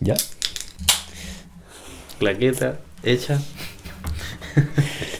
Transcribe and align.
Ya. 0.00 0.14
Claqueta 2.18 2.78
hecha. 3.02 3.40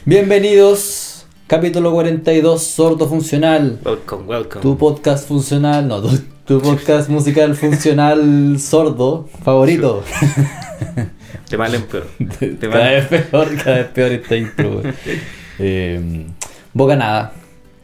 Bienvenidos, 0.05 1.25
capítulo 1.47 1.91
42, 1.91 2.61
Sordo 2.61 3.07
Funcional. 3.07 3.79
Welcome, 3.83 4.25
welcome. 4.25 4.61
Tu 4.61 4.77
podcast 4.77 5.27
funcional, 5.27 5.87
no, 5.87 6.01
tu, 6.01 6.19
tu 6.45 6.61
podcast 6.61 7.09
musical 7.09 7.55
funcional 7.55 8.59
sordo 8.59 9.27
favorito. 9.43 10.03
De 11.49 11.57
mal 11.57 11.73
en 11.73 11.81
peor. 11.83 12.07
Cada 12.59 12.91
vez 12.91 13.07
peor, 13.07 13.55
cada 13.55 13.77
vez 13.77 13.87
peor 13.87 14.11
esta 14.11 14.35
intro. 14.35 14.83
Eh, 15.57 16.27
Boca 16.73 16.95
Nada, 16.95 17.33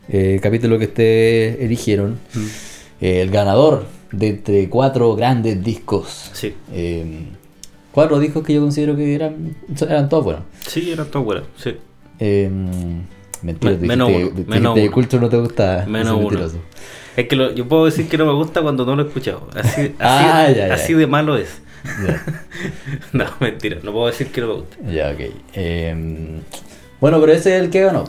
eh, 0.10 0.40
capítulo 0.44 0.78
que 0.78 0.86
ustedes 0.86 1.60
eligieron. 1.60 2.20
Mm. 2.36 2.46
Eh, 3.02 3.22
el 3.22 3.32
ganador 3.32 3.86
de 4.14 4.28
entre 4.30 4.70
cuatro 4.70 5.16
grandes 5.16 5.62
discos. 5.64 6.30
Sí, 6.34 6.54
Eh, 6.72 7.26
cuatro 7.92 8.20
discos 8.20 8.44
que 8.44 8.54
yo 8.54 8.62
considero 8.62 8.96
que 8.96 9.14
eran, 9.14 9.56
eran 9.82 10.08
todos 10.08 10.24
buenos. 10.24 10.44
sí, 10.68 10.92
era 10.92 11.04
todo 11.06 11.24
bueno. 11.24 11.42
Sí. 11.58 11.76
Eh, 12.20 12.50
mentira, 13.42 13.74
Me- 13.74 13.78
tú 13.80 13.86
menos 13.86 14.08
dijiste, 14.08 14.32
uno, 14.42 14.46
menos 14.50 14.76
dijiste. 14.76 14.94
Culture 14.94 15.22
no 15.22 15.30
te 15.30 15.38
gustaba. 15.38 15.86
Menos 15.86 16.18
uno. 16.24 16.40
Es 17.18 17.28
que 17.28 17.36
lo- 17.36 17.54
yo 17.54 17.68
puedo 17.68 17.86
decir 17.86 18.08
que 18.08 18.18
no 18.18 18.26
me 18.26 18.34
gusta 18.34 18.62
cuando 18.62 18.86
no 18.86 18.96
lo 18.96 19.04
he 19.04 19.08
escuchado. 19.08 19.48
Así, 19.56 19.82
así, 19.82 19.94
Ah, 20.00 20.48
ya, 20.56 20.68
ya. 20.70 20.74
así 20.76 20.94
de 20.94 21.08
malo 21.08 21.38
es. 21.38 21.62
No, 23.12 23.26
mentira. 23.40 23.78
No 23.84 23.92
puedo 23.92 24.08
decir 24.08 24.28
que 24.28 24.42
no 24.42 24.48
me 24.48 24.54
gusta. 24.54 24.78
Ya, 24.92 25.10
ok. 25.12 25.20
Eh, 25.54 26.40
bueno, 27.02 27.20
pero 27.20 27.34
ese 27.34 27.58
es 27.58 27.64
el 27.64 27.70
que 27.70 27.82
ganó. 27.82 28.06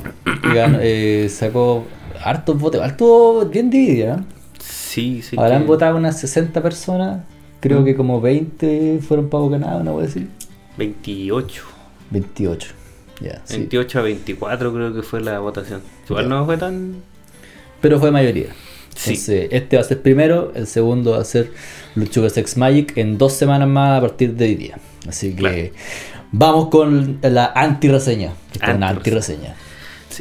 Ganó, 0.54 0.78
eh, 0.80 1.28
sacó 1.28 1.84
hartos 2.22 2.58
votos. 2.58 2.86
Estuvo 2.86 3.44
bien 3.46 3.68
dividido, 3.70 4.16
¿no? 4.18 4.24
Sí, 4.94 5.22
sí. 5.22 5.36
Habrán 5.38 5.62
que- 5.62 5.66
votado 5.68 5.96
unas 5.96 6.18
60 6.20 6.62
personas. 6.62 7.22
Creo 7.60 7.80
Mm. 7.80 7.84
que 7.84 7.96
como 7.96 8.20
20 8.20 9.00
fueron 9.06 9.28
para 9.28 9.42
Bocanada, 9.42 9.82
no 9.82 9.92
voy 9.94 10.04
a 10.04 10.06
decir. 10.06 10.28
28. 10.78 11.62
28. 12.10 12.72
Ya, 13.20 13.40
sí. 13.44 13.56
28 13.58 13.98
a 13.98 14.02
24 14.02 14.72
creo 14.72 14.94
que 14.94 15.02
fue 15.02 15.20
la 15.20 15.38
votación. 15.38 15.80
Igual 16.08 16.28
no 16.28 16.44
fue 16.44 16.56
tan... 16.56 16.96
Pero 17.80 17.98
fue 18.00 18.10
mayoría. 18.10 18.48
Sí. 18.94 19.10
Entonces, 19.10 19.48
este 19.50 19.76
va 19.76 19.82
a 19.82 19.84
ser 19.84 20.02
primero, 20.02 20.52
el 20.54 20.66
segundo 20.66 21.12
va 21.12 21.18
a 21.20 21.24
ser 21.24 21.50
Luchuga 21.96 22.30
Sex 22.30 22.56
Magic 22.56 22.96
en 22.96 23.18
dos 23.18 23.32
semanas 23.32 23.68
más 23.68 23.98
a 23.98 24.00
partir 24.00 24.34
de 24.34 24.44
hoy 24.44 24.54
día. 24.54 24.78
Así 25.08 25.30
que 25.30 25.36
Claro. 25.36 25.56
vamos 26.32 26.68
con 26.68 27.18
la 27.22 27.52
anti-reseña. 27.54 28.32
Es 28.60 28.74
una 28.74 28.88
Anti-reseña. 28.90 29.54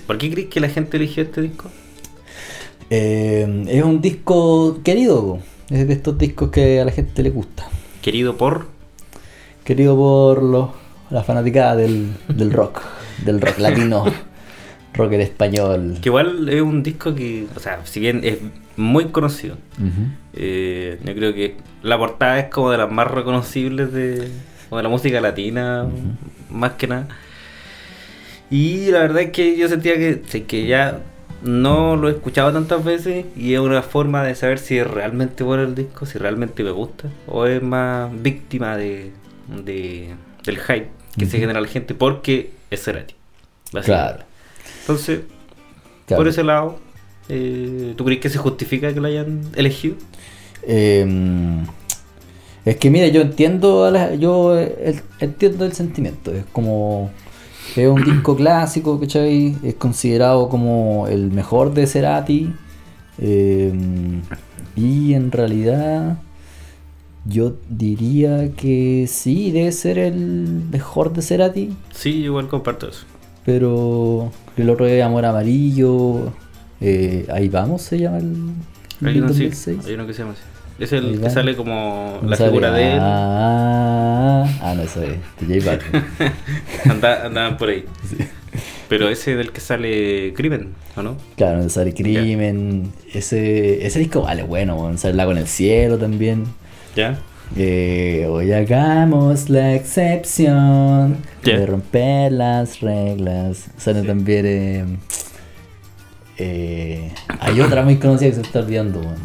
¿Por 0.07 0.17
qué 0.17 0.31
crees 0.31 0.47
que 0.49 0.59
la 0.59 0.69
gente 0.69 0.97
eligió 0.97 1.23
este 1.23 1.41
disco? 1.41 1.69
Eh, 2.95 3.65
es 3.69 3.83
un 3.83 4.01
disco 4.01 4.83
querido, 4.83 5.39
es 5.71 5.87
de 5.87 5.93
estos 5.95 6.15
discos 6.15 6.51
que 6.51 6.79
a 6.79 6.85
la 6.85 6.91
gente 6.91 7.23
le 7.23 7.31
gusta. 7.31 7.67
Querido 8.03 8.37
por... 8.37 8.67
Querido 9.63 9.95
por 9.95 10.43
los, 10.43 10.69
la 11.09 11.23
fanaticada 11.23 11.75
del, 11.75 12.13
del 12.27 12.51
rock, 12.51 12.81
del 13.25 13.41
rock 13.41 13.57
latino, 13.57 14.05
rock 14.93 15.13
en 15.13 15.21
español. 15.21 15.97
Que 16.03 16.09
igual 16.09 16.47
es 16.49 16.61
un 16.61 16.83
disco 16.83 17.15
que, 17.15 17.47
o 17.55 17.59
sea, 17.59 17.83
si 17.83 17.99
bien 17.99 18.21
es 18.23 18.37
muy 18.77 19.05
conocido, 19.05 19.57
eh, 20.33 20.99
yo 21.03 21.15
creo 21.15 21.33
que 21.33 21.57
la 21.81 21.97
portada 21.97 22.37
es 22.41 22.49
como 22.49 22.69
de 22.69 22.77
las 22.77 22.91
más 22.91 23.09
reconocibles 23.09 23.91
de, 23.91 24.19
de 24.19 24.83
la 24.83 24.89
música 24.89 25.19
latina, 25.19 25.87
más 26.51 26.73
que 26.73 26.85
nada. 26.85 27.07
Y 28.51 28.91
la 28.91 28.99
verdad 28.99 29.23
es 29.23 29.31
que 29.31 29.57
yo 29.57 29.67
sentía 29.67 29.95
que, 29.95 30.21
que 30.45 30.67
ya 30.67 31.01
no 31.43 31.95
lo 31.95 32.07
he 32.09 32.11
escuchado 32.13 32.51
tantas 32.53 32.83
veces 32.83 33.25
y 33.35 33.53
es 33.53 33.59
una 33.59 33.81
forma 33.81 34.23
de 34.23 34.33
saber 34.35 34.59
si 34.59 34.77
es 34.77 34.87
realmente 34.87 35.43
bueno 35.43 35.63
el 35.63 35.75
disco, 35.75 36.05
si 36.05 36.17
realmente 36.17 36.63
me 36.63 36.71
gusta, 36.71 37.09
o 37.27 37.45
es 37.45 37.61
más 37.61 38.09
víctima 38.21 38.77
de, 38.77 39.11
de- 39.63 40.13
del 40.45 40.57
hype 40.59 40.87
que 41.17 41.25
se 41.25 41.37
genera 41.39 41.61
la 41.61 41.67
gente 41.67 41.93
porque 41.93 42.51
es 42.71 42.81
básicamente. 43.71 43.83
Claro, 44.17 44.23
Entonces, 44.81 45.19
claro. 46.07 46.21
por 46.21 46.27
ese 46.27 46.43
lado, 46.43 46.79
eh, 47.29 47.93
¿tú 47.95 48.05
crees 48.05 48.19
que 48.21 48.29
se 48.29 48.37
justifica 48.37 48.93
que 48.93 48.99
lo 48.99 49.07
hayan 49.07 49.41
elegido? 49.55 49.95
Eh, 50.63 51.05
es 52.65 52.77
que 52.77 52.89
mira, 52.89 53.07
yo 53.07 53.21
entiendo 53.21 53.91
la- 53.91 54.15
yo 54.15 54.57
eh, 54.57 55.01
entiendo 55.19 55.65
el 55.65 55.73
sentimiento. 55.73 56.31
Es 56.33 56.45
como 56.53 57.11
es 57.75 57.87
un 57.87 58.03
disco 58.03 58.35
clásico, 58.35 58.99
¿cachai? 58.99 59.55
Es 59.63 59.75
considerado 59.75 60.49
como 60.49 61.07
el 61.07 61.31
mejor 61.31 61.73
de 61.73 61.87
Cerati. 61.87 62.53
eh, 63.19 63.73
y 64.75 65.13
en 65.13 65.31
realidad 65.31 66.17
yo 67.25 67.53
diría 67.69 68.51
que 68.55 69.05
sí, 69.07 69.51
debe 69.51 69.71
ser 69.71 69.97
el 69.99 70.63
mejor 70.71 71.13
de 71.13 71.21
Cerati. 71.21 71.73
Sí, 71.91 72.09
igual 72.23 72.47
comparto 72.47 72.89
eso. 72.89 73.05
Pero 73.45 74.31
el 74.57 74.69
otro 74.69 74.85
es 74.87 75.03
Amor 75.03 75.25
Amarillo. 75.25 76.33
eh, 76.81 77.25
ahí 77.31 77.47
vamos, 77.49 77.81
se 77.83 77.99
llama 77.99 78.17
el, 78.17 78.33
el 79.01 79.07
Hay 79.07 79.17
uno, 79.19 79.29
sí, 79.29 79.43
2006. 79.45 79.85
hay 79.85 79.93
uno 79.93 80.07
que 80.07 80.13
se 80.13 80.19
llama 80.23 80.33
así. 80.33 80.41
Es 80.79 80.91
el 80.91 81.21
que 81.21 81.29
sale 81.29 81.55
como 81.55 82.19
No 82.21 82.29
la 82.29 82.35
figura 82.35 82.71
de 82.71 82.93
él. 82.93 82.99
Ah, 83.01 84.45
ah, 84.61 84.73
no, 84.75 84.81
eso 84.83 85.01
es. 85.03 85.17
De 85.47 85.61
J 85.61 85.71
Balvin. 85.71 86.31
Anda- 86.91 87.25
andaban 87.27 87.57
por 87.57 87.69
ahí. 87.69 87.85
Pero 88.89 89.09
ese 89.09 89.35
del 89.35 89.51
que 89.51 89.61
sale 89.61 90.33
Crimen, 90.35 90.73
¿o 90.95 91.01
no? 91.01 91.17
Claro, 91.37 91.57
donde 91.57 91.69
sale 91.69 91.93
Crimen. 91.93 92.91
Ese, 93.13 93.85
ese 93.85 93.99
disco 93.99 94.21
vale 94.21 94.43
bueno, 94.43 94.75
weón. 94.75 94.97
sale 94.97 95.13
Lago 95.15 95.31
en 95.31 95.37
el 95.39 95.47
Cielo 95.47 95.97
también. 95.97 96.43
¿Ya? 96.95 97.17
Eh, 97.55 98.27
hoy 98.29 98.51
hagamos 98.51 99.49
la 99.49 99.73
excepción 99.75 101.17
Ya. 101.43 101.59
de 101.59 101.65
romper 101.65 102.31
las 102.31 102.81
reglas. 102.81 103.69
Sale 103.77 104.01
Sí. 104.01 104.07
también. 104.07 104.45
eh, 104.45 104.85
eh, 106.37 107.11
hay 107.39 107.61
otra 107.61 107.83
muy 107.83 107.97
conocida 107.97 108.29
que 108.29 108.35
se 108.35 108.41
está 108.41 108.59
olvidando, 108.59 108.99
weón. 109.01 109.15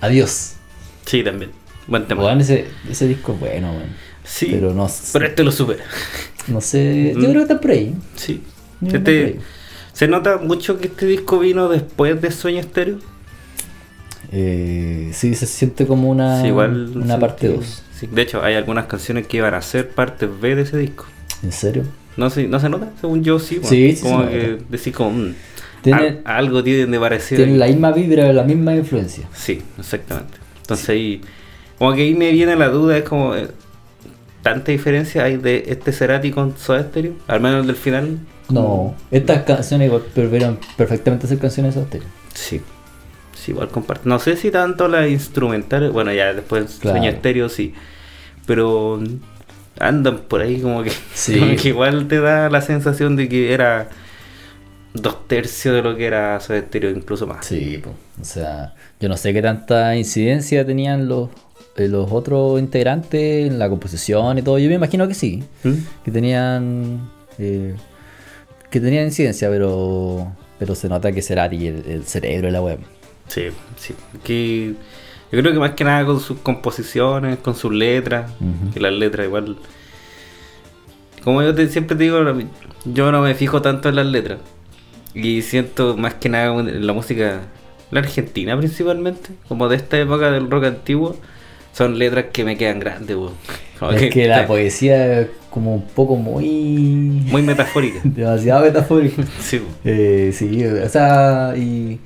Adiós. 0.00 0.56
Sí, 1.04 1.22
también. 1.22 1.50
Buen 1.86 2.06
tema. 2.06 2.24
Weón, 2.24 2.40
ese, 2.40 2.66
ese 2.90 3.06
disco 3.08 3.32
es 3.34 3.40
bueno, 3.40 3.70
weón. 3.72 3.88
sí, 4.24 4.48
Pero 4.50 4.72
no, 4.72 4.88
pero 5.12 5.26
este 5.26 5.44
lo 5.44 5.52
supera. 5.52 5.84
no 6.48 6.60
sé. 6.60 7.12
Yo 7.14 7.18
Mm. 7.20 7.22
creo 7.22 7.34
que 7.34 7.40
está 7.42 7.60
por 7.60 7.70
ahí. 7.70 7.94
Sí. 8.16 8.42
Este- 8.82 8.96
está 8.96 9.04
por 9.04 9.12
ahí. 9.12 9.38
¿Se 9.92 10.08
nota 10.08 10.38
mucho 10.38 10.78
que 10.80 10.88
este 10.88 11.06
disco 11.06 11.38
vino 11.38 11.68
después 11.68 12.20
de 12.20 12.30
Sueño 12.32 12.60
Estéreo? 12.60 12.98
Eh, 14.32 15.10
sí, 15.12 15.34
se 15.34 15.46
siente 15.46 15.86
como 15.86 16.10
una, 16.10 16.40
Sí, 16.40 16.48
igual 16.48 16.90
una 16.96 17.18
parte 17.18 17.48
2. 17.48 17.82
Sí, 17.98 18.08
de 18.10 18.22
hecho, 18.22 18.42
hay 18.42 18.54
algunas 18.54 18.86
canciones 18.86 19.26
que 19.26 19.36
iban 19.36 19.54
a 19.54 19.62
ser 19.62 19.90
parte 19.90 20.26
B 20.26 20.56
de 20.56 20.62
ese 20.62 20.76
disco. 20.78 21.06
¿En 21.42 21.52
serio? 21.52 21.84
No 22.16 22.30
se, 22.30 22.48
no 22.48 22.58
se 22.58 22.68
nota, 22.68 22.90
según 23.00 23.22
yo 23.22 23.38
sí. 23.38 23.56
bueno, 23.56 23.68
Sí, 23.68 23.94
sí 23.96 24.02
como 24.02 24.28
que 24.28 24.58
decís 24.68 24.92
como, 24.94 25.10
mm, 25.10 25.34
Tiene, 25.82 26.00
al- 26.00 26.22
algo 26.24 26.64
tienen 26.64 26.90
de 26.90 26.98
parecido. 26.98 27.36
tiene 27.38 27.52
ahí. 27.52 27.58
la 27.58 27.66
misma 27.66 27.92
vibra, 27.92 28.32
la 28.32 28.42
misma 28.42 28.74
influencia. 28.74 29.28
Sí, 29.34 29.62
exactamente. 29.78 30.38
Entonces 30.64 30.88
ahí, 30.88 31.20
como 31.78 31.92
que 31.94 32.02
ahí 32.02 32.14
me 32.14 32.32
viene 32.32 32.56
la 32.56 32.68
duda, 32.68 32.96
es 32.96 33.04
como, 33.04 33.34
eh, 33.34 33.48
¿tanta 34.42 34.72
diferencia 34.72 35.24
hay 35.24 35.36
de 35.36 35.64
este 35.68 35.92
Cerati 35.92 36.30
con 36.30 36.56
Soda 36.56 36.82
Stereo? 36.82 37.12
Al 37.26 37.40
menos 37.40 37.60
el 37.60 37.66
del 37.66 37.76
final. 37.76 38.18
No, 38.48 38.94
estas 39.10 39.42
canciones 39.44 39.86
igual 39.88 40.02
pudieron 40.14 40.58
perfectamente 40.76 41.26
ser 41.26 41.38
canciones 41.38 41.74
de 41.74 41.80
Soda 41.80 41.88
Stereo. 41.88 42.08
Sí, 42.34 42.60
sí, 43.34 43.50
igual 43.52 43.68
comparto. 43.68 44.08
No 44.08 44.18
sé 44.18 44.36
si 44.36 44.50
tanto 44.50 44.88
las 44.88 45.08
instrumentales, 45.08 45.92
bueno, 45.92 46.12
ya 46.12 46.32
después 46.32 46.78
Claro. 46.80 46.98
Sueño 46.98 47.10
Estéreo 47.10 47.48
sí, 47.48 47.74
pero 48.46 49.00
andan 49.78 50.18
por 50.28 50.40
ahí 50.40 50.60
como 50.60 50.82
que, 50.82 50.92
Sí. 51.14 51.38
como 51.40 51.56
que 51.56 51.68
igual 51.68 52.08
te 52.08 52.20
da 52.20 52.48
la 52.50 52.60
sensación 52.62 53.16
de 53.16 53.28
que 53.28 53.52
era 53.52 53.88
dos 54.94 55.26
tercios 55.28 55.74
de 55.74 55.82
lo 55.82 55.96
que 55.96 56.06
era 56.06 56.40
Soda 56.40 56.60
Stereo, 56.60 56.90
incluso 56.90 57.26
más. 57.26 57.44
Sí, 57.46 57.78
po. 57.82 57.90
o 58.20 58.24
sea, 58.24 58.74
yo 59.00 59.08
no 59.08 59.16
sé 59.16 59.32
qué 59.34 59.42
tanta 59.42 59.94
incidencia 59.96 60.64
tenían 60.64 61.08
los, 61.08 61.28
eh, 61.76 61.88
los 61.88 62.10
otros 62.12 62.58
integrantes 62.60 63.46
en 63.50 63.58
la 63.58 63.68
composición 63.68 64.38
y 64.38 64.42
todo. 64.42 64.58
Yo 64.58 64.68
me 64.68 64.76
imagino 64.76 65.06
que 65.08 65.14
sí, 65.14 65.42
¿Mm? 65.64 65.72
que 66.04 66.10
tenían 66.10 67.10
eh, 67.38 67.74
que 68.70 68.80
tenían 68.80 69.04
incidencia, 69.06 69.50
pero 69.50 70.32
pero 70.58 70.74
se 70.76 70.88
nota 70.88 71.10
que 71.12 71.20
Cerati 71.20 71.66
el, 71.66 71.84
el 71.86 72.04
cerebro 72.04 72.46
de 72.46 72.52
la 72.52 72.62
web. 72.62 72.78
Sí, 73.28 73.48
sí. 73.76 73.94
Que 74.22 74.74
yo 75.32 75.40
creo 75.40 75.52
que 75.52 75.58
más 75.58 75.72
que 75.72 75.82
nada 75.82 76.06
con 76.06 76.20
sus 76.20 76.38
composiciones, 76.38 77.38
con 77.38 77.56
sus 77.56 77.72
letras, 77.72 78.30
Ujú. 78.40 78.72
que 78.72 78.78
las 78.80 78.92
letras 78.92 79.26
igual. 79.26 79.56
Como 81.24 81.42
yo 81.42 81.54
te- 81.54 81.68
siempre 81.68 81.96
te 81.96 82.04
digo, 82.04 82.18
yo 82.84 83.10
no 83.10 83.22
me 83.22 83.34
fijo 83.34 83.60
tanto 83.62 83.88
en 83.88 83.96
las 83.96 84.06
letras. 84.06 84.38
Y 85.14 85.42
siento 85.42 85.96
más 85.96 86.14
que 86.14 86.28
nada 86.28 86.62
la 86.62 86.92
música, 86.92 87.42
la 87.90 88.00
argentina 88.00 88.56
principalmente, 88.58 89.30
como 89.48 89.68
de 89.68 89.76
esta 89.76 89.98
época 89.98 90.30
del 90.30 90.50
rock 90.50 90.64
antiguo, 90.64 91.16
son 91.72 91.98
letras 91.98 92.26
que 92.32 92.44
me 92.44 92.56
quedan 92.56 92.80
grandes, 92.80 93.16
Es 93.92 94.10
que 94.10 94.26
la 94.26 94.36
está 94.36 94.46
poesía 94.46 95.20
es 95.20 95.28
como 95.50 95.74
un 95.74 95.82
poco 95.82 96.16
muy. 96.16 96.46
Muy 97.30 97.42
metafórica. 97.42 98.00
demasiado 98.04 98.64
metafórica. 98.64 99.22
Sí. 99.40 99.60
Eh, 99.84 100.32
sí, 100.34 100.64
o 100.64 100.88
sea, 100.88 101.54
y. 101.56 102.00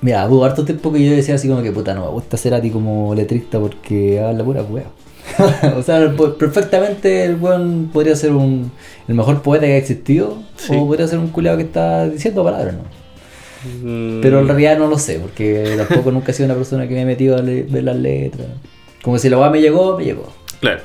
Mira, 0.00 0.26
hubo 0.28 0.44
harto 0.44 0.64
tiempo 0.64 0.92
que 0.92 1.04
yo 1.04 1.12
decía 1.12 1.36
así 1.36 1.48
como 1.48 1.62
que 1.62 1.72
puta, 1.72 1.94
no 1.94 2.02
me 2.02 2.10
gusta 2.10 2.36
ser 2.36 2.54
a 2.54 2.60
ti 2.60 2.70
como 2.70 3.14
letrista 3.14 3.58
porque 3.58 4.20
habla 4.20 4.44
pura 4.44 4.62
wea. 4.62 4.84
o 5.76 5.82
sea, 5.82 6.12
po- 6.16 6.34
perfectamente 6.34 7.24
el 7.24 7.36
weón 7.36 7.90
podría 7.92 8.14
ser 8.16 8.32
un, 8.32 8.70
el 9.08 9.14
mejor 9.14 9.42
poeta 9.42 9.66
que 9.66 9.72
ha 9.72 9.76
existido, 9.78 10.38
Sí. 10.56 10.72
o 10.76 10.86
podría 10.86 11.06
ser 11.08 11.18
un 11.18 11.28
culiado 11.28 11.56
que 11.58 11.64
está 11.64 12.08
diciendo 12.08 12.44
palabras, 12.44 12.74
¿no? 12.74 12.82
Mm, 13.82 14.20
Pero 14.20 14.40
en 14.40 14.46
realidad 14.48 14.78
no 14.78 14.86
lo 14.88 14.98
sé, 14.98 15.18
porque 15.18 15.74
tampoco 15.88 16.10
nunca 16.12 16.30
he 16.32 16.34
sido 16.34 16.46
una 16.46 16.54
persona 16.54 16.86
que 16.86 16.94
me 16.94 17.02
he 17.02 17.04
metido 17.06 17.36
a 17.36 17.40
ver 17.40 17.82
las 17.82 17.96
letras. 17.96 18.46
Como 19.02 19.18
si 19.18 19.28
la 19.28 19.38
weá 19.38 19.50
me 19.50 19.60
llegó, 19.60 19.96
me 19.98 20.04
llegó. 20.04 20.30
Claro. 20.60 20.80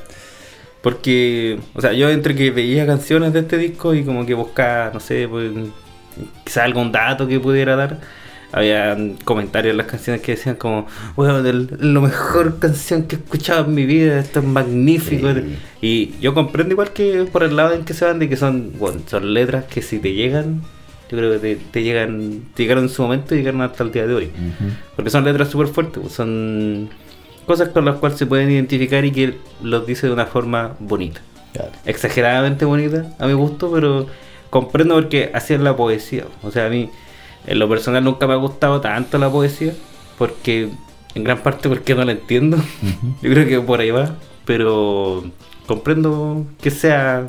Porque, 0.81 1.59
o 1.75 1.81
sea, 1.81 1.91
yo 1.91 2.09
entre 2.09 2.35
que 2.35 2.51
veía 2.51 2.85
canciones 2.85 3.33
de 3.33 3.39
este 3.41 3.57
disco 3.57 3.93
y 3.93 4.03
como 4.03 4.25
que 4.25 4.33
buscaba, 4.33 4.91
no 4.93 5.01
sé, 5.01 5.27
pues, 5.29 5.51
quizá 6.45 6.63
algún 6.63 6.91
dato 6.91 7.27
que 7.27 7.39
pudiera 7.39 7.75
dar, 7.75 7.97
había 8.51 8.97
comentarios 9.25 9.71
en 9.71 9.77
las 9.77 9.87
canciones 9.87 10.21
que 10.21 10.33
decían 10.33 10.55
como, 10.55 10.87
bueno, 11.15 11.41
la 11.41 11.99
mejor 11.99 12.59
canción 12.59 13.03
que 13.03 13.15
he 13.15 13.19
escuchado 13.19 13.65
en 13.65 13.75
mi 13.75 13.85
vida, 13.85 14.19
esto 14.19 14.39
es 14.39 14.45
magnífico. 14.45 15.31
Sí. 15.33 15.57
Y 15.81 16.19
yo 16.19 16.33
comprendo 16.33 16.73
igual 16.73 16.91
que 16.91 17.27
por 17.31 17.43
el 17.43 17.55
lado 17.55 17.73
en 17.73 17.85
que 17.85 17.93
se 17.93 18.05
van, 18.05 18.19
de 18.19 18.27
que 18.27 18.37
son, 18.37 18.73
bueno, 18.77 19.01
son 19.07 19.33
letras 19.33 19.65
que 19.65 19.81
si 19.81 19.99
te 19.99 20.13
llegan, 20.13 20.61
yo 21.09 21.17
creo 21.17 21.31
que 21.33 21.39
te, 21.39 21.55
te 21.55 21.83
llegan, 21.83 22.43
te 22.53 22.63
llegaron 22.63 22.85
en 22.85 22.89
su 22.89 23.01
momento 23.01 23.33
y 23.33 23.39
llegaron 23.39 23.61
hasta 23.61 23.83
el 23.83 23.91
día 23.91 24.05
de 24.05 24.13
hoy. 24.13 24.31
Porque 24.95 25.09
son 25.09 25.23
letras 25.25 25.49
súper 25.49 25.67
fuertes, 25.67 25.99
pues, 26.01 26.13
son 26.13 26.89
cosas 27.45 27.69
con 27.69 27.85
las 27.85 27.95
cuales 27.95 28.17
se 28.17 28.27
pueden 28.27 28.51
identificar 28.51 29.03
y 29.05 29.11
que 29.11 29.35
los 29.63 29.87
dice 29.87 30.07
de 30.07 30.13
una 30.13 30.27
forma 30.27 30.75
bonita. 30.79 31.21
Claro. 31.53 31.71
Exageradamente 31.85 32.63
bonita, 32.63 33.07
a 33.17 33.25
mi 33.25 33.33
gusto, 33.33 33.71
pero 33.71 34.05
comprendo 34.51 34.95
porque 34.95 35.31
así 35.33 35.55
es 35.55 35.59
la 35.59 35.75
poesía. 35.75 36.25
O 36.43 36.51
sea, 36.51 36.67
a 36.67 36.69
mí, 36.69 36.91
en 37.49 37.59
lo 37.59 37.67
personal, 37.67 38.03
nunca 38.03 38.27
me 38.27 38.33
ha 38.33 38.37
gustado 38.37 38.79
tanto 38.79 39.17
la 39.17 39.29
poesía, 39.29 39.73
porque, 40.17 40.69
en 41.15 41.23
gran 41.23 41.39
parte, 41.39 41.67
porque 41.67 41.95
no 41.95 42.05
la 42.05 42.11
entiendo. 42.13 42.57
Yo 43.21 43.31
creo 43.31 43.47
que 43.47 43.59
por 43.59 43.79
ahí 43.79 43.91
va, 43.91 44.15
pero 44.45 45.23
comprendo 45.67 46.45
que 46.61 46.71
sea 46.71 47.27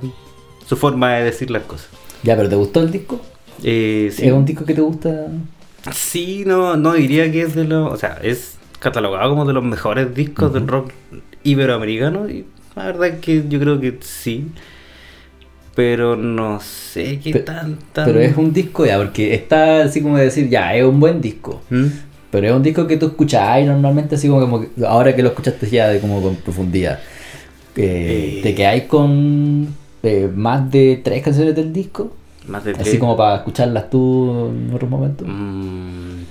su 0.66 0.76
forma 0.76 1.14
de 1.14 1.24
decir 1.24 1.50
las 1.50 1.62
cosas. 1.64 1.88
Ya, 2.22 2.36
pero 2.36 2.48
¿te 2.48 2.56
gustó 2.56 2.80
el 2.80 2.90
disco? 2.90 3.20
Eh, 3.62 4.10
sí. 4.14 4.26
¿Es 4.26 4.32
un 4.32 4.44
disco 4.44 4.64
que 4.64 4.74
te 4.74 4.80
gusta? 4.82 5.26
Sí, 5.92 6.44
no, 6.46 6.76
no 6.76 6.92
diría 6.92 7.30
que 7.32 7.42
es 7.42 7.54
de 7.54 7.64
los. 7.64 7.92
O 7.92 7.96
sea, 7.96 8.18
es 8.22 8.58
catalogado 8.78 9.30
como 9.30 9.46
de 9.46 9.52
los 9.54 9.64
mejores 9.64 10.14
discos 10.14 10.52
del 10.52 10.64
Ujú. 10.64 10.72
rock 10.72 10.90
iberoamericano. 11.44 12.28
Y 12.28 12.44
la 12.76 12.84
verdad 12.84 13.06
es 13.08 13.20
que 13.20 13.44
yo 13.48 13.58
creo 13.58 13.80
que 13.80 13.98
sí. 14.02 14.46
Pero 15.74 16.16
no 16.16 16.60
sé 16.60 17.20
qué 17.22 17.32
Pe- 17.32 17.38
tan, 17.40 17.78
tan- 17.92 18.04
Pero 18.06 18.20
es 18.20 18.36
un 18.36 18.52
disco 18.52 18.84
ya, 18.84 18.98
porque 18.98 19.34
está 19.34 19.82
así 19.84 20.02
como 20.02 20.16
de 20.16 20.24
decir, 20.24 20.48
ya, 20.48 20.74
es 20.74 20.84
un 20.84 20.98
buen 21.00 21.20
disco. 21.20 21.62
¿Mm? 21.70 21.86
Pero 22.30 22.46
es 22.48 22.52
un 22.52 22.62
disco 22.62 22.86
que 22.86 22.96
tú 22.96 23.06
escuchás 23.06 23.60
y 23.62 23.64
normalmente 23.64 24.14
así 24.16 24.28
como, 24.28 24.40
como 24.40 24.60
que- 24.62 24.84
ahora 24.86 25.14
que 25.14 25.22
lo 25.22 25.28
escuchaste 25.30 25.68
ya 25.70 25.88
de 25.88 26.00
como 26.00 26.20
con 26.22 26.36
profundidad. 26.36 26.98
eh, 27.76 28.36
Eh. 28.38 28.40
¿Te 28.42 28.54
quedáis 28.54 28.84
con 28.84 29.68
eh, 30.02 30.28
más 30.34 30.70
de 30.70 31.00
tres 31.04 31.22
canciones 31.22 31.54
del 31.54 31.72
disco? 31.72 32.14
Más 32.48 32.64
de 32.64 32.72
Así 32.72 32.80
tres. 32.82 32.98
como 32.98 33.16
para 33.16 33.36
escucharlas 33.36 33.88
tú 33.90 34.48
en 34.50 34.72
otros 34.74 34.90
momentos. 34.90 35.26
Mm, 35.28 36.22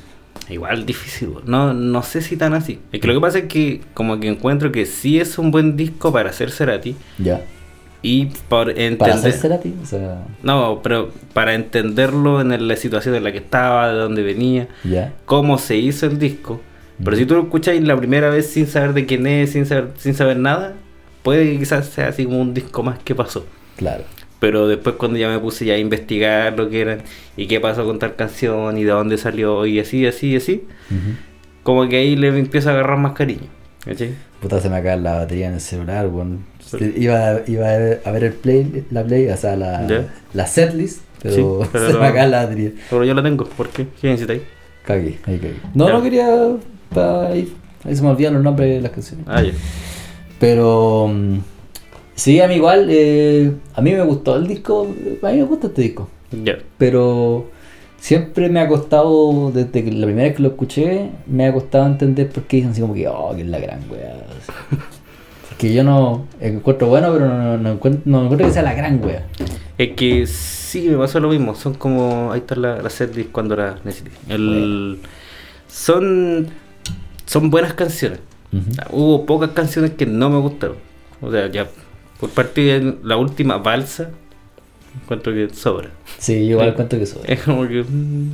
igual 0.52 0.86
difícil. 0.86 1.30
No, 1.46 1.74
no 1.74 2.04
sé 2.04 2.22
si 2.22 2.36
tan 2.36 2.54
así. 2.54 2.80
Es 2.92 3.00
que 3.00 3.08
lo 3.08 3.14
que 3.14 3.22
pasa 3.22 3.38
es 3.40 3.46
que 3.46 3.82
como 3.94 4.20
que 4.20 4.28
encuentro 4.28 4.72
que 4.72 4.86
sí 4.86 5.20
es 5.20 5.38
un 5.38 5.52
buen 5.52 5.78
disco 5.78 6.12
para 6.12 6.30
hacer 6.32 6.52
Cerati. 6.52 6.96
Ya. 7.20 7.42
Y 8.02 8.28
por 8.48 8.70
entender... 8.70 8.98
Para 8.98 9.14
hacer 9.16 9.34
Cerati, 9.34 9.74
o 9.84 9.86
sea, 9.86 10.24
No, 10.42 10.80
pero 10.82 11.10
para 11.34 11.54
entenderlo 11.54 12.40
en 12.42 12.68
la 12.68 12.76
situación 12.78 13.16
en 13.16 13.24
la 13.26 13.32
que 13.32 13.40
estaba, 13.40 13.92
de 13.92 14.00
dónde 14.00 14.24
venía. 14.24 14.68
cómo 15.26 15.58
se 15.58 15.76
hizo 15.78 16.06
el 16.06 16.18
disco. 16.18 16.62
Pero 17.04 17.16
si 17.16 17.26
tú 17.26 17.36
lo 17.36 17.44
escuchas 17.44 17.80
la 17.82 17.96
primera 17.98 18.30
vez 18.30 18.48
sin 18.48 18.68
saber 18.68 18.94
de 18.94 19.06
quién 19.06 19.26
es, 19.28 19.52
sin 19.54 19.66
saber, 19.66 19.90
sin 19.98 20.14
saber 20.14 20.38
nada, 20.38 20.74
puede 21.24 21.46
que 21.52 21.60
quizás 21.60 21.88
sea 21.88 22.10
así 22.10 22.26
como 22.26 22.42
un 22.42 22.54
disco 22.54 22.84
más 22.84 23.00
que 23.00 23.16
pasó. 23.16 23.46
Claro. 23.78 24.04
Pero 24.40 24.68
después 24.68 24.96
cuando 24.96 25.18
ya 25.18 25.30
me 25.30 25.40
puse 25.40 25.66
ya 25.66 25.74
a 25.74 25.78
investigar 25.78 26.58
lo 26.58 26.70
que 26.70 26.82
eran 26.82 27.02
y 27.38 27.48
qué 27.48 27.60
pasó 27.60 27.86
con 27.86 28.00
tal 28.00 28.16
canción 28.16 28.78
y 28.78 28.84
de 28.84 28.92
dónde 28.92 29.18
salió 29.18 29.66
y 29.66 29.80
así, 29.80 30.06
así, 30.08 30.36
así, 30.36 30.64
Ujú. 30.90 31.16
como 31.64 31.88
que 31.90 31.98
ahí 31.98 32.16
le 32.16 32.30
empiezo 32.30 32.70
a 32.70 32.74
agarrar 32.74 32.98
más 32.98 33.14
cariño. 33.14 33.48
¿cachai? 33.86 34.14
Puta, 34.42 34.60
se 34.62 34.70
me 34.70 34.78
acaba 34.78 34.96
la 34.98 35.14
batería 35.20 35.48
en 35.48 35.54
el 35.56 35.62
celular, 35.62 36.08
weón. 36.08 36.46
Pero- 36.72 36.86
Iba, 36.98 37.42
iba 37.48 37.68
a 37.68 38.12
ver, 38.12 38.24
el 38.24 38.34
play, 38.34 38.86
la 38.92 39.04
play, 39.04 39.28
o 39.30 39.38
sea, 39.38 39.56
la, 39.56 39.88
Ya. 39.88 40.08
la 40.34 40.46
setlist, 40.48 41.02
pero, 41.22 41.36
Sí, 41.64 41.70
pero 41.72 41.88
se 41.88 41.94
no- 41.94 42.00
me 42.00 42.08
acaba 42.08 42.28
la 42.28 42.44
batería. 42.46 42.72
Pero 42.90 43.04
yo 43.04 43.14
la 43.14 43.24
tengo, 43.24 43.46
¿por 43.46 43.70
qué? 43.70 43.88
¿Qué 44.02 44.08
necesitáis? 44.10 44.42
Cagué, 44.86 45.20
ahí 45.26 45.38
cagué. 45.38 45.56
No, 45.74 45.90
no 45.90 46.02
quería. 46.02 46.28
pa- 46.94 47.28
ahí, 47.28 47.54
ahí 47.84 47.96
se 47.96 48.02
me 48.02 48.10
olvidan 48.10 48.34
los 48.34 48.44
nombres 48.44 48.70
de 48.76 48.82
las 48.82 48.92
canciones. 48.92 49.26
Ah. 49.28 49.44
Pero. 50.40 51.08
mm, 51.14 51.38
Sí, 52.16 52.42
a 52.42 52.48
mí 52.50 52.56
igual. 52.56 52.88
eh, 52.90 53.52
a 53.74 53.82
mí 53.82 53.92
me 53.94 54.02
gustó 54.04 54.36
el 54.36 54.46
disco. 54.48 54.88
A 55.24 55.32
mí 55.32 55.38
me 55.38 55.44
gusta 55.44 55.68
este 55.68 55.82
disco. 55.84 56.10
Pero. 56.78 57.48
Siempre 57.98 58.48
me 58.50 58.62
ha 58.62 58.68
costado, 58.70 59.52
desde 59.52 59.84
que 59.84 59.92
la 59.92 60.06
primera 60.06 60.28
vez 60.30 60.38
que 60.38 60.42
lo 60.42 60.48
escuché, 60.50 61.10
me 61.28 61.46
ha 61.46 61.52
costado 61.54 61.86
entender 61.86 62.30
por 62.30 62.44
qué 62.44 62.58
dicen 62.58 62.72
así 62.72 62.80
como 62.80 62.94
que, 62.94 63.06
oh, 63.10 63.34
que 63.36 63.42
es 63.42 63.48
la 63.48 63.60
gran 63.60 63.80
wea. 63.92 64.16
Porque 65.60 65.74
yo 65.74 65.84
no 65.84 66.26
encuentro 66.40 66.88
bueno, 66.88 67.12
pero 67.12 67.58
no, 67.58 67.72
encuentro, 67.74 68.02
no 68.06 68.24
encuentro 68.24 68.48
que 68.48 68.54
sea 68.54 68.62
la 68.62 68.74
gran 68.74 69.04
wea. 69.04 69.26
Es 69.78 69.90
que 69.90 70.26
sí, 70.26 70.88
me 70.88 70.96
pasó 70.96 71.20
lo 71.20 71.28
mismo. 71.28 71.54
Son 71.54 71.74
como. 71.74 72.32
Ahí 72.32 72.40
está 72.40 72.56
la, 72.56 72.82
la 72.82 72.90
setlist 72.90 73.30
cuando 73.34 73.58
la 73.58 73.78
necesité. 73.84 74.12
El, 74.30 75.00
Son. 75.68 76.48
Son 77.26 77.50
buenas 77.50 77.74
canciones. 77.74 78.20
O 78.54 78.74
sea, 78.74 78.88
Hubo 78.90 79.26
pocas 79.26 79.50
canciones 79.50 79.92
que 79.92 80.06
no 80.06 80.30
me 80.30 80.38
gustaron. 80.40 80.78
O 81.20 81.30
sea, 81.30 81.52
ya. 81.52 81.68
Por 82.22 82.30
parte 82.30 82.62
de 82.62 82.96
la 83.04 83.18
última 83.18 83.58
balsa. 83.58 84.12
Encuentro 85.04 85.34
que 85.34 85.50
sobra. 85.54 85.90
Sí, 86.20 86.36
igual 86.36 86.70
encuentro 86.70 86.98
que 86.98 87.04
eso. 87.04 87.22
Es 87.26 87.42
como 87.42 87.68
que. 87.68 87.84
mm, 87.84 88.30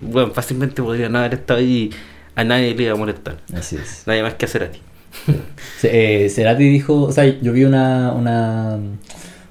Bueno, 0.00 0.30
fácilmente 0.32 0.82
podría 0.82 1.10
no 1.10 1.18
haber 1.18 1.34
estado 1.34 1.60
ahí. 1.60 1.90
y 1.90 2.40
A 2.40 2.42
nadie 2.42 2.74
le 2.74 2.84
iba 2.84 2.94
a 2.94 2.96
molestar. 2.96 3.36
Así 3.52 3.76
es. 3.76 4.04
Nadie 4.06 4.22
más 4.22 4.32
que 4.32 4.46
hacer 4.46 4.62
a 4.62 4.70
ti. 4.70 4.80
Eh, 5.82 6.30
Cerati 6.30 6.64
dijo, 6.64 7.02
o 7.02 7.12
sea, 7.12 7.24
yo 7.26 7.52
vi 7.52 7.64
una, 7.64 8.12
una, 8.12 8.78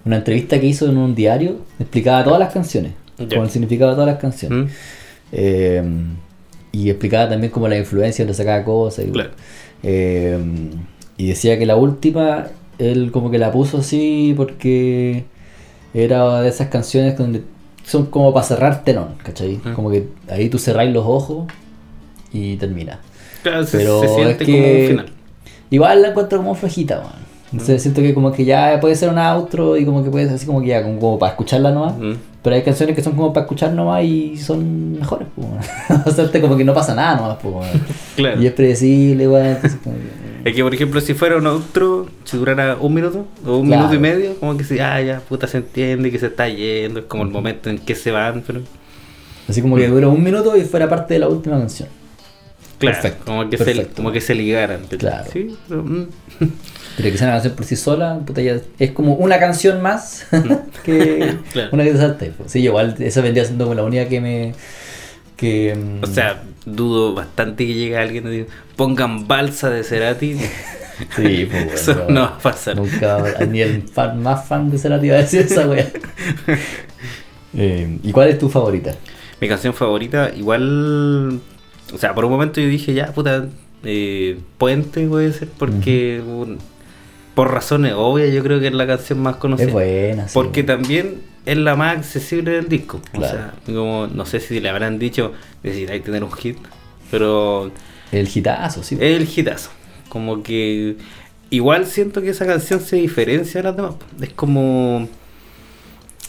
una 0.03 0.15
entrevista 0.15 0.59
que 0.59 0.65
hizo 0.65 0.89
en 0.89 0.97
un 0.97 1.13
diario, 1.13 1.57
explicaba 1.79 2.23
todas 2.23 2.39
las 2.39 2.51
canciones, 2.51 2.93
Ya. 3.19 3.27
con 3.37 3.43
el 3.45 3.49
significado 3.51 3.91
de 3.91 3.95
todas 3.95 4.09
las 4.09 4.19
canciones. 4.19 4.65
¿Mm? 4.65 4.73
Eh, 5.31 5.83
y 6.71 6.89
explicaba 6.89 7.29
también 7.29 7.51
como 7.51 7.67
la 7.67 7.77
influencia 7.77 8.25
donde 8.25 8.33
sacaba 8.35 8.63
cosas. 8.63 9.05
Y, 9.05 9.11
Claro. 9.11 9.29
eh, 9.83 10.39
y 11.17 11.27
decía 11.27 11.59
que 11.59 11.67
la 11.67 11.75
última, 11.75 12.47
él 12.79 13.11
como 13.11 13.29
que 13.29 13.37
la 13.37 13.51
puso 13.51 13.77
así 13.77 14.33
porque 14.35 15.25
era 15.93 16.41
de 16.41 16.49
esas 16.49 16.69
canciones 16.69 17.15
donde 17.15 17.43
son 17.85 18.07
como 18.07 18.33
para 18.33 18.45
cerrar 18.45 18.83
telón, 18.83 19.09
¿cachai? 19.23 19.59
Mm. 19.63 19.73
Como 19.73 19.91
que 19.91 20.07
ahí 20.29 20.49
tú 20.49 20.57
cerráis 20.57 20.91
los 20.91 21.05
ojos 21.05 21.45
y 22.31 22.55
termina. 22.57 22.99
Claro, 23.43 23.65
Pero 23.71 23.99
se 23.99 24.05
es 24.07 24.11
siente 24.15 24.45
como 24.45 24.57
que 24.57 24.81
un 24.81 24.87
final. 24.89 25.05
Igual 25.75 26.01
la 26.01 26.09
encuentro 26.09 26.37
como 26.37 26.55
flojita, 26.55 26.97
man. 27.01 27.23
Entonces 27.51 27.83
siento 27.83 28.01
que 28.01 28.13
como 28.15 28.31
que 28.31 28.45
ya 28.45 28.79
puede 28.81 28.95
ser 28.95 29.09
un 29.09 29.19
outro 29.19 29.77
y 29.77 29.85
como 29.85 30.03
que 30.03 30.09
puede 30.09 30.25
ser 30.25 30.35
así 30.35 30.45
como 30.45 30.61
que 30.61 30.67
ya 30.67 30.81
como, 30.81 30.99
como 30.99 31.19
para 31.19 31.31
escucharla 31.33 31.71
nomás. 31.71 31.95
Mm. 31.97 32.13
Pero 32.41 32.55
hay 32.55 32.61
canciones 32.63 32.95
que 32.95 33.01
son 33.03 33.13
como 33.13 33.31
para 33.31 33.43
escuchar 33.45 33.71
nomás 33.73 34.03
y 34.03 34.37
son 34.37 34.93
mejores, 34.99 35.27
pues. 35.35 36.07
o 36.07 36.11
sea, 36.11 36.41
como 36.41 36.57
que 36.57 36.63
no 36.65 36.73
pasa 36.73 36.95
nada 36.95 37.15
nomás, 37.15 37.37
pues. 37.41 37.67
Claro. 38.15 38.41
Y 38.41 38.47
es 38.47 38.53
predecible, 38.53 39.25
que- 39.25 39.69
Es 40.49 40.53
que, 40.55 40.61
por 40.63 40.73
ejemplo, 40.73 40.99
si 40.99 41.13
fuera 41.13 41.37
un 41.37 41.47
outro, 41.47 42.07
si 42.25 42.35
durara 42.37 42.75
un 42.81 42.93
minuto 42.93 43.25
o 43.45 43.57
un 43.57 43.67
Claro. 43.67 43.83
minuto 43.87 43.95
y 43.95 43.99
medio, 43.99 44.35
como 44.39 44.57
que 44.57 44.63
si, 44.65 44.77
ah, 44.79 44.99
ya, 44.99 45.21
puta, 45.21 45.47
se 45.47 45.57
entiende 45.57 46.11
que 46.11 46.19
se 46.19 46.25
está 46.27 46.49
yendo, 46.49 46.99
es 46.99 47.05
como 47.05 47.23
el 47.23 47.29
momento 47.29 47.69
en 47.69 47.77
que 47.77 47.95
se 47.95 48.11
van, 48.11 48.43
pero. 48.45 48.59
Así 49.47 49.61
como 49.61 49.75
que 49.77 49.87
dura 49.87 50.07
un 50.09 50.21
minuto 50.23 50.57
y 50.57 50.61
fuera 50.63 50.89
parte 50.89 51.13
de 51.13 51.19
la 51.21 51.29
última 51.29 51.57
canción. 51.59 51.87
Claro, 52.83 53.01
Perfecto, 53.01 53.25
como, 53.25 53.49
que 53.49 53.57
se, 53.57 53.87
como 53.87 54.11
que 54.11 54.21
se 54.21 54.35
ligaran. 54.35 54.81
Claro. 54.97 55.29
Sí, 55.31 55.55
pero, 55.67 55.83
mm. 55.83 56.07
Pero 56.97 57.11
que 57.11 57.17
sea 57.17 57.27
una 57.27 57.35
canción 57.37 57.55
por 57.55 57.65
sí 57.65 57.75
sola, 57.75 58.19
puta, 58.23 58.41
ya 58.41 58.57
es 58.77 58.91
como 58.91 59.15
una 59.15 59.39
canción 59.39 59.81
más 59.81 60.27
que 60.83 61.37
Claro. 61.53 61.69
una 61.71 61.83
que 61.83 61.91
te 61.91 62.25
pues. 62.31 62.51
Sí, 62.51 62.59
igual 62.59 62.95
esa 62.99 63.21
vendría 63.21 63.45
siendo 63.45 63.65
como 63.65 63.75
la 63.75 63.83
única 63.83 64.07
que 64.07 64.21
me. 64.21 64.53
Que, 65.37 65.75
mm, 65.75 66.03
O 66.03 66.07
sea, 66.07 66.43
dudo 66.65 67.13
bastante 67.15 67.65
que 67.65 67.73
llegue 67.73 67.97
alguien 67.97 68.27
y 68.27 68.31
diga, 68.31 68.45
pongan 68.75 69.27
balsa 69.27 69.69
de 69.69 69.83
Cerati. 69.83 70.37
Sí, 71.15 71.47
pues, 71.49 71.49
bueno, 71.49 71.71
Eso 71.73 72.05
no 72.09 72.21
va 72.21 72.27
a 72.27 72.37
pasar. 72.37 72.75
Nunca, 72.75 73.23
ni 73.49 73.61
el 73.61 73.81
fan 73.81 74.21
más 74.21 74.45
fan 74.47 74.69
de 74.69 74.77
Cerati 74.77 75.09
va 75.09 75.15
a 75.15 75.21
decir 75.21 75.41
esa 75.41 75.67
wea. 75.67 75.89
Eh, 77.55 77.97
¿Y 78.03 78.11
cuál 78.11 78.29
es 78.29 78.37
tu 78.37 78.49
favorita? 78.49 78.93
Mi 79.41 79.47
canción 79.47 79.73
favorita, 79.73 80.31
igual. 80.35 81.39
O 81.93 81.97
sea, 81.97 82.15
por 82.15 82.25
un 82.25 82.31
momento 82.31 82.59
yo 82.59 82.67
dije, 82.67 82.93
ya, 82.93 83.13
puta, 83.13 83.47
eh, 83.83 84.39
Puente 84.57 85.07
puede 85.07 85.33
ser, 85.33 85.47
porque 85.49 86.21
por 87.35 87.51
razones 87.51 87.93
obvias 87.95 88.33
yo 88.33 88.43
creo 88.43 88.59
que 88.59 88.67
es 88.67 88.73
la 88.73 88.87
canción 88.87 89.19
más 89.19 89.37
conocida. 89.37 89.67
Es 89.67 89.73
buena, 89.73 90.27
sí. 90.27 90.33
Porque 90.33 90.63
también 90.63 91.21
es 91.45 91.57
la 91.57 91.75
más 91.75 91.97
accesible 91.97 92.51
del 92.51 92.69
disco. 92.69 93.01
Claro. 93.11 93.25
O 93.25 93.29
sea, 93.29 93.53
como, 93.65 94.07
no 94.07 94.25
sé 94.25 94.39
si 94.39 94.59
le 94.59 94.69
habrán 94.69 94.99
dicho, 94.99 95.33
necesitáis 95.63 96.03
tener 96.03 96.23
un 96.23 96.31
hit, 96.31 96.57
pero 97.11 97.71
El 98.11 98.29
hitazo, 98.33 98.83
sí. 98.83 98.97
el 98.99 99.27
hitazo. 99.27 99.71
Como 100.09 100.43
que. 100.43 100.95
igual 101.49 101.85
siento 101.85 102.21
que 102.21 102.29
esa 102.29 102.45
canción 102.45 102.79
se 102.79 102.97
diferencia 102.97 103.61
de 103.61 103.67
las 103.67 103.75
demás. 103.75 103.95
Es 104.21 104.29
como 104.33 105.07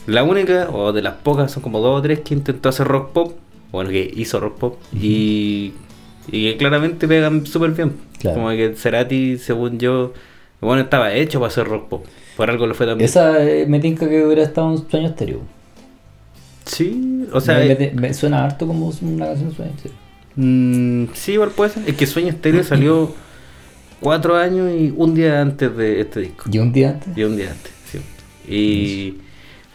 la 0.06 0.22
única, 0.22 0.68
o 0.70 0.92
de 0.92 1.02
las 1.02 1.14
pocas, 1.14 1.52
son 1.52 1.62
como 1.62 1.80
dos 1.80 1.98
o 1.98 2.02
tres 2.02 2.20
que 2.20 2.34
intentó 2.34 2.68
hacer 2.68 2.86
rock 2.86 3.12
pop, 3.12 3.38
bueno, 3.74 3.90
que 3.90 4.10
hizo 4.16 4.40
rock 4.40 4.58
pop, 4.58 4.78
y, 4.94 5.72
y 6.28 6.50
que 6.52 6.56
claramente 6.56 7.06
pegan 7.08 7.46
súper 7.46 7.70
bien. 7.72 7.92
Claro. 8.20 8.36
Como 8.36 8.50
que 8.50 8.74
Cerati, 8.76 9.36
según 9.38 9.78
yo, 9.78 10.12
bueno, 10.60 10.82
estaba 10.82 11.12
hecho 11.12 11.38
para 11.40 11.48
hacer 11.48 11.66
rock 11.68 11.88
pop. 11.88 12.06
Por 12.36 12.50
algo 12.50 12.66
lo 12.66 12.74
fue 12.74 12.86
también. 12.86 13.04
Esa 13.08 13.44
eh, 13.48 13.66
me 13.66 13.78
tinca 13.80 14.08
que 14.08 14.24
hubiera 14.24 14.42
estado 14.42 14.72
en 14.72 14.90
sueño 14.90 15.08
estéreo. 15.08 15.40
Sí, 16.64 17.26
o 17.32 17.40
sea, 17.40 17.58
me, 17.58 17.72
eh, 17.72 17.92
me- 17.94 18.00
me 18.08 18.14
suena 18.14 18.44
harto 18.44 18.66
como 18.66 18.90
una 19.02 19.26
canción 19.26 19.50
de 19.50 19.54
sueño 19.56 19.72
estéreo. 19.76 19.98
mm, 20.36 21.04
sí, 21.12 21.32
igual 21.32 21.50
puede 21.50 21.70
ser. 21.70 21.82
Es 21.86 21.94
que 21.94 22.06
Sueño 22.06 22.28
Estéreo 22.30 22.64
salió 22.64 23.14
cuatro 24.00 24.36
años 24.36 24.70
y 24.72 24.92
un 24.96 25.14
día 25.14 25.40
antes 25.42 25.76
de 25.76 26.00
este 26.00 26.20
disco. 26.20 26.44
Y 26.50 26.58
un 26.58 26.72
día 26.72 26.90
antes. 26.90 27.16
Y 27.16 27.22
un 27.24 27.36
día 27.36 27.50
antes, 27.50 27.72
sí. 27.90 27.98
Y, 28.52 29.18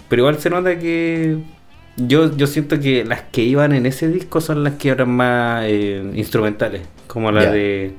pero 0.10 0.24
igual 0.24 0.40
se 0.40 0.50
nota 0.50 0.78
que 0.80 1.38
yo, 2.08 2.36
yo 2.36 2.48
siento 2.48 2.80
que 2.80 3.04
las 3.06 3.22
que 3.32 3.44
iban 3.44 3.74
en 3.74 3.86
ese 3.86 4.08
disco 4.08 4.42
son 4.42 4.64
las 4.64 4.74
que 4.76 4.90
eran 4.90 5.10
más 5.10 5.64
eh, 5.68 6.04
instrumentales, 6.16 6.82
como 7.08 7.32
la 7.32 7.52
de 7.52 7.94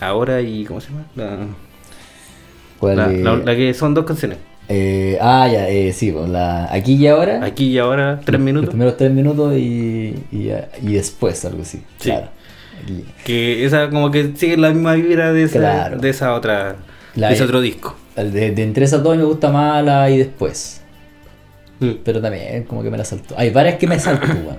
ahora 0.00 0.40
y 0.40 0.64
¿cómo 0.64 0.80
se 0.80 0.88
llama? 0.90 1.06
La, 1.16 1.36
¿Cuál 2.78 2.96
la- 2.96 3.12
es? 3.12 3.20
la- 3.20 3.36
la 3.36 3.56
que 3.56 3.74
son 3.74 3.94
dos 3.94 4.04
canciones. 4.04 4.38
Eh, 4.68 5.18
ah, 5.20 5.48
ya, 5.52 5.68
eh, 5.68 5.92
sí, 5.92 6.12
pues, 6.12 6.28
la 6.28 6.72
aquí 6.72 6.94
y 6.94 7.06
ahora. 7.08 7.44
Aquí 7.44 7.64
y 7.66 7.78
ahora, 7.78 8.20
tres 8.24 8.38
Los 8.38 8.44
minutos. 8.44 8.70
primeros 8.70 8.96
tres 8.96 9.10
minutos 9.12 9.54
y, 9.56 10.14
y, 10.30 10.50
y 10.82 10.92
después, 10.94 11.44
algo 11.44 11.62
así. 11.62 11.78
Sí. 11.98 12.10
Claro. 12.10 12.28
Aquí. 12.82 13.04
Que 13.24 13.64
esa 13.64 13.90
como 13.90 14.10
que 14.10 14.32
sigue 14.36 14.56
la 14.56 14.70
misma 14.70 14.94
vibra 14.94 15.32
de 15.32 15.44
esa, 15.44 15.58
Claro. 15.58 15.98
de 15.98 16.08
esa 16.10 16.34
otra, 16.34 16.76
La- 17.14 17.28
de 17.28 17.34
ese 17.34 17.44
otro 17.44 17.60
disco. 17.60 17.96
De, 18.16 18.50
de 18.52 18.62
entre 18.62 18.84
esas 18.84 19.02
dos 19.02 19.16
me 19.16 19.24
gusta 19.24 19.50
más 19.50 19.84
la 19.84 20.08
y 20.10 20.18
después. 20.18 20.81
Mm. 21.82 21.98
Pero 22.04 22.20
también 22.20 22.64
como 22.64 22.82
que 22.82 22.90
me 22.90 22.96
la 22.98 23.04
salto. 23.04 23.34
Hay 23.36 23.50
varias 23.50 23.76
que 23.76 23.86
me 23.86 23.98
salto, 23.98 24.26
weón. 24.28 24.58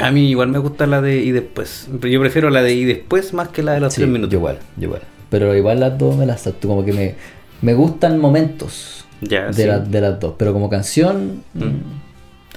A 0.00 0.10
mí 0.10 0.28
igual 0.30 0.48
me 0.48 0.58
gusta 0.58 0.86
la 0.86 1.00
de 1.00 1.16
y 1.18 1.30
después. 1.32 1.88
Pero 2.00 2.12
yo 2.12 2.20
prefiero 2.20 2.50
la 2.50 2.62
de 2.62 2.74
y 2.74 2.84
después 2.84 3.32
más 3.32 3.48
que 3.48 3.62
la 3.62 3.72
de 3.72 3.80
los 3.80 3.94
Sí, 3.94 4.00
tres 4.02 4.10
minutos. 4.10 4.32
yo 4.32 4.38
igual, 4.38 4.58
yo 4.76 4.84
igual. 4.84 5.02
Pero 5.30 5.54
igual 5.56 5.80
las 5.80 5.96
dos 5.98 6.16
me 6.16 6.26
las 6.26 6.42
salto. 6.42 6.68
Como 6.68 6.84
que 6.84 6.92
me, 6.92 7.14
me 7.62 7.74
gustan 7.74 8.18
momentos 8.18 9.04
Ya, 9.22 9.46
de, 9.46 9.52
sí. 9.54 9.64
la- 9.64 9.78
de 9.80 10.00
las 10.00 10.20
dos. 10.20 10.34
Pero 10.38 10.52
como 10.52 10.68
canción, 10.70 11.42
Mm. 11.54 11.64
mm, 11.64 11.82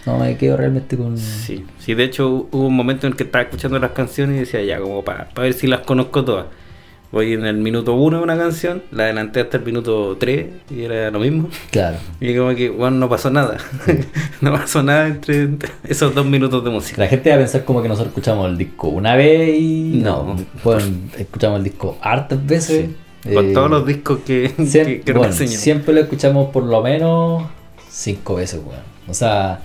no 0.05 0.17
me 0.19 0.37
quedo 0.37 0.57
realmente 0.57 0.97
con. 0.97 1.17
Sí, 1.17 1.65
sí, 1.79 1.93
de 1.93 2.03
hecho 2.03 2.47
hubo 2.51 2.67
un 2.67 2.75
momento 2.75 3.07
en 3.07 3.13
el 3.13 3.17
que 3.17 3.23
estaba 3.23 3.43
escuchando 3.43 3.79
las 3.79 3.91
canciones 3.91 4.35
y 4.35 4.39
decía 4.41 4.61
ya, 4.63 4.79
como 4.79 5.03
para 5.03 5.29
ver 5.35 5.53
si 5.53 5.67
las 5.67 5.81
conozco 5.81 6.23
todas. 6.25 6.45
Voy 7.11 7.33
en 7.33 7.43
el 7.45 7.57
minuto 7.57 7.95
uno 7.95 8.17
de 8.17 8.23
una 8.23 8.37
canción, 8.37 8.83
la 8.91 9.05
adelanté 9.05 9.39
hasta 9.39 9.57
el 9.57 9.63
minuto 9.63 10.15
3 10.19 10.45
y 10.69 10.83
era 10.83 11.09
lo 11.09 11.19
mismo. 11.19 11.49
Claro. 11.71 11.97
Y 12.21 12.35
como 12.35 12.53
que, 12.53 12.69
bueno, 12.69 12.97
no 12.97 13.09
pasó 13.09 13.31
nada. 13.31 13.57
no 14.41 14.51
pasó 14.51 14.83
nada 14.83 15.07
entre, 15.07 15.49
esos 15.87 16.13
dos 16.13 16.25
minutos 16.25 16.63
de 16.63 16.69
música. 16.69 17.01
La 17.01 17.07
gente 17.07 17.29
va 17.29 17.37
a 17.37 17.39
pensar 17.39 17.65
como 17.65 17.81
que 17.81 17.87
nosotros 17.87 18.09
escuchamos 18.09 18.47
el 18.49 18.57
disco 18.57 18.89
una 18.89 19.15
vez 19.15 19.57
y. 19.59 20.01
No. 20.03 20.35
Bueno, 20.63 20.83
escuchamos 21.17 21.57
el 21.57 21.63
disco 21.63 21.97
hartas 22.01 22.45
veces. 22.45 22.89
Con 23.23 23.49
Eh, 23.49 23.53
todos 23.53 23.69
los 23.69 23.85
discos 23.85 24.19
que, 24.25 24.49
Siempre, 24.65 25.01
que, 25.01 25.13
bueno, 25.13 25.33
siempre 25.33 25.93
lo 25.93 26.01
escuchamos 26.01 26.51
por 26.51 26.63
lo 26.63 26.81
menos 26.81 27.43
cinco 27.89 28.35
veces, 28.35 28.61
weón. 28.63 28.81
O 29.07 29.13
sea, 29.13 29.61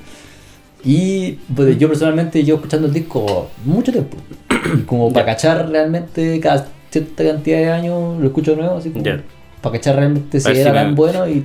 y 0.82 1.32
pues, 1.54 1.78
yo 1.78 1.88
personalmente 1.88 2.42
yo 2.42 2.56
escuchando 2.56 2.86
el 2.86 2.92
disco 2.92 3.50
mucho 3.64 3.92
tiempo. 3.92 4.16
Como 4.86 5.12
para 5.12 5.26
cachar 5.26 5.68
realmente 5.68 6.40
cada 6.40 6.66
cierta 6.94 7.24
cantidad 7.24 7.58
de 7.58 7.70
años 7.70 8.18
lo 8.20 8.26
escucho 8.26 8.54
nuevo, 8.56 8.76
así 8.78 8.90
como 8.90 9.04
Ya. 9.04 9.20
para 9.60 9.76
cachar 9.78 9.96
realmente 9.96 10.38
si 10.40 10.48
era 10.50 10.56
si 10.70 10.76
tan 10.76 10.88
me- 10.90 10.94
bueno 10.94 11.28
y 11.28 11.44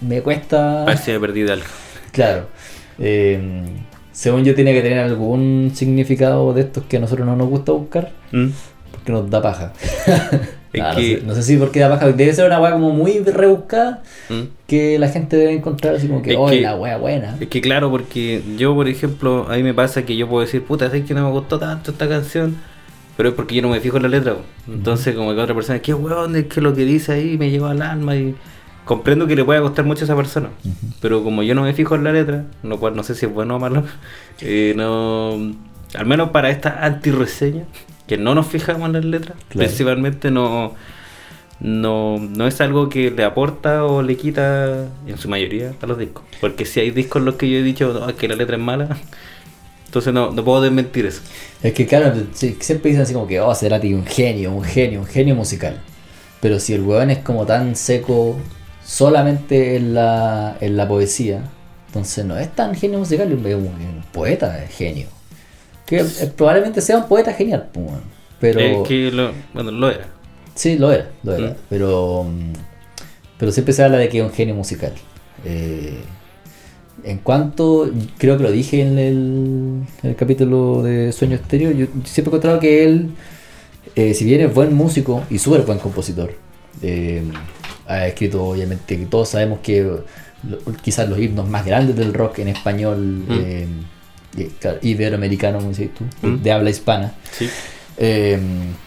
me 0.00 0.20
cuesta. 0.22 0.84
Ver 0.84 0.98
si 0.98 1.10
me 1.12 1.20
perdí 1.20 1.42
de 1.42 1.52
algo. 1.52 1.64
Claro. 2.12 2.46
Eh, 2.98 3.38
según 4.12 4.44
yo 4.44 4.54
tiene 4.54 4.72
que 4.72 4.82
tener 4.82 4.98
algún 5.00 5.70
significado 5.74 6.52
de 6.52 6.62
estos 6.62 6.84
que 6.84 6.96
a 6.96 7.00
nosotros 7.00 7.26
no 7.26 7.36
nos 7.36 7.48
gusta 7.48 7.72
buscar, 7.72 8.10
¿Mm? 8.32 8.48
porque 8.90 9.12
nos 9.12 9.28
da 9.30 9.42
paja. 9.42 9.72
No, 10.74 10.94
sé, 10.94 11.22
no 11.24 11.34
sé 11.34 11.42
si 11.42 11.56
porque 11.56 11.80
da 11.80 11.88
paja, 11.88 12.12
debe 12.12 12.32
ser 12.34 12.44
una 12.46 12.60
weá 12.60 12.72
como 12.72 12.90
muy 12.90 13.18
rebuscada 13.20 14.02
¿Mm? 14.28 14.42
que 14.66 14.98
la 14.98 15.08
gente 15.08 15.36
debe 15.38 15.54
encontrar 15.54 15.94
así 15.96 16.06
como 16.08 16.20
que, 16.20 16.32
Es 16.32 16.36
oh, 16.38 16.46
que- 16.50 16.60
la 16.60 16.76
wea 16.76 16.98
buena. 16.98 17.36
Es 17.40 17.48
que 17.48 17.60
claro, 17.62 17.90
porque 17.90 18.42
yo, 18.58 18.74
por 18.74 18.86
ejemplo, 18.86 19.46
a 19.50 19.56
mí 19.56 19.62
me 19.62 19.72
pasa 19.72 20.04
que 20.04 20.14
yo 20.14 20.28
puedo 20.28 20.44
decir, 20.44 20.62
puta, 20.62 20.90
sé 20.90 21.04
que 21.04 21.14
no 21.14 21.24
me 21.24 21.30
gustó 21.32 21.58
tanto 21.58 21.90
esta 21.92 22.06
canción, 22.06 22.56
pero 23.18 23.28
es 23.30 23.34
porque 23.34 23.56
yo 23.56 23.62
no 23.62 23.68
me 23.68 23.80
fijo 23.80 23.96
en 23.98 24.04
la 24.04 24.08
letra. 24.08 24.36
Entonces, 24.66 25.14
como 25.14 25.34
que 25.34 25.40
otra 25.40 25.54
persona, 25.54 25.80
qué 25.80 25.92
weón, 25.92 26.34
es 26.36 26.46
que 26.46 26.60
lo 26.62 26.72
que 26.74 26.84
dice 26.86 27.12
ahí 27.12 27.36
me 27.36 27.50
llegó 27.50 27.66
al 27.66 27.82
alma 27.82 28.16
y 28.16 28.34
comprendo 28.86 29.26
que 29.26 29.36
le 29.36 29.44
puede 29.44 29.60
costar 29.60 29.84
mucho 29.84 30.02
a 30.02 30.04
esa 30.04 30.16
persona. 30.16 30.48
Pero 31.02 31.22
como 31.22 31.42
yo 31.42 31.54
no 31.54 31.62
me 31.62 31.74
fijo 31.74 31.94
en 31.96 32.04
la 32.04 32.12
letra, 32.12 32.44
lo 32.62 32.78
cual 32.78 32.96
no 32.96 33.02
sé 33.02 33.14
si 33.14 33.26
es 33.26 33.32
bueno 33.34 33.56
o 33.56 33.58
malo, 33.58 33.82
eh, 34.40 34.72
no, 34.76 35.32
al 35.94 36.06
menos 36.06 36.30
para 36.30 36.48
esta 36.50 36.84
anti-reseña, 36.86 37.64
que 38.06 38.16
no 38.16 38.34
nos 38.34 38.46
fijamos 38.46 38.86
en 38.86 38.92
las 38.94 39.04
letras, 39.04 39.36
Claro. 39.48 39.66
principalmente 39.66 40.30
no, 40.30 40.74
no, 41.60 42.18
no 42.18 42.46
es 42.46 42.60
algo 42.60 42.88
que 42.88 43.10
le 43.10 43.24
aporta 43.24 43.84
o 43.84 44.00
le 44.02 44.16
quita, 44.16 44.86
en 45.06 45.18
su 45.18 45.28
mayoría, 45.28 45.74
a 45.82 45.86
los 45.86 45.98
discos. 45.98 46.24
Porque 46.40 46.64
si 46.64 46.80
hay 46.80 46.90
discos 46.92 47.20
en 47.20 47.26
los 47.26 47.34
que 47.34 47.50
yo 47.50 47.58
he 47.58 47.62
dicho 47.62 47.92
"No, 47.92 48.08
es 48.08 48.14
que 48.14 48.28
la 48.28 48.36
letra 48.36 48.56
es 48.56 48.62
mala, 48.62 48.96
entonces 49.88 50.12
no, 50.12 50.30
no 50.32 50.44
puedo 50.44 50.60
desmentir 50.60 51.06
eso. 51.06 51.22
Es 51.62 51.72
que 51.72 51.86
claro, 51.86 52.12
siempre 52.32 52.90
dicen 52.90 53.00
así 53.00 53.14
como 53.14 53.26
que, 53.26 53.40
oh, 53.40 53.54
Cerati 53.54 53.94
un 53.94 54.04
genio, 54.04 54.52
un 54.52 54.62
genio, 54.62 55.00
un 55.00 55.06
genio 55.06 55.34
musical. 55.34 55.80
Pero 56.42 56.60
si 56.60 56.74
el 56.74 56.82
weón 56.82 57.08
es 57.08 57.18
como 57.20 57.46
tan 57.46 57.74
seco 57.74 58.36
solamente 58.84 59.76
en 59.76 59.94
la, 59.94 60.58
en 60.60 60.76
la 60.76 60.86
poesía, 60.86 61.42
entonces 61.86 62.22
no 62.26 62.36
es 62.36 62.54
tan 62.54 62.74
genio 62.74 62.98
musical, 62.98 63.32
es 63.32 63.54
un, 63.54 63.64
un 63.64 64.04
poeta, 64.12 64.62
es 64.62 64.76
genio. 64.76 65.08
Que 65.86 66.00
eh, 66.00 66.32
probablemente 66.36 66.82
sea 66.82 66.98
un 66.98 67.08
poeta 67.08 67.32
genial, 67.32 67.70
pues, 67.72 67.86
pero... 68.38 68.60
Es 68.60 68.86
que 68.86 69.10
lo, 69.10 69.32
bueno, 69.54 69.70
lo 69.70 69.90
era. 69.90 70.06
Sí, 70.54 70.76
lo 70.76 70.92
era, 70.92 71.08
lo 71.22 71.34
era. 71.34 71.48
Mm. 71.48 71.56
Pero, 71.70 72.24
mm, 72.24 72.52
pero 73.38 73.52
siempre 73.52 73.72
se 73.72 73.82
habla 73.82 73.96
de 73.96 74.10
que 74.10 74.18
es 74.18 74.24
un 74.24 74.32
genio 74.32 74.54
musical. 74.54 74.92
Eh, 75.46 75.98
en 77.04 77.18
cuanto, 77.18 77.90
creo 78.18 78.36
que 78.36 78.42
lo 78.42 78.50
dije 78.50 78.82
en 78.82 78.98
el, 78.98 79.82
en 80.02 80.10
el 80.10 80.16
capítulo 80.16 80.82
de 80.82 81.12
Sueño 81.12 81.36
Estéreo, 81.36 81.70
yo 81.72 81.86
siempre 82.04 82.24
he 82.24 82.36
encontrado 82.36 82.60
que 82.60 82.84
él, 82.84 83.10
eh, 83.94 84.14
si 84.14 84.24
bien 84.24 84.40
es 84.40 84.52
buen 84.54 84.74
músico 84.74 85.22
y 85.30 85.38
súper 85.38 85.62
buen 85.62 85.78
compositor, 85.78 86.32
eh, 86.82 87.22
ha 87.86 88.06
escrito 88.06 88.44
obviamente, 88.44 88.98
que 88.98 89.06
todos 89.06 89.28
sabemos 89.30 89.60
que 89.62 89.82
lo- 89.82 90.02
quizás 90.82 91.08
los 91.08 91.18
himnos 91.18 91.48
más 91.48 91.64
grandes 91.64 91.96
del 91.96 92.12
rock 92.14 92.40
en 92.40 92.48
español, 92.48 92.98
Mm. 93.26 93.32
eh, 93.32 93.66
y, 94.36 94.44
claro, 94.44 94.78
iberoamericano, 94.82 95.58
como 95.58 95.70
dices 95.70 95.90
tú, 95.94 96.04
Mm. 96.26 96.42
de 96.42 96.52
habla 96.52 96.70
hispana. 96.70 97.14
Sí. 97.32 97.48
Eh, 98.00 98.38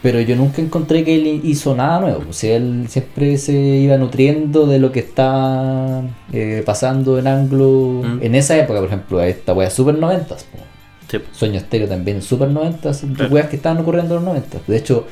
pero 0.01 0.21
yo 0.21 0.37
nunca 0.37 0.61
encontré 0.61 1.03
que 1.03 1.15
él 1.15 1.41
hizo 1.43 1.75
nada 1.75 1.99
nuevo. 1.99 2.23
O 2.29 2.33
sea, 2.33 2.55
él 2.55 2.85
siempre 2.87 3.37
se 3.37 3.51
iba 3.53 3.97
nutriendo 3.97 4.65
de 4.67 4.79
lo 4.79 4.91
que 4.93 4.99
estaba 5.01 6.03
eh, 6.31 6.63
pasando 6.65 7.19
en 7.19 7.27
anglo 7.27 8.01
Mm. 8.03 8.19
en 8.23 8.35
esa 8.35 8.57
época, 8.57 8.79
por 8.79 8.87
ejemplo, 8.87 9.21
esta 9.21 9.53
wea 9.53 9.69
super 9.69 9.95
noventas. 9.97 10.45
Sí. 11.09 11.17
Sueño 11.33 11.57
estéreo 11.57 11.89
también 11.89 12.21
super 12.21 12.47
noventas, 12.49 13.03
Claro. 13.15 13.33
weas 13.33 13.47
que 13.49 13.57
estaban 13.57 13.79
ocurriendo 13.79 14.15
en 14.15 14.23
los 14.23 14.33
noventas. 14.33 14.61
De 14.65 14.77
hecho, 14.77 15.05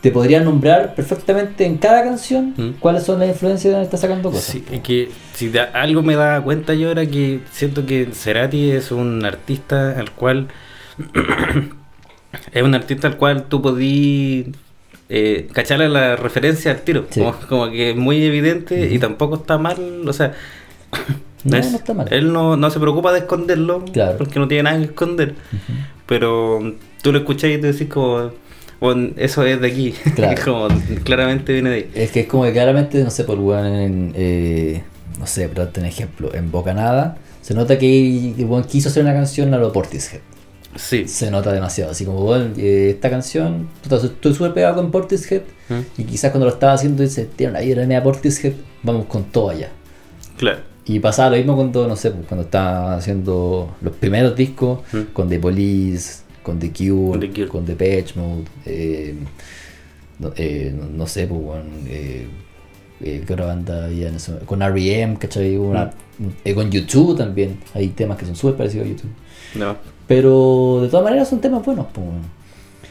te 0.00 0.10
podrían 0.10 0.44
nombrar 0.44 0.94
perfectamente 0.94 1.66
en 1.66 1.76
cada 1.76 2.04
canción 2.04 2.54
Mm. 2.56 2.70
cuáles 2.80 3.02
son 3.02 3.18
las 3.20 3.28
influencias 3.28 3.64
de 3.64 3.70
donde 3.72 3.84
está 3.84 3.98
sacando 3.98 4.30
cosas. 4.30 4.44
Sí, 4.44 4.64
es 4.72 4.80
que 4.80 5.10
si 5.34 5.52
algo 5.74 6.02
me 6.02 6.14
da 6.16 6.40
cuenta 6.40 6.72
yo 6.72 6.90
era 6.90 7.04
que 7.04 7.40
siento 7.50 7.84
que 7.84 8.08
Cerati 8.14 8.70
es 8.70 8.90
un 8.92 9.22
artista 9.26 9.98
al 9.98 10.10
cual 10.12 10.48
es 12.52 12.62
un 12.62 12.74
artista 12.74 13.08
al 13.08 13.16
cual 13.16 13.44
tú 13.48 13.62
podí 13.62 14.52
eh, 15.08 15.48
cacharle 15.52 15.88
la 15.88 16.16
referencia 16.16 16.70
al 16.72 16.80
tiro, 16.80 17.06
Sí. 17.10 17.20
como, 17.20 17.34
como 17.48 17.70
que 17.70 17.90
es 17.90 17.96
muy 17.96 18.22
evidente 18.24 18.92
y 18.92 18.98
tampoco 18.98 19.36
está 19.36 19.56
mal, 19.58 19.76
o 20.06 20.12
sea, 20.12 20.32
No, 21.44 21.56
es- 21.56 21.70
no 21.70 21.76
está 21.78 21.94
mal. 21.94 22.08
él 22.12 22.32
no, 22.32 22.56
no 22.56 22.70
se 22.70 22.80
preocupa 22.80 23.12
de 23.12 23.20
esconderlo 23.20 23.84
Claro. 23.92 24.18
porque 24.18 24.38
no 24.40 24.48
tiene 24.48 24.64
nada 24.64 24.78
que 24.78 24.84
esconder, 24.86 25.34
pero 26.06 26.74
tú 27.02 27.12
lo 27.12 27.18
escuchás 27.18 27.50
y 27.50 27.58
te 27.58 27.72
decís 27.72 27.88
como, 27.88 28.30
bueno, 28.80 29.10
eso 29.16 29.44
es 29.44 29.60
de 29.60 29.68
aquí, 29.68 29.94
Claro. 30.16 30.42
como 30.44 30.68
claramente 31.04 31.52
viene 31.52 31.70
de 31.70 31.76
ahí. 31.76 31.90
Es 31.94 32.10
que 32.10 32.20
es 32.20 32.26
como 32.26 32.44
que 32.44 32.52
claramente, 32.52 33.02
no 33.04 33.10
sé, 33.10 33.24
por 33.24 33.38
weón, 33.38 33.66
en, 33.66 34.12
eh, 34.16 34.82
no 35.18 35.26
sé, 35.26 35.48
pero 35.48 35.68
un 35.76 35.84
ejemplo, 35.84 36.34
en 36.34 36.50
Bocanada, 36.50 37.16
se 37.42 37.54
nota 37.54 37.78
que 37.78 38.34
el 38.36 38.44
weón 38.44 38.64
quiso 38.64 38.88
hacer 38.88 39.04
una 39.04 39.12
canción 39.14 39.54
a 39.54 39.58
lo 39.58 39.72
Portishead. 39.72 40.20
Sí. 40.76 41.06
Se 41.08 41.30
nota 41.30 41.52
demasiado, 41.52 41.90
así 41.92 42.04
como, 42.04 42.24
weón, 42.24 42.54
eh, 42.58 42.90
esta 42.94 43.10
canción, 43.10 43.68
estoy 43.82 44.34
súper 44.34 44.52
pegado 44.54 44.76
con 44.76 44.90
Portishead, 44.90 45.42
¿Mm? 45.68 46.00
y 46.00 46.04
quizás 46.04 46.30
cuando 46.30 46.46
lo 46.46 46.52
estaba 46.52 46.72
haciendo 46.74 47.02
dice, 47.02 47.24
tiene 47.36 47.52
una 47.52 47.62
idea 47.62 47.84
de 47.86 48.02
Portishead, 48.02 48.52
vamos 48.82 49.06
con 49.06 49.24
todo 49.24 49.50
allá. 49.50 49.70
Claro. 50.36 50.58
Y 50.84 51.00
pasaba 51.00 51.30
lo 51.30 51.36
mismo 51.36 51.56
cuando, 51.56 51.88
no 51.88 51.96
sé, 51.96 52.10
pues, 52.12 52.26
cuando 52.26 52.44
estaba 52.44 52.94
haciendo 52.96 53.74
los 53.80 53.94
primeros 53.96 54.36
discos, 54.36 54.80
Mm. 54.92 55.12
con 55.12 55.28
The 55.28 55.38
Police, 55.40 56.20
con 56.42 56.58
The 56.60 56.70
Cure, 56.70 57.10
Con 57.10 57.20
The 57.20 57.30
Cure. 57.30 57.48
con 57.48 57.64
The 57.64 57.74
Patch 57.74 58.14
Mode, 58.16 58.44
eh, 58.66 59.14
no, 60.18 60.32
eh, 60.36 60.74
no- 60.92 61.06
sé, 61.06 61.26
pues, 61.26 61.40
weón, 61.42 61.66
eh, 61.88 62.28
¿qué 63.00 63.32
otra 63.32 63.46
banda 63.46 63.86
había 63.86 64.08
en 64.08 64.14
eso? 64.16 64.38
Con 64.46 64.62
R.E.M., 64.62 65.16
¿cachai? 65.18 65.56
Una, 65.56 65.90
eh, 66.44 66.54
con 66.54 66.70
YouTube 66.70 67.16
también. 67.16 67.58
Hay 67.74 67.88
temas 67.88 68.16
que 68.16 68.24
son 68.26 68.36
súper 68.36 68.56
parecidos 68.56 68.86
a 68.86 68.90
YouTube. 68.90 69.10
No. 69.56 69.76
Pero 70.06 70.80
de 70.82 70.88
todas 70.88 71.04
maneras 71.04 71.28
son 71.28 71.40
temas 71.40 71.64
buenos. 71.64 71.86
Pues. 71.92 72.06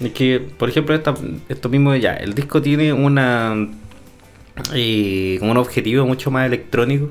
Es 0.01 0.11
que, 0.11 0.39
por 0.39 0.69
ejemplo, 0.69 0.93
esta- 0.95 1.13
esto 1.49 1.69
mismo 1.69 1.95
ya, 1.95 2.13
el 2.15 2.33
disco 2.33 2.61
tiene 2.61 2.91
una 2.93 3.67
eh, 4.73 5.37
como 5.39 5.51
un 5.51 5.57
objetivo 5.57 6.05
mucho 6.05 6.31
más 6.31 6.45
electrónico. 6.45 7.09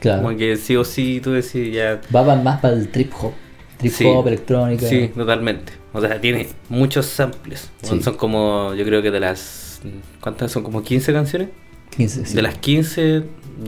Claro. 0.00 0.22
Como 0.22 0.36
que 0.36 0.56
sí 0.56 0.76
o 0.76 0.84
sí 0.84 1.20
tú 1.22 1.32
decís 1.32 1.72
ya. 1.74 2.00
Va 2.14 2.34
más 2.36 2.60
para 2.60 2.74
el 2.74 2.88
trip 2.88 3.12
hop. 3.20 3.32
Trip 3.78 3.92
Sí. 3.92 4.04
hop, 4.06 4.26
electrónica. 4.28 4.86
Sí, 4.86 5.10
totalmente. 5.14 5.72
O 5.92 6.00
sea, 6.00 6.20
tiene 6.20 6.48
muchos 6.68 7.06
samples. 7.06 7.70
Sí. 7.82 8.00
Son 8.02 8.14
como, 8.14 8.74
yo 8.74 8.84
creo 8.84 9.02
que 9.02 9.10
de 9.10 9.20
las. 9.20 9.80
¿Cuántas 10.20 10.52
son? 10.52 10.62
Como 10.62 10.82
15 10.82 11.12
canciones. 11.12 11.48
15, 11.96 12.26
sí. 12.26 12.34
De 12.34 12.42
las 12.42 12.58
15, 12.58 13.22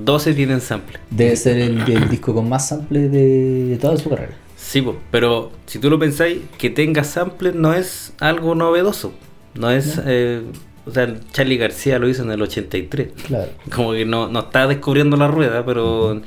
12 0.05 0.35
tienen 0.35 0.61
samples. 0.61 1.01
Debe 1.11 1.37
ser 1.37 1.59
el, 1.59 1.81
el 1.91 2.09
disco 2.11 2.35
con 2.35 2.49
más 2.49 2.69
samples 2.69 3.11
de, 3.13 3.67
de 3.67 3.77
toda 3.77 3.97
su 3.97 4.11
carrera. 4.11 4.35
Sí, 4.69 4.87
pero 5.11 5.51
si 5.65 5.79
tú 5.79 5.89
lo 5.89 5.99
pensáis, 5.99 6.41
que 6.59 6.69
tenga 6.69 7.03
samples 7.03 7.55
no 7.55 7.73
es 7.73 8.13
algo 8.21 8.55
novedoso. 8.55 9.15
No 9.55 9.71
es. 9.71 9.99
Eh, 10.05 10.43
o 10.85 10.91
sea, 10.91 11.15
Charlie 11.33 11.57
García 11.57 11.99
lo 11.99 12.07
hizo 12.07 12.23
en 12.23 12.31
el 12.31 12.43
83. 12.43 13.09
Claro. 13.27 13.51
Como 13.75 13.93
que 13.93 14.05
no, 14.05 14.29
no 14.29 14.41
está 14.41 14.67
descubriendo 14.67 15.17
la 15.17 15.27
rueda, 15.29 15.65
pero 15.65 16.21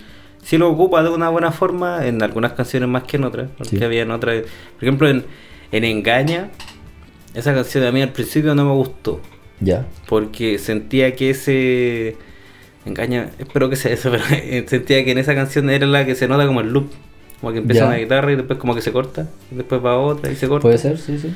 sí 0.44 0.58
lo 0.58 0.70
ocupa 0.72 1.04
de 1.04 1.10
una 1.10 1.30
buena 1.30 1.52
forma 1.52 2.08
en 2.08 2.24
algunas 2.24 2.54
canciones 2.54 2.90
más 2.90 3.04
que 3.04 3.18
en 3.18 3.26
otras. 3.26 3.50
Porque 3.58 3.78
Sí. 3.78 3.84
había 3.84 4.02
en 4.02 4.10
otras. 4.10 4.42
Por 4.42 4.84
ejemplo, 4.86 5.08
en, 5.08 5.24
en 5.72 5.84
Engaña, 5.84 6.50
esa 7.36 7.54
canción 7.54 7.84
a 7.84 7.92
mí 7.92 8.02
al 8.02 8.12
principio 8.12 8.56
no 8.56 8.66
me 8.66 8.72
gustó. 8.74 9.22
Ya. 9.60 9.86
Porque 10.08 10.58
sentía 10.58 11.16
que 11.16 11.30
ese. 11.30 12.18
Engaña, 12.88 13.30
espero 13.38 13.70
que 13.70 13.76
sea 13.76 13.94
eso, 13.94 14.10
pero 14.12 14.24
eh, 14.32 14.66
sentía 14.68 15.06
que 15.06 15.12
en 15.12 15.20
esa 15.20 15.36
canción 15.36 15.70
era 15.70 15.86
la 15.86 16.08
que 16.08 16.16
se 16.16 16.28
nota 16.28 16.48
como 16.48 16.62
el 16.62 16.74
loop. 16.74 16.90
Como 17.42 17.52
que 17.54 17.60
empieza 17.60 17.82
Ya. 17.82 17.88
una 17.88 17.98
guitarra 17.98 18.32
y 18.32 18.36
después 18.36 18.60
como 18.60 18.76
que 18.76 18.82
se 18.82 18.92
corta, 18.92 19.28
y 19.52 19.56
después 19.56 19.84
va 19.84 19.98
otra 19.98 20.32
y 20.32 20.36
se 20.36 20.48
corta. 20.48 20.62
Puede 20.64 20.78
ser, 20.78 20.98
sí, 20.98 21.18
sí. 21.20 21.34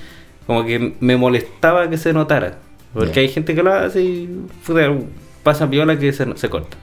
Como 0.48 0.64
que 0.64 0.94
me 1.00 1.18
molestaba 1.18 1.90
que 1.90 1.98
se 1.98 2.14
notara. 2.14 2.60
Porque 2.94 3.14
Ya. 3.16 3.22
hay 3.22 3.30
gente 3.30 3.56
que 3.56 3.64
lo 3.64 3.74
hace 3.74 4.02
y 4.04 4.30
pasa 5.44 5.66
viola 5.66 5.98
que 6.00 6.14
se, 6.14 6.26
se 6.38 6.50
corta. 6.50 6.78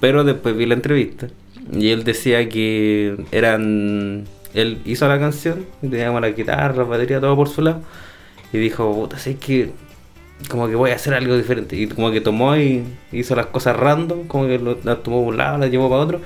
Pero 0.00 0.24
después 0.24 0.56
vi 0.56 0.66
la 0.66 0.74
entrevista 0.74 1.26
y 1.72 1.90
él 1.90 2.04
decía 2.04 2.48
que 2.48 3.16
eran. 3.32 4.24
Él 4.54 4.78
hizo 4.84 5.06
la 5.06 5.18
canción, 5.18 5.66
teníamos 5.80 6.20
la 6.20 6.30
guitarra, 6.30 6.74
la 6.76 6.82
batería, 6.84 7.20
todo 7.20 7.36
por 7.36 7.48
su 7.48 7.62
lado. 7.62 7.82
Y 8.52 8.58
dijo, 8.58 8.92
puta, 8.94 9.18
sé 9.18 9.36
que. 9.36 9.70
Como 10.48 10.68
que 10.68 10.74
voy 10.74 10.90
a 10.90 10.94
hacer 10.94 11.12
algo 11.12 11.36
diferente. 11.36 11.76
Y 11.76 11.86
como 11.86 12.10
que 12.10 12.20
tomó 12.22 12.56
y 12.56 12.82
hizo 13.12 13.36
las 13.36 13.46
cosas 13.46 13.76
random, 13.76 14.26
como 14.26 14.46
que 14.46 14.58
las 14.84 15.02
tomó 15.02 15.18
por 15.22 15.28
un 15.34 15.36
lado, 15.36 15.58
las 15.58 15.70
llevó 15.70 15.90
para 15.90 16.00
otro. 16.02 16.20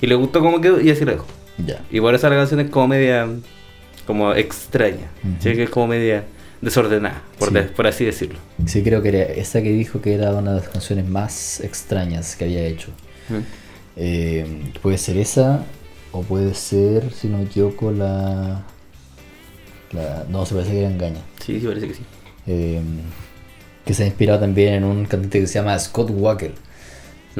Y 0.00 0.06
le 0.06 0.14
gustó 0.14 0.40
como 0.40 0.60
quedó 0.62 0.80
y 0.80 0.90
así 0.90 1.04
lo 1.04 1.12
dejó. 1.12 1.26
Ya. 1.66 1.80
Y 1.90 2.00
por 2.00 2.14
eso 2.14 2.28
la 2.30 2.36
canción 2.36 2.60
es 2.60 2.70
como 2.70 2.88
media. 2.88 3.28
como 4.06 4.34
extraña. 4.34 5.08
Ujú. 5.22 5.34
¿sí? 5.40 5.54
Que 5.54 5.62
es 5.64 5.70
como 5.70 5.86
media 5.86 6.24
desordenada, 6.60 7.22
por, 7.38 7.48
Sí. 7.48 7.54
de- 7.54 7.62
por 7.62 7.86
así 7.86 8.04
decirlo. 8.04 8.38
Sí, 8.66 8.82
creo 8.82 9.02
que 9.02 9.08
era 9.10 9.22
esa 9.22 9.62
que 9.62 9.70
dijo 9.70 10.00
que 10.00 10.14
era 10.14 10.32
una 10.34 10.52
de 10.54 10.60
las 10.60 10.68
canciones 10.68 11.06
más 11.08 11.60
extrañas 11.60 12.34
que 12.36 12.44
había 12.44 12.62
hecho. 12.64 12.88
Eh, 13.96 14.62
puede 14.82 14.98
ser 14.98 15.16
esa, 15.18 15.64
o 16.12 16.22
puede 16.22 16.54
ser, 16.54 17.12
si 17.12 17.28
no 17.28 17.38
me 17.38 17.44
equivoco, 17.44 17.92
la. 17.92 18.62
la 19.92 20.24
no, 20.28 20.44
se 20.46 20.54
parece 20.54 20.72
que 20.72 20.80
era 20.80 20.90
engaña. 20.90 21.20
Sí, 21.44 21.60
sí, 21.60 21.66
parece 21.66 21.88
que 21.88 21.94
sí. 21.94 22.02
Eh, 22.46 22.80
que 23.84 23.94
se 23.94 24.04
ha 24.04 24.06
inspirado 24.06 24.40
también 24.40 24.74
en 24.74 24.84
un 24.84 25.04
cantante 25.06 25.40
que 25.40 25.46
se 25.46 25.54
llama 25.58 25.78
Scott 25.78 26.10
Walker. 26.12 26.52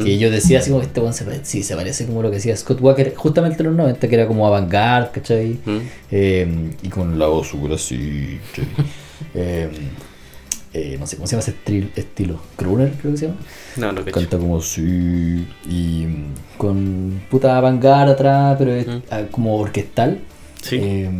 Que 0.04 0.16
Mm. 0.16 0.18
yo 0.18 0.30
decía 0.30 0.58
así 0.60 0.70
como 0.70 0.82
este 0.82 1.00
weón 1.00 1.12
se 1.14 1.24
parece, 1.24 1.44
sí, 1.44 1.62
se 1.62 1.74
parece 1.76 2.06
como 2.06 2.22
lo 2.22 2.30
que 2.30 2.36
decía 2.36 2.56
Scott 2.56 2.80
Walker 2.80 3.14
justamente 3.14 3.62
en 3.62 3.68
los 3.68 3.76
90, 3.76 4.08
que 4.08 4.14
era 4.14 4.26
como 4.26 4.46
avant-garde, 4.46 5.10
¿cachai? 5.12 5.58
Mm. 5.64 5.78
Eh, 6.10 6.70
y 6.82 6.88
con 6.88 7.18
la 7.18 7.26
voz 7.26 7.48
súper 7.48 7.72
así, 7.72 8.38
¿cachai? 8.50 8.66
Eh, 9.34 9.68
eh, 10.72 10.96
no 10.98 11.06
sé 11.06 11.16
cómo 11.16 11.26
se 11.26 11.32
llama 11.36 11.42
ese 11.42 11.54
estilo, 11.96 12.40
Kruner 12.56 12.90
creo 13.00 13.12
que 13.12 13.18
se 13.18 13.26
llama. 13.26 13.38
No, 13.76 13.92
no 13.92 14.00
cacho. 14.04 14.12
Canta 14.20 14.38
como 14.38 14.58
así 14.58 15.46
y 15.68 16.06
mm, 16.06 16.34
con 16.56 17.20
puta 17.30 17.56
avant-garde 17.58 18.12
atrás, 18.12 18.56
pero 18.58 18.72
es 18.72 18.86
Mm. 18.86 19.02
ah, 19.10 19.22
como 19.30 19.56
orquestal. 19.56 20.20
Sí. 20.62 20.76
Eh, 20.80 21.10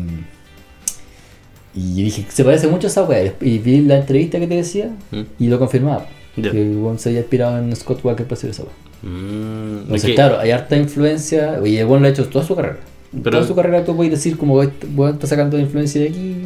y 1.74 2.02
dije, 2.02 2.24
se 2.28 2.44
parece 2.44 2.66
mucho 2.68 2.87
a 2.87 2.90
esa 2.90 3.05
weá. 3.05 3.33
Y 3.40 3.59
vi 3.59 3.81
la 3.83 3.98
entrevista 3.98 4.40
que 4.40 4.46
te 4.46 4.55
decía 4.57 4.90
y 5.38 5.46
lo 5.48 5.59
confirmaba. 5.59 6.07
Ya. 6.37 6.51
Que 6.53 6.62
weón 6.62 6.99
se 6.99 7.09
había 7.11 7.21
inspirado 7.21 7.59
en 7.59 7.75
Scott 7.77 8.05
Walker 8.05 8.25
para 8.27 8.35
hacer 8.38 8.51
esa. 8.51 8.62
Mm, 9.03 9.79
Entonces, 9.83 10.05
que- 10.11 10.14
claro, 10.14 10.38
hay 10.38 10.51
harta 10.51 10.77
influencia. 10.77 11.61
Y 11.64 11.77
el 11.77 11.87
lo 12.03 12.07
ha 12.07 12.11
hecho 12.11 12.27
toda 12.29 12.45
su 12.45 12.55
carrera. 12.55 12.79
Pero- 13.12 13.31
toda 13.38 13.47
su 13.47 13.55
carrera 13.55 13.85
tú 13.85 13.97
puedes 13.97 14.12
decir, 14.12 14.37
como 14.37 14.62
está 14.62 15.27
sacando 15.27 15.59
influencia 15.59 16.01
de 16.03 16.09
aquí. 16.09 16.37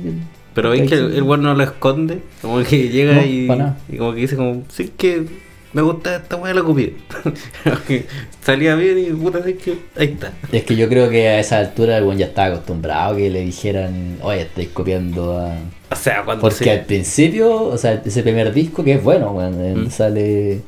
Pero 0.55 0.71
ves 0.71 0.81
que 0.89 0.95
aquí". 0.95 1.05
el, 1.05 1.15
el 1.15 1.23
no 1.43 1.55
lo 1.55 1.63
esconde. 1.63 2.21
Como 2.41 2.63
que 2.63 2.89
llega 2.89 3.15
No, 3.15 3.25
y, 3.27 3.49
y 3.93 3.97
como 3.99 4.15
que 4.15 4.21
dice 4.21 4.37
como, 4.37 4.63
sí 4.69 4.91
que 4.97 5.27
me 5.75 5.83
gusta 5.83 6.17
esta 6.17 6.37
weá 6.37 6.55
la 6.55 6.63
copié. 6.63 6.95
Salía 8.43 8.75
bien 8.75 8.99
y 8.99 9.05
puta, 9.13 9.43
sí 9.45 9.55
que 9.55 9.79
ahí 9.97 10.09
está. 10.13 10.33
Es 10.53 10.65
que 10.65 10.77
yo 10.77 10.89
creo 10.89 11.09
que 11.11 11.29
a 11.29 11.41
esa 11.41 11.59
altura 11.59 11.99
el 11.99 12.05
weón 12.05 12.19
ya 12.19 12.27
estaba 12.27 12.49
acostumbrado 12.55 13.15
a 13.15 13.17
que 13.17 13.31
le 13.31 13.41
dijeran, 13.45 14.19
oye, 14.23 14.43
estáis 14.43 14.69
copiando 14.69 15.39
a. 15.39 15.57
O 15.91 15.97
sea, 15.97 16.23
cuando 16.25 16.43
Porque 16.43 16.65
se- 16.65 16.71
al 16.71 16.85
principio, 16.85 17.63
o 17.65 17.79
sea, 17.79 18.03
ese 18.05 18.23
primer 18.23 18.53
disco 18.53 18.85
que 18.85 18.95
es 18.95 19.03
bueno, 19.03 19.33
weón, 19.33 19.85
Mm. 19.87 19.91
sale 19.91 20.61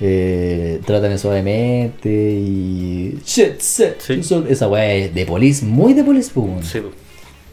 eh, 0.00 0.80
Trátame 0.86 1.18
suavemente 1.18 2.08
y 2.08 3.18
shit, 3.26 3.60
shit, 3.60 4.00
Sí. 4.00 4.20
esa 4.48 4.68
weá 4.68 4.94
es 4.94 5.12
de 5.14 5.26
police, 5.26 5.64
muy 5.64 5.92
de 5.94 6.04
police, 6.04 6.30
pues, 6.32 6.46
weón. 6.46 6.62
Sí, 6.62 6.80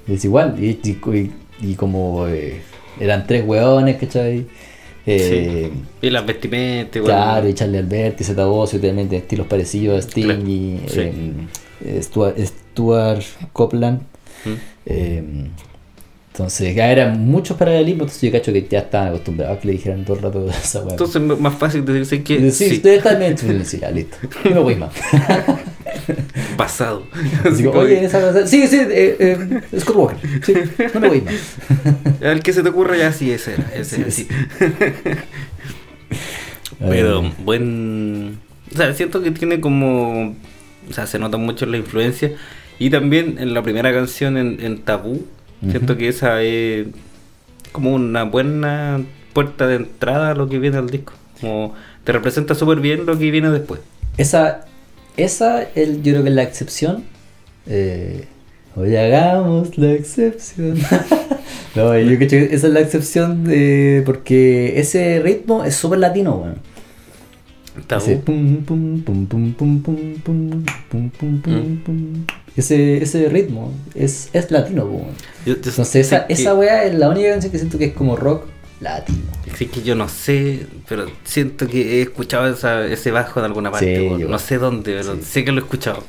es 0.08 0.24
igual, 0.26 0.56
y, 0.64 0.80
y- 0.84 1.00
y- 1.18 1.32
y 1.72 1.74
como 1.76 2.28
eh, 2.28 2.62
eran 3.00 3.26
tres 3.26 3.44
weones, 3.46 3.98
¿cachai? 3.98 4.46
Eh, 5.06 5.72
Y 6.02 6.10
las 6.10 6.26
vestimentas, 6.26 6.96
igual. 6.96 7.12
Claro, 7.14 7.50
y 7.50 7.54
Charlie 7.54 7.78
Alberti, 7.78 8.24
Zeta 8.24 8.46
Bosio, 8.46 8.80
de 8.80 9.18
estilos 9.18 9.48
parecidos 9.48 9.98
a 9.98 10.08
Sting 10.08 10.24
Claro, 10.24 10.42
y 10.48 10.80
sí. 10.88 11.02
eh, 11.82 12.00
Stuart, 12.02 12.38
Stuart 12.40 13.24
Copeland. 13.54 14.02
Mm. 14.46 14.54
Eh, 14.88 15.24
entonces, 16.32 16.76
ya 16.76 16.92
eran 16.92 17.26
muchos 17.26 17.56
paralelismos, 17.56 18.08
entonces 18.08 18.22
yo 18.24 18.32
cacho 18.38 18.52
que 18.52 18.68
ya 18.68 18.80
estaban 18.80 19.08
acostumbrados 19.10 19.58
a 19.58 19.62
que 19.62 19.68
le 19.68 19.74
dijeran 19.74 20.04
todo 20.04 20.18
el 20.18 20.24
rato 20.24 20.50
esa 20.50 20.82
weá. 20.82 20.92
Entonces 20.92 21.22
es 21.22 21.40
más 21.40 21.56
fácil 21.56 21.86
decir 21.86 22.24
que 22.24 22.52
sí, 22.52 22.70
sí, 22.70 22.76
ustedes 22.76 23.04
también, 23.04 23.38
sí, 23.38 23.80
ya, 23.80 23.90
listo. 23.90 24.18
No 24.54 24.64
voy 24.64 24.76
más. 24.76 24.92
como 27.66 27.80
Oye, 27.80 28.00
que, 28.00 28.06
esa. 28.06 28.48
Sí, 28.48 28.68
sí, 28.68 28.78
eh, 28.78 29.18
eh, 29.20 29.62
Scott 29.80 29.96
Walker. 29.96 30.44
Sí, 30.44 30.54
no 30.94 31.00
me 31.00 31.08
voy 31.08 31.22
más. 31.22 31.56
al 32.24 32.42
que 32.42 32.54
se 32.54 32.64
te 32.64 32.70
ocurra 32.70 32.98
ya 32.98 33.12
sí, 33.12 33.32
ese 33.32 33.54
era. 33.54 33.72
Ese 33.74 34.02
era, 34.02 34.12
Sí, 34.12 34.24
sí. 34.24 34.28
Pero 36.80 37.24
Eh, 37.24 37.34
buen. 37.44 38.40
O 38.74 38.76
sea, 38.76 38.94
siento 38.94 39.22
que 39.22 39.32
tiene 39.32 39.60
como. 39.60 40.36
O 40.90 40.94
sea, 40.94 41.08
se 41.08 41.20
nota 41.20 41.38
mucho 41.38 41.66
la 41.66 41.78
influencia. 41.78 42.32
Y 42.78 42.90
también 42.90 43.38
en 43.40 43.54
la 43.54 43.64
primera 43.64 43.94
canción, 43.94 44.38
en, 44.38 44.58
en 44.62 44.80
Tabú, 44.80 45.26
siento 45.70 45.98
que 45.98 46.10
esa 46.10 46.42
es 46.42 46.88
como 47.72 47.94
una 47.94 48.24
buena 48.24 49.02
puerta 49.34 49.68
de 49.68 49.76
entrada 49.76 50.32
a 50.32 50.36
lo 50.36 50.50
que 50.50 50.60
viene 50.60 50.78
al 50.78 50.90
disco. 50.90 51.14
Como 51.40 51.74
te 52.04 52.12
representa 52.12 52.54
súper 52.56 52.80
bien 52.80 53.06
lo 53.06 53.18
que 53.18 53.32
viene 53.32 53.50
después. 53.50 53.80
Esa, 54.18 54.66
esa 55.18 55.64
el, 55.76 56.04
yo 56.04 56.14
creo 56.14 56.24
que 56.24 56.30
es 56.30 56.36
la 56.36 56.44
excepción. 56.44 57.04
Eh, 57.68 58.26
hoy 58.76 58.96
hagamos 58.96 59.78
la 59.78 59.94
excepción. 59.94 60.78
no, 61.76 61.98
yo 61.98 62.18
creo 62.18 62.30
que 62.30 62.44
esa 62.52 62.68
es 62.68 62.74
la 62.74 62.82
excepción 62.82 63.44
de, 63.46 64.04
porque 64.06 64.80
ese 64.80 65.22
ritmo 65.22 65.64
es 65.64 65.76
súper 65.76 66.00
latino, 66.00 66.36
weón. 66.36 66.56
Bueno. 66.56 66.76
Ese, 67.98 68.16
pum, 68.16 68.64
pum, 68.64 69.02
pum, 69.04 69.26
ese, 72.56 73.30
ritmo 73.30 73.74
es, 73.94 74.30
es 74.32 74.50
latino, 74.52 74.86
weón. 74.86 75.08
Entonces, 75.46 75.96
esa, 75.96 76.26
esa 76.30 76.56
weá 76.56 76.86
es 76.86 76.96
la 76.96 77.10
única 77.10 77.32
canción 77.32 77.52
que 77.52 77.58
siento 77.58 77.78
que 77.78 77.86
es 77.86 77.94
como 77.94 78.16
rock 78.16 78.46
latino. 78.82 79.20
Sí 79.58 79.68
que 79.68 79.82
yo 79.84 79.96
no 79.96 80.10
sé, 80.10 80.66
pero 80.88 81.06
siento 81.24 81.68
que 81.68 82.00
he 82.00 82.02
escuchado 82.02 82.48
esa- 82.48 82.86
ese 82.86 83.12
bajo 83.12 83.40
en 83.40 83.46
alguna 83.46 83.72
parte. 83.72 84.10
Sí, 84.10 84.20
yo- 84.20 84.28
no 84.28 84.40
sé 84.40 84.58
dónde, 84.58 84.96
pero 85.02 85.16
sí. 85.16 85.22
sé 85.24 85.46
que 85.46 85.52
lo 85.52 85.60
he 85.62 85.64
escuchado. 85.64 86.04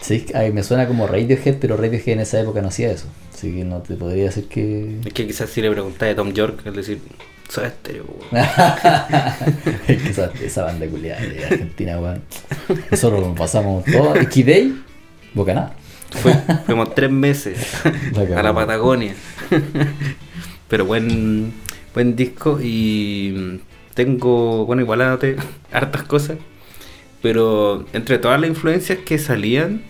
Sí, 0.00 0.26
ay, 0.34 0.52
me 0.52 0.62
suena 0.62 0.86
como 0.86 1.06
Radiohead, 1.08 1.56
pero 1.60 1.76
Radiohead 1.76 2.08
en 2.14 2.20
esa 2.20 2.40
época 2.40 2.62
no 2.62 2.68
hacía 2.68 2.90
eso. 2.92 3.06
Así 3.34 3.52
que 3.52 3.64
no 3.64 3.78
te 3.82 3.94
podría 3.94 4.24
decir 4.24 4.46
que. 4.46 4.98
Es 5.04 5.12
que 5.12 5.26
quizás 5.26 5.50
si 5.50 5.60
le 5.60 5.70
preguntas 5.70 6.08
a 6.08 6.14
Tom 6.14 6.32
York, 6.32 6.60
es 6.64 6.74
decir, 6.74 7.00
soy 7.48 7.66
estéreo. 7.66 8.04
weón". 8.32 8.46
Es 9.88 10.02
que 10.02 10.08
esa, 10.10 10.30
esa 10.42 10.64
banda 10.64 10.86
culiada 10.86 11.20
de 11.20 11.44
Argentina, 11.44 11.98
weón. 11.98 12.22
Nosotros 12.90 13.26
nos 13.26 13.36
pasamos 13.36 13.84
todo. 13.84 14.14
X-Day, 14.16 14.74
Bocaná. 15.34 15.72
Fui- 16.22 16.32
fuimos 16.64 16.94
tres 16.94 17.10
meses 17.10 17.56
a 18.36 18.42
la 18.42 18.54
Patagonia. 18.54 19.14
Pero 20.68 20.84
buen, 20.84 21.52
buen 21.98 22.14
disco 22.14 22.60
y 22.62 23.60
tengo, 23.94 24.64
bueno, 24.66 24.82
igual 24.82 25.00
anoté 25.00 25.34
hartas 25.72 26.04
cosas, 26.04 26.38
pero 27.20 27.84
entre 27.92 28.18
todas 28.18 28.40
las 28.40 28.48
influencias 28.48 28.98
que 29.04 29.18
salían, 29.18 29.82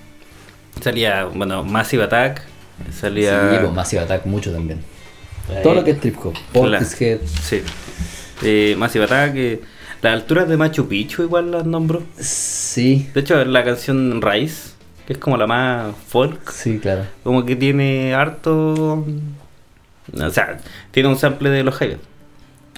salía, 0.81 1.25
bueno, 1.25 1.65
Massive 1.65 2.05
Attack, 2.05 2.41
salía... 2.99 3.51
Sí, 3.51 3.57
pues 3.61 3.73
Massive 3.75 4.03
Attack 4.05 4.25
mucho 4.25 4.51
también. 4.51 4.81
Todo 5.63 5.75
lo 5.75 5.85
que 5.85 5.91
es 5.91 6.01
trip 6.01 6.17
hop. 6.25 6.35
Portishead. 6.55 7.19
Sí. 7.43 7.61
Eh, 8.43 8.75
Massive 8.79 9.05
Attack, 9.05 9.33
eh, 9.37 9.61
las 10.01 10.15
alturas 10.15 10.49
de 10.49 10.57
Machu 10.57 10.89
Picchu 10.89 11.25
igual 11.25 11.51
las 11.51 11.67
nombro. 11.67 12.05
Sí, 12.19 13.11
De 13.13 13.21
hecho, 13.21 13.45
la 13.45 13.65
canción 13.65 14.23
Rise, 14.23 14.71
que 15.07 15.13
es 15.13 15.19
como 15.19 15.37
la 15.37 15.47
más 15.47 15.95
folk, 16.07 16.53
sí, 16.53 16.79
claro. 16.79 17.05
como 17.23 17.45
que 17.45 17.55
tiene 17.55 18.15
harto... 18.15 19.05
O 20.13 20.31
sea, 20.31 20.59
tiene 20.91 21.09
un 21.09 21.17
sample 21.19 21.51
de 21.51 21.63
los 21.65 21.75
Jaivas. 21.75 21.99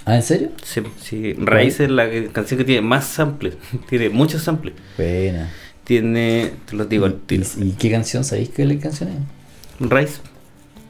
¿Ah, 0.07 0.17
en 0.17 0.23
serio? 0.23 0.49
Sí, 0.63 0.81
sí. 1.01 1.35
Raíz 1.39 1.79
es 1.81 1.91
la 1.91 2.11
que- 2.11 2.29
canción 2.29 2.59
que 2.59 2.65
tiene 2.65 2.81
más 2.81 3.05
samples. 3.07 3.55
tiene 3.89 4.09
muchos 4.09 4.43
samples. 4.43 4.75
Buena. 4.97 5.51
Tiene, 5.85 6.53
te 6.69 6.77
los 6.77 6.89
digo 6.89 7.07
al 7.07 7.15
tiro. 7.21 7.45
¿Y, 7.59 7.69
y 7.69 7.73
qué 7.73 7.91
canción? 7.91 8.25
¿Sabéis 8.25 8.49
qué 8.51 8.79
canción 8.79 9.11
es? 9.11 9.89
Raíz. 9.91 10.21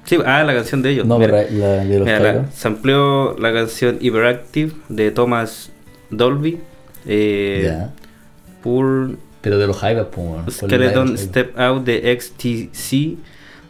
Sí, 0.05 0.17
ah, 0.25 0.43
la 0.45 0.55
canción 0.55 0.83
de 0.83 0.91
ellos. 0.91 1.07
No, 1.07 1.19
Mira, 1.19 1.33
la 1.51 1.69
de 1.85 1.99
los 1.99 2.07
mira, 2.07 2.19
la- 2.21 2.51
sampleó 2.53 3.37
la 3.39 3.53
canción 3.53 3.99
Hyperactive 4.01 4.73
de 4.89 5.11
Thomas 5.11 5.71
Dolby. 6.11 6.59
Eh, 7.07 7.63
Ya. 7.65 7.93
Poor 8.63 9.17
Pero 9.41 9.59
de 9.59 9.67
los 9.67 9.77
Jaivas, 9.79 10.07
Skeleton 10.51 11.07
Jaivas. 11.09 11.21
Step 11.21 11.59
Out 11.59 11.85
de 11.85 12.19
XTC. 12.21 13.17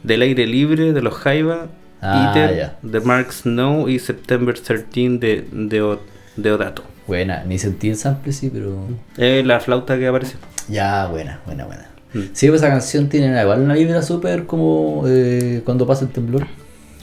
Del 0.03 0.23
aire 0.23 0.47
libre 0.47 0.93
de 0.93 1.03
los 1.03 1.15
Jaiba. 1.15 1.69
Ah, 2.03 2.33
Eater 2.35 2.57
ya. 2.57 2.79
de 2.83 3.01
Mark 3.01 3.33
Snow. 3.33 3.89
Y 3.89 3.99
September 3.99 4.59
13 4.59 4.85
de, 5.19 5.47
de, 5.51 5.83
O- 5.83 6.01
de 6.37 6.53
Odato. 6.53 6.85
Buena, 7.07 7.43
ni 7.45 7.59
sentí 7.59 7.89
el 7.91 7.97
sample, 7.97 8.33
sí, 8.33 8.51
pero. 8.53 8.87
Es 9.17 9.45
la 9.45 9.59
flauta 9.61 9.99
que 9.99 10.07
aparece. 10.07 10.37
Ya, 10.69 11.07
buena, 11.09 11.41
buena, 11.45 11.65
buena. 11.67 11.87
Mm. 12.15 12.21
Sí, 12.33 12.49
pues 12.49 12.61
esa 12.63 12.71
canción 12.71 13.09
tiene 13.09 13.41
igual 13.41 13.61
una 13.63 13.75
vibra 13.75 14.03
súper 14.03 14.47
como 14.47 15.05
eh, 15.07 15.63
cuando 15.65 15.87
pasa 15.87 16.05
el 16.05 16.11
temblor. 16.11 16.47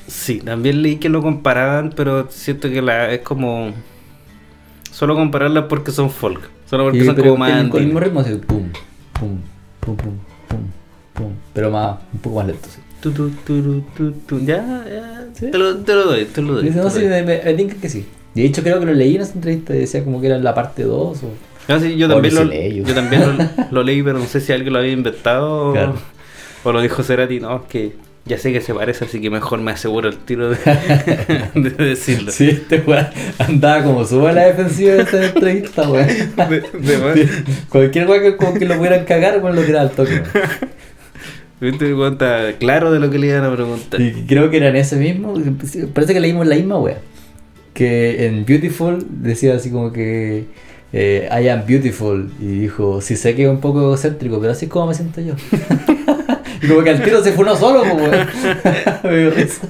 Sí, 0.07 0.39
también 0.39 0.81
leí 0.81 0.97
que 0.97 1.09
lo 1.09 1.21
comparaban, 1.21 1.91
pero 1.95 2.27
siento 2.31 2.69
que 2.69 2.81
la 2.81 3.11
es 3.11 3.19
como 3.21 3.73
solo 4.91 5.15
compararla 5.15 5.67
porque 5.67 5.91
son 5.91 6.09
folk, 6.09 6.49
solo 6.69 6.85
porque 6.85 7.03
son 7.05 7.15
pero 7.15 7.31
como 7.31 7.39
más 7.45 7.67
con 7.67 7.79
el 7.81 7.85
mismo 7.87 7.99
ritmo, 7.99 8.19
así, 8.21 8.35
pum, 8.35 8.69
pum, 9.13 9.39
pum, 9.81 9.95
pum, 9.97 10.17
pum, 10.47 10.59
pum. 11.13 11.33
Pero 11.53 11.71
más, 11.71 11.97
un 12.13 12.19
poco 12.19 12.37
más 12.37 12.47
lento, 12.47 12.67
sí. 12.69 12.79
Tu, 13.01 13.11
tu, 13.11 13.29
tu, 14.25 14.39
Ya, 14.39 14.83
ya, 14.89 15.25
¿Sí? 15.33 15.51
te, 15.51 15.57
lo, 15.57 15.77
te 15.77 15.93
lo 15.93 16.05
doy, 16.05 16.25
te 16.25 16.41
lo 16.41 16.53
doy. 16.55 16.63
Dice, 16.65 16.77
no, 16.79 16.89
sí, 16.89 17.01
me, 17.05 17.21
me, 17.23 17.67
que 17.67 17.89
sí. 17.89 18.05
De 18.33 18.45
hecho, 18.45 18.61
creo 18.63 18.79
que 18.79 18.85
lo 18.85 18.93
leí 18.93 19.15
en 19.15 19.21
esa 19.21 19.33
entrevista 19.33 19.75
y 19.75 19.79
decía 19.79 20.03
como 20.03 20.19
que 20.21 20.27
era 20.27 20.37
la 20.39 20.53
parte 20.53 20.83
2 20.83 21.23
o... 21.23 21.29
No, 21.67 21.79
sí, 21.79 21.97
yo 21.97 22.07
también, 22.07 22.33
lo 22.35 22.43
yo. 22.43 22.93
también 22.95 23.21
lo, 23.37 23.45
lo 23.71 23.83
leí, 23.83 24.01
pero 24.01 24.19
no 24.19 24.25
sé 24.25 24.39
si 24.39 24.53
alguien 24.53 24.73
lo 24.73 24.79
había 24.79 24.93
inventado 24.93 25.73
Claro. 25.73 25.95
o, 26.63 26.71
lo 26.71 26.81
dijo 26.81 27.03
Cerati. 27.03 27.39
No, 27.39 27.57
es 27.57 27.61
que 27.69 27.93
ya 28.25 28.37
sé 28.37 28.51
que 28.53 28.61
se 28.61 28.73
parece, 28.73 29.05
así 29.05 29.21
que 29.21 29.29
mejor 29.29 29.59
me 29.59 29.71
aseguro 29.71 30.09
el 30.09 30.17
tiro 30.17 30.49
de, 30.49 30.57
de 31.55 31.69
decirlo. 31.71 32.31
Sí, 32.31 32.49
este 32.49 32.83
weón 32.85 33.07
andaba 33.39 33.83
como 33.83 34.05
sube 34.05 34.29
a 34.29 34.33
la 34.33 34.45
defensiva 34.47 34.93
de 34.93 35.01
esa 35.03 35.25
entrevista, 35.25 35.89
weón. 35.89 36.07
Cualquier 37.69 38.07
weón 38.07 38.21
que, 38.23 38.35
como 38.37 38.53
que 38.53 38.65
lo 38.65 38.75
pudieran 38.77 39.05
cagar, 39.05 39.41
weón, 39.41 39.55
lo 39.55 39.61
tiraba 39.63 39.89
al 39.89 39.91
toque. 39.95 40.21
Viste, 41.59 41.91
está 42.07 42.53
claro 42.59 42.91
de 42.91 42.99
lo 42.99 43.09
que 43.09 43.17
le 43.17 43.27
iban 43.27 43.43
a 43.43 43.53
preguntar. 43.53 43.99
Y 43.99 44.25
creo 44.27 44.49
que 44.49 44.57
era 44.57 44.69
en 44.69 44.75
ese 44.75 44.95
mismo, 44.97 45.33
parece 45.93 46.13
que 46.13 46.19
leímos 46.19 46.45
la 46.45 46.55
misma 46.55 46.77
wea. 46.77 46.99
Que 47.73 48.27
en 48.27 48.45
Beautiful 48.45 49.05
decía 49.09 49.55
así 49.55 49.71
como 49.71 49.91
que 49.91 50.45
eh, 50.93 51.29
I 51.31 51.49
am 51.49 51.65
beautiful. 51.65 52.31
Y 52.39 52.59
dijo, 52.59 53.01
sí 53.01 53.15
sé 53.15 53.35
que 53.35 53.43
es 53.43 53.49
un 53.49 53.59
poco 53.59 53.81
egocéntrico, 53.81 54.39
pero 54.39 54.51
así 54.53 54.65
es 54.65 54.71
como 54.71 54.87
me 54.87 54.93
siento 54.93 55.21
yo. 55.21 55.33
y 56.61 56.67
como 56.67 56.83
que 56.83 56.89
al 56.91 57.03
tiro 57.03 57.23
se 57.23 57.33
fue 57.33 57.43
uno 57.43 57.55
solo, 57.55 57.83
risa. 59.03 59.67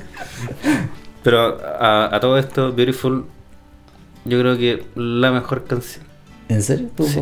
Pero 1.23 1.57
a, 1.61 2.15
a 2.15 2.19
todo 2.19 2.37
esto, 2.37 2.73
Beautiful, 2.73 3.25
yo 4.25 4.39
creo 4.39 4.57
que 4.57 4.83
la 4.95 5.31
mejor 5.31 5.65
canción. 5.65 6.05
¿En 6.49 6.61
serio? 6.61 6.89
¿Tu 6.95 7.03
Sí. 7.05 7.21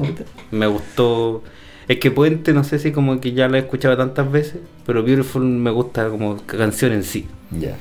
Me 0.52 0.68
gustó. 0.68 1.44
Es 1.88 2.00
que 2.00 2.12
Puente, 2.12 2.54
no 2.54 2.64
sé 2.64 2.80
si 2.80 2.92
como 2.92 3.20
que 3.22 3.34
ya 3.34 3.48
la 3.48 3.58
he 3.58 3.62
escuchado 3.62 3.96
tantas 3.96 4.32
veces, 4.32 4.58
pero 4.86 5.04
Beautiful 5.04 5.44
me 5.44 5.72
gusta 5.72 6.10
como 6.10 6.38
canción 6.46 6.94
en 6.94 7.04
sí. 7.04 7.28
Ya. 7.52 7.76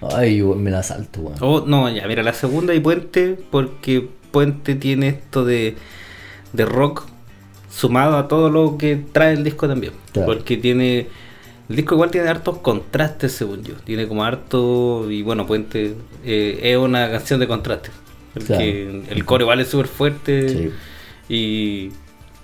Ay, 0.00 0.38
yo 0.38 0.54
me 0.54 0.70
la 0.70 0.82
salto, 0.82 1.20
weón. 1.20 1.38
Oh, 1.40 1.64
no, 1.66 1.88
ya, 1.88 2.06
mira, 2.08 2.22
la 2.22 2.32
segunda 2.32 2.74
y 2.74 2.80
Puente, 2.80 3.38
porque 3.50 4.08
Puente 4.32 4.74
tiene 4.74 5.08
esto 5.08 5.44
de, 5.44 5.76
de 6.52 6.64
rock 6.64 7.04
sumado 7.70 8.16
a 8.16 8.28
todo 8.28 8.50
lo 8.50 8.76
que 8.76 9.00
trae 9.12 9.34
el 9.34 9.44
disco 9.44 9.68
también. 9.68 9.92
Claro. 10.12 10.32
Porque 10.32 10.56
tiene. 10.56 11.08
El 11.68 11.76
disco 11.76 11.94
igual 11.94 12.10
tiene 12.10 12.28
hartos 12.28 12.58
contrastes, 12.58 13.32
según 13.32 13.62
yo. 13.62 13.74
Tiene 13.84 14.06
como 14.08 14.24
harto. 14.24 15.10
Y 15.10 15.22
bueno, 15.22 15.46
Puente 15.46 15.94
eh, 16.24 16.60
es 16.62 16.76
una 16.76 17.10
canción 17.10 17.40
de 17.40 17.46
contrastes. 17.46 17.92
Porque 18.34 19.04
el 19.08 19.24
coro 19.24 19.44
igual 19.44 19.60
es 19.60 19.68
súper 19.68 19.86
fuerte. 19.86 20.48
Sí. 20.48 20.70
Y, 21.28 21.92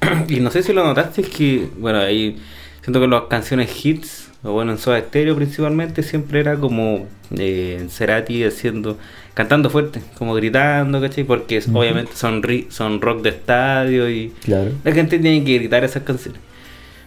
y 0.29 0.41
no 0.41 0.51
sé 0.51 0.63
si 0.63 0.73
lo 0.73 0.85
notaste, 0.85 1.23
es 1.23 1.29
que, 1.29 1.69
bueno, 1.79 1.99
ahí 2.01 2.37
siento 2.83 3.01
que 3.01 3.07
las 3.09 3.23
canciones 3.25 3.85
hits, 3.85 4.29
o 4.43 4.53
bueno, 4.53 4.73
en 4.73 4.79
Soda 4.79 5.01
Stereo 5.01 5.35
principalmente, 5.37 6.03
siempre 6.03 6.41
era 6.41 6.57
como 6.57 7.07
eh, 7.37 7.87
Cerati 7.91 8.45
haciendo, 8.45 8.97
cantando 9.35 9.69
fuerte, 9.71 10.01
como 10.17 10.35
gritando, 10.35 11.01
¿cachai? 11.01 11.25
Porque 11.25 11.61
obviamente 11.73 12.13
son, 12.15 12.43
ri- 12.43 12.67
son 12.71 13.01
rock 13.01 13.23
de 13.23 13.31
estadio 13.31 14.09
y 14.11 14.33
Claro. 14.45 14.71
la 14.85 14.93
gente 14.93 15.19
tiene 15.19 15.45
que 15.45 15.59
gritar 15.59 15.83
esas 15.85 16.03
canciones. 16.05 16.41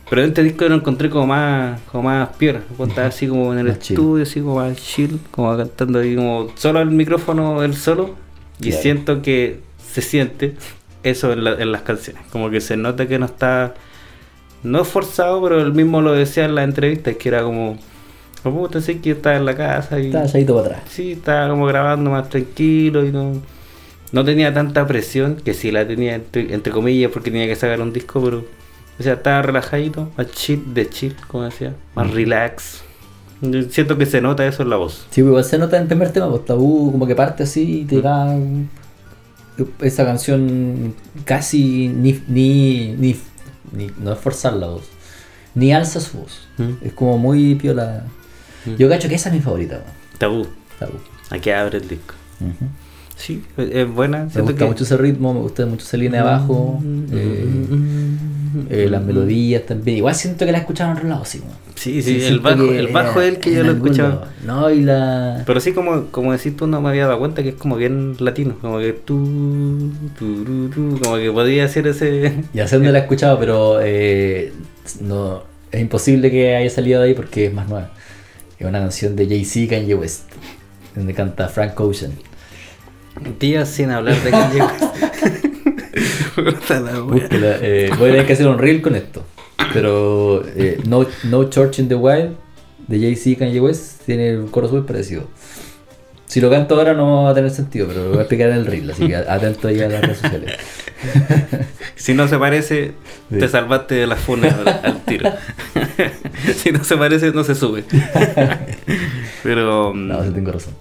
Pero 0.10 0.24
en 0.24 0.28
este 0.30 0.44
disco 0.44 0.68
lo 0.68 0.76
encontré 0.76 1.10
como 1.10 1.26
más, 1.28 1.80
como 1.90 2.04
más 2.04 2.30
como 2.76 2.90
estaba 2.90 3.08
así 3.08 3.28
como 3.28 3.54
en 3.54 3.60
el 3.60 3.68
Más 3.68 3.80
chill. 3.80 3.96
estudio, 3.96 4.24
así 4.24 4.42
como 4.42 4.56
más 4.56 4.76
chill, 4.76 5.20
como 5.32 5.56
cantando 5.56 6.00
ahí 6.00 6.18
como 6.18 6.52
solo 6.56 6.82
el 6.82 6.92
micrófono, 6.92 7.64
él 7.64 7.74
solo. 7.74 8.16
Y 8.62 8.74
siento 8.74 9.22
que 9.22 9.62
se 9.92 10.02
siente 10.02 10.56
eso 11.04 11.32
en, 11.34 11.44
la- 11.44 11.54
en 11.56 11.72
las 11.72 11.82
canciones. 11.82 12.24
Como 12.32 12.50
que 12.50 12.62
se 12.62 12.78
nota 12.78 13.08
que 13.08 13.18
no 13.20 13.26
está, 13.26 13.74
no 14.64 14.82
es 14.82 14.88
forzado, 14.88 15.42
pero 15.42 15.62
él 15.62 15.74
mismo 15.74 16.02
lo 16.02 16.14
decía 16.14 16.46
en 16.46 16.56
la 16.56 16.64
entrevista, 16.64 17.14
que 17.14 17.30
era 17.30 17.44
como, 17.44 17.78
oh, 18.44 18.52
puta, 18.52 18.82
sí 18.82 18.96
que 18.96 19.12
estaba 19.12 19.36
en 19.38 19.46
la 19.46 19.56
casa 19.56 20.00
y... 20.00 20.08
Echadito 20.08 20.56
para 20.56 20.68
atrás. 20.78 20.82
Sí, 20.90 21.14
estaba 21.14 21.50
como 21.50 21.66
grabando 21.66 22.12
más 22.12 22.30
tranquilo 22.30 23.06
y 23.06 23.12
no, 23.12 23.34
no 24.12 24.26
tenía 24.26 24.54
tanta 24.54 24.86
presión, 24.88 25.36
que 25.38 25.54
sí 25.54 25.72
la 25.72 25.88
tenía 25.88 26.16
entre, 26.16 26.54
entre 26.54 26.72
comillas 26.72 27.12
porque 27.12 27.32
tenía 27.32 27.48
que 27.48 27.56
sacar 27.56 27.82
un 27.82 27.94
disco, 27.94 28.22
pero 28.24 28.44
o 29.00 29.04
sea, 29.04 29.14
estaba 29.14 29.42
relajadito, 29.42 30.12
más 30.16 30.30
chill 30.32 30.74
de 30.74 30.88
chill, 30.88 31.16
como 31.28 31.46
decía, 31.46 31.74
más 31.96 32.06
Ujú. 32.08 32.16
relax. 32.16 32.84
Yo 33.42 33.64
siento 33.64 33.98
que 33.98 34.06
se 34.06 34.22
nota 34.22 34.46
eso 34.46 34.62
en 34.62 34.70
la 34.70 34.76
voz. 34.76 35.08
Sí, 35.10 35.22
pues 35.24 35.30
igual 35.30 35.44
se 35.44 35.58
nota 35.58 35.78
en 35.78 35.84
el 35.84 35.88
primer 35.88 36.12
tema, 36.12 36.30
pues 36.30 36.46
tabú 36.46 36.92
como 36.92 37.08
que 37.08 37.16
parte 37.16 37.42
así 37.42 37.80
y 37.82 37.86
te 37.86 38.00
da 38.00 38.26
un- 38.26 38.70
esa 39.82 40.06
canción 40.06 40.94
casi 41.26 41.88
ni, 41.90 42.22
ni, 42.28 42.96
ni, 42.98 43.16
ni- 43.74 43.92
no 44.02 44.14
es 44.14 44.20
forzar 44.20 44.54
la 44.54 44.68
voz, 44.68 44.84
ni 45.56 45.74
alza 45.74 46.00
su 46.00 46.18
voz. 46.20 46.48
Mm. 46.58 46.86
Es 46.86 46.94
como 46.94 47.18
muy 47.18 47.56
piola. 47.56 48.04
Mm. 48.66 48.76
Yo 48.76 48.90
cacho 48.90 49.08
que 49.10 49.16
esa 49.16 49.30
es 49.30 49.36
mi 49.36 49.42
favorita, 49.42 49.76
weón. 49.76 49.86
Tabú, 50.18 50.48
Tabú. 50.80 50.94
aquí 51.30 51.50
abre 51.50 51.78
el 51.80 51.88
disco. 51.88 52.14
Ujú. 52.40 52.70
Sí, 53.18 53.44
es 53.58 53.88
buena. 53.94 54.28
Me 54.34 54.42
gusta 54.42 54.58
que- 54.58 54.66
mucho 54.66 54.84
ese 54.84 54.98
ritmo, 54.98 55.34
me 55.34 55.42
gusta 55.42 55.66
mucho 55.68 55.86
esa 55.86 55.96
línea 55.98 56.24
de 56.24 56.28
abajo, 56.30 56.82
eh, 57.12 57.46
eh, 58.70 58.88
las 58.90 59.04
melodías 59.04 59.66
también. 59.66 59.98
Igual 59.98 60.16
siento 60.16 60.46
que 60.46 60.52
la 60.52 60.60
he 60.60 60.62
escuchado 60.62 60.92
en 60.92 60.98
otro 60.98 61.10
lado, 61.10 61.26
sí. 61.26 61.42
Sí, 61.76 62.02
sí, 62.04 62.22
el 62.24 62.40
bajo, 62.40 62.64
el 62.72 62.88
bajo 62.90 63.22
es 63.22 63.30
el 63.30 63.40
que 63.40 63.54
yo 63.54 63.64
lo 63.64 63.72
he 63.72 63.76
escuchado. 63.76 64.26
No, 64.46 64.70
y 64.70 64.82
la... 64.82 65.44
Pero 65.48 65.60
sí, 65.60 65.74
como, 65.74 66.08
como 66.08 66.32
decís 66.32 66.56
tú, 66.56 66.68
no 66.68 66.80
me 66.80 66.90
había 66.90 67.08
dado 67.08 67.18
cuenta 67.18 67.42
que 67.42 67.50
es 67.50 67.56
como 67.56 67.76
bien 67.76 68.16
latino. 68.20 68.56
Como 68.62 68.78
que 68.80 68.94
tú, 68.94 69.92
tú, 70.18 70.46
tú, 70.46 70.70
tú, 70.70 71.00
como 71.02 71.18
que 71.18 71.32
podía 71.32 71.66
hacer 71.66 71.88
ese. 71.88 72.44
Y 72.54 72.60
haciendo 72.60 72.92
la 72.92 73.00
he 73.00 73.02
escuchado, 73.02 73.40
pero 73.40 73.80
eh, 73.82 74.54
no, 75.00 75.44
es 75.72 75.82
imposible 75.82 76.30
que 76.30 76.56
haya 76.56 76.70
salido 76.70 77.02
de 77.02 77.10
ahí 77.10 77.14
porque 77.16 77.48
es 77.48 77.54
más 77.54 77.68
nueva. 77.68 77.92
Es 78.60 78.68
una 78.68 78.80
canción 78.80 79.16
de 79.16 79.28
Jay-Z 79.28 79.76
Kanye 79.76 79.96
West, 79.96 80.30
donde 80.96 81.14
canta 81.14 81.48
Frank 81.48 81.80
Ocean. 81.80 82.12
Días 83.40 83.70
sin 83.70 83.90
hablar 83.90 84.22
de 84.22 84.30
Kanye 84.30 84.62
West. 84.62 85.41
Búsquela, 86.36 87.58
eh, 87.62 87.90
voy 87.98 88.10
a 88.10 88.12
tener 88.12 88.28
que 88.28 88.34
hacer 88.34 88.48
un 88.48 88.58
reel 88.58 88.82
con 88.82 88.96
esto. 88.96 89.24
Pero 89.74 90.44
eh, 90.56 90.80
no, 90.88 91.06
no 91.24 91.50
Church 91.50 91.80
in 91.80 91.88
the 91.88 91.96
Wild 91.96 92.36
de 92.88 93.00
Jay-Z 93.00 93.40
Kanye 93.40 93.60
West 93.62 94.02
tiene 94.06 94.38
un 94.38 94.48
coro 94.48 94.68
súper 94.68 94.86
parecido. 94.86 95.24
Si 96.26 96.40
lo 96.40 96.50
canto 96.50 96.76
ahora 96.76 96.94
no 96.94 97.24
va 97.24 97.32
a 97.32 97.34
tener 97.34 97.52
sentido, 97.52 97.88
pero 97.88 98.04
lo 98.04 98.10
voy 98.12 98.18
a 98.20 98.22
explicar 98.22 98.50
en 98.50 98.56
el 98.56 98.66
reel, 98.66 98.90
así 98.90 99.06
que 99.08 99.16
atento 99.18 99.68
ahí 99.68 99.82
a 99.82 99.90
las 99.90 100.02
redes 100.02 100.18
sociales. 100.20 100.56
Si 101.96 102.16
no 102.16 102.28
se 102.28 102.40
parece, 102.40 102.94
Sí. 103.30 103.38
te 103.38 103.48
salvaste 103.48 103.94
de 103.94 104.08
la 104.08 104.16
funa 104.16 104.48
al, 104.84 105.02
tiro. 105.06 105.32
si 106.56 106.72
no 106.72 106.84
se 106.84 106.98
parece, 106.98 107.32
no 107.32 107.44
se 107.44 107.54
sube. 107.54 107.84
Pero. 109.44 109.94
No, 109.94 110.24
sí 110.24 110.32
tengo 110.32 110.52
razón. 110.52 110.74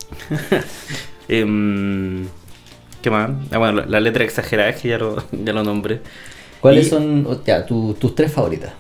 em, 1.29 2.27
¿Qué 3.03 3.11
más? 3.11 3.31
Ah, 3.51 3.59
bueno, 3.59 3.83
la, 3.87 4.01
letra 4.01 4.25
exagerada 4.25 4.71
es 4.71 4.81
que 4.81 4.89
ya 4.89 4.99
lo, 4.99 5.23
ya 5.45 5.53
lo 5.53 5.63
nombré. 5.65 6.01
¿Cuáles 6.61 6.87
Y- 6.87 6.91
son 6.91 7.45
ya, 7.45 7.65
tu- 7.65 7.95
tus 7.95 8.15
tres 8.15 8.33
favoritas? 8.33 8.73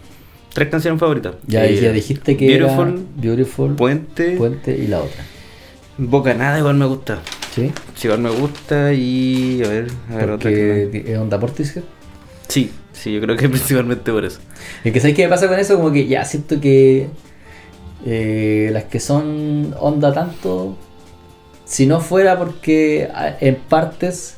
Tres 0.52 0.68
canciones 0.68 0.98
favoritas. 1.00 1.34
Ya, 1.46 1.64
Eh, 1.64 1.80
ya 1.80 1.92
dijiste 1.92 2.36
que 2.36 2.46
Beautiful, 2.46 2.88
era 2.88 2.98
Beautiful, 3.16 3.74
Puente, 3.76 4.32
Puente 4.36 4.76
y 4.76 4.88
la 4.88 4.98
otra. 5.00 5.24
Bocanada 5.96 6.58
igual 6.58 6.74
me 6.76 6.86
gusta. 6.86 7.20
¿Sí? 7.54 7.72
Sí, 7.94 8.06
igual 8.06 8.20
me 8.20 8.30
gusta 8.30 8.92
y... 8.92 9.62
A 9.64 9.68
ver, 9.68 9.86
a 10.10 10.16
ver 10.16 10.30
otra 10.30 10.50
es 10.50 11.18
onda 11.18 11.38
Portishead. 11.38 11.82
Sí, 12.48 12.70
sí, 12.92 13.12
yo 13.12 13.20
creo 13.20 13.36
que 13.36 13.48
principalmente 13.48 14.10
por 14.12 14.24
eso. 14.24 14.40
Es 14.84 14.92
que 14.92 15.00
¿sabes 15.00 15.16
qué 15.16 15.22
me 15.24 15.28
pasa 15.30 15.48
con 15.48 15.58
eso? 15.58 15.76
Como 15.76 15.92
que 15.92 16.06
ya 16.06 16.24
siento 16.24 16.60
que 16.60 17.08
eh, 18.06 18.70
las 18.72 18.84
que 18.84 18.98
son 19.00 19.74
onda 19.78 20.12
tanto, 20.12 20.76
si 21.70 21.86
no 21.86 22.00
fuera 22.00 22.36
porque 22.36 23.08
en 23.40 23.54
partes 23.54 24.34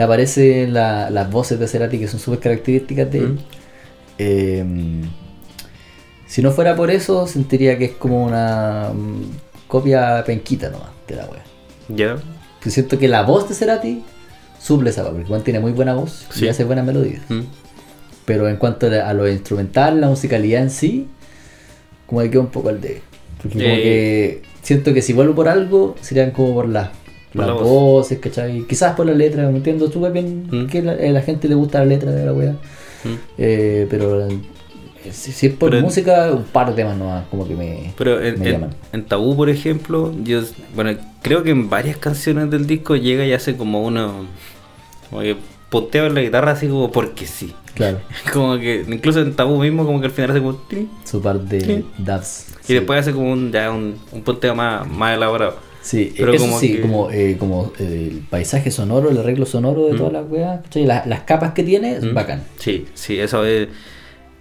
aparecen 0.00 0.72
la- 0.72 1.10
las 1.10 1.28
voces 1.30 1.58
de 1.58 1.66
Cerati 1.66 1.98
que 1.98 2.06
son 2.06 2.20
súper 2.20 2.38
características 2.38 3.10
de 3.10 3.18
él. 3.18 3.28
Mm. 3.32 3.38
eh, 4.18 4.64
si 6.26 6.40
no 6.40 6.50
fuera 6.52 6.76
por 6.76 6.90
eso, 6.90 7.26
sentiría 7.26 7.76
que 7.78 7.86
es 7.86 7.90
como 7.92 8.24
una 8.24 8.90
mm, 8.94 9.22
copia 9.68 10.22
penquita 10.24 10.70
nomás 10.70 10.90
de 11.08 11.16
la 11.16 11.24
wea. 11.26 11.42
Ya, 11.88 12.16
Yo 12.64 12.70
siento 12.70 12.96
que 12.98 13.08
la 13.08 13.22
voz 13.22 13.48
de 13.48 13.54
Cerati 13.56 14.02
suple 14.60 14.90
esa 14.90 15.02
wea, 15.02 15.10
porque 15.12 15.26
Juan 15.26 15.42
tiene 15.42 15.58
muy 15.60 15.72
buena 15.72 15.94
voz 15.94 16.26
Sí. 16.30 16.44
y 16.44 16.48
hace 16.48 16.62
buenas 16.64 16.86
melodías. 16.86 17.22
Mm. 17.28 17.40
Pero 18.24 18.48
en 18.48 18.56
cuanto 18.56 18.86
a 18.86 19.12
lo 19.12 19.28
instrumental, 19.28 20.00
la 20.00 20.08
musicalidad 20.08 20.62
en 20.62 20.70
sí, 20.70 21.08
como 22.06 22.20
que 22.22 22.30
queda 22.30 22.40
un 22.40 22.46
poco 22.46 22.68
al 22.68 22.80
de. 22.80 23.02
Porque 23.42 23.58
como 23.58 23.64
Eh. 23.74 23.82
que 23.82 24.42
siento 24.62 24.94
que 24.94 25.02
si 25.02 25.12
vuelvo 25.12 25.34
por 25.34 25.48
algo, 25.48 25.96
serían 26.00 26.30
como 26.30 26.54
por 26.54 26.68
la, 26.68 26.92
Por 27.32 27.40
las 27.40 27.46
la 27.48 27.52
voz. 27.54 27.62
voces, 27.64 28.18
¿cachai? 28.18 28.62
Quizás 28.66 28.94
por 28.94 29.06
la 29.06 29.12
letra, 29.14 29.48
me 29.50 29.56
entiendo 29.58 29.90
súper 29.90 30.12
bien 30.12 30.46
Mm. 30.50 30.66
que 30.66 30.82
la, 30.82 30.92
a 30.92 30.96
la 30.96 31.22
gente 31.22 31.48
le 31.48 31.54
gusta 31.54 31.78
la 31.80 31.86
letra 31.86 32.10
de 32.12 32.24
la 32.26 32.32
wea. 32.32 32.52
Mm. 33.04 33.14
Eh, 33.38 33.86
pero 33.90 34.28
eh, 34.28 34.38
si, 35.10 35.32
si 35.32 35.46
es 35.48 35.52
por 35.54 35.70
Pero 35.70 35.78
en- 35.78 35.84
música, 35.84 36.30
un 36.32 36.44
par 36.44 36.68
de 36.70 36.74
temas 36.74 36.96
nomás, 36.96 37.24
como 37.30 37.46
que 37.46 37.54
me, 37.56 37.92
Pero 37.98 38.22
en, 38.22 38.38
me 38.40 38.48
en- 38.50 38.66
en 38.92 39.04
Tabú, 39.04 39.36
por 39.36 39.48
ejemplo, 39.50 40.12
yo, 40.22 40.40
bueno, 40.74 40.92
creo 41.22 41.42
que 41.42 41.50
en 41.50 41.68
varias 41.68 41.96
canciones 41.96 42.50
del 42.50 42.66
disco 42.66 42.94
llega 42.96 43.26
y 43.26 43.32
hace 43.32 43.56
como 43.56 43.82
uno, 43.82 44.26
como 45.10 45.22
que 45.22 45.36
punteo 45.72 46.06
en 46.06 46.14
la 46.14 46.20
guitarra 46.20 46.52
así 46.52 46.68
como 46.68 46.92
porque 46.92 47.26
sí. 47.26 47.52
Claro, 47.74 47.98
Como 48.32 48.58
que, 48.58 48.84
incluso 48.86 49.20
en 49.22 49.34
Tabú 49.34 49.58
mismo, 49.58 49.84
como 49.86 49.98
que 49.98 50.06
al 50.06 50.12
final 50.12 50.30
hace 50.30 50.40
como... 50.40 50.60
su 51.04 51.20
par 51.22 51.40
de 51.40 51.60
Sí. 51.62 51.84
dubs. 51.98 52.46
Y 52.62 52.66
sí. 52.66 52.74
después 52.74 53.00
hace 53.00 53.12
como 53.12 53.32
un, 53.32 53.50
ya 53.50 53.70
un, 53.72 53.96
un 54.12 54.22
punteo 54.22 54.54
más, 54.54 54.86
más 54.86 55.16
elaborado. 55.16 55.56
Sí, 55.80 56.14
Pero 56.16 56.32
eso 56.34 56.44
como 56.44 56.60
sí, 56.60 56.74
que- 56.74 56.80
como, 56.82 57.10
eh, 57.10 57.36
como 57.38 57.72
eh, 57.80 58.08
el 58.12 58.18
paisaje 58.30 58.70
sonoro, 58.70 59.10
el 59.10 59.18
arreglo 59.18 59.46
sonoro 59.46 59.86
de 59.86 59.94
Mm. 59.94 59.96
todas 59.96 60.12
las 60.12 60.30
weas. 60.30 60.60
Las, 60.76 61.06
las 61.06 61.20
capas 61.22 61.52
que 61.54 61.64
tiene, 61.64 61.96
es 61.96 62.04
¿Mm? 62.04 62.14
bacán. 62.14 62.44
Sí, 62.58 62.86
sí, 62.94 63.18
eso 63.18 63.44
es... 63.44 63.68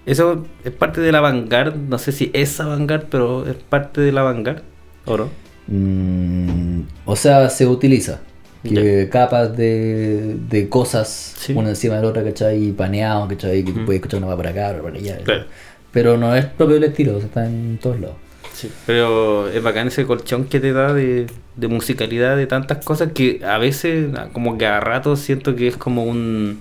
Eso 0.05 0.45
es 0.65 0.71
parte 0.71 0.99
de 0.99 1.11
la 1.11 1.21
vanguard, 1.21 1.75
no 1.75 1.97
sé 1.99 2.11
si 2.11 2.31
es 2.33 2.57
vanguard, 2.57 3.05
pero 3.09 3.47
es 3.47 3.55
parte 3.55 4.01
de 4.01 4.11
la 4.11 4.23
vanguard, 4.23 4.61
¿o 5.05 5.15
no? 5.17 5.29
Mm, 5.67 6.81
o 7.05 7.15
sea, 7.15 7.49
se 7.49 7.65
utiliza. 7.67 8.19
Que 8.63 9.09
capas 9.11 9.57
de, 9.57 10.35
de 10.49 10.69
cosas, 10.69 11.33
Sí. 11.37 11.53
una 11.53 11.69
encima 11.69 11.95
de 11.95 12.03
la 12.03 12.07
otra, 12.09 12.23
¿cachai? 12.23 12.63
Y 12.67 12.71
paneado, 12.73 13.27
¿cachai? 13.27 13.63
Que 13.63 13.71
tú 13.71 13.79
Mm. 13.81 13.85
puedes 13.85 13.99
escuchar 13.99 14.19
una 14.19 14.27
va 14.27 14.35
por 14.37 14.47
acá, 14.47 14.69
otra 14.69 14.81
por 14.83 14.95
allá. 14.95 15.17
Claro. 15.23 15.45
Pero 15.91 16.17
no 16.17 16.35
es 16.35 16.45
propio 16.45 16.75
del 16.75 16.85
estilo, 16.85 17.17
está 17.17 17.45
en 17.45 17.79
todos 17.81 17.99
lados. 17.99 18.15
Sí, 18.53 18.69
pero 18.85 19.47
es 19.49 19.61
bacán 19.63 19.87
ese 19.87 20.05
colchón 20.05 20.45
que 20.45 20.59
te 20.59 20.71
da 20.73 20.93
de, 20.93 21.25
de 21.55 21.67
musicalidad, 21.67 22.37
de 22.37 22.45
tantas 22.47 22.83
cosas 22.85 23.11
que 23.13 23.41
a 23.43 23.57
veces, 23.57 24.09
como 24.33 24.57
que 24.57 24.67
a 24.67 24.79
ratos 24.79 25.19
siento 25.19 25.55
que 25.55 25.67
es 25.67 25.77
como 25.77 26.03
un 26.03 26.59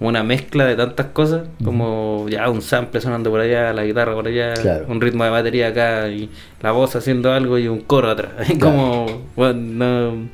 una 0.00 0.24
mezcla 0.24 0.64
de 0.66 0.74
tantas 0.74 1.06
cosas, 1.06 1.42
como 1.64 2.26
ya 2.28 2.50
un 2.50 2.62
sample 2.62 3.00
sonando 3.00 3.30
por 3.30 3.40
allá, 3.40 3.72
la 3.72 3.84
guitarra 3.84 4.12
por 4.12 4.26
allá, 4.26 4.52
Claro. 4.54 4.86
un 4.88 5.00
ritmo 5.00 5.22
de 5.24 5.30
batería 5.30 5.68
acá 5.68 6.08
y 6.08 6.28
la 6.62 6.72
voz 6.72 6.94
haciendo 6.96 7.32
algo 7.32 7.58
y 7.58 7.68
un 7.68 7.80
coro 7.80 8.10
atrás. 8.10 8.32
Es 8.40 8.58
Claro. 8.58 8.58
como, 8.60 9.22
bueno, 9.36 9.60
no- 9.60 10.28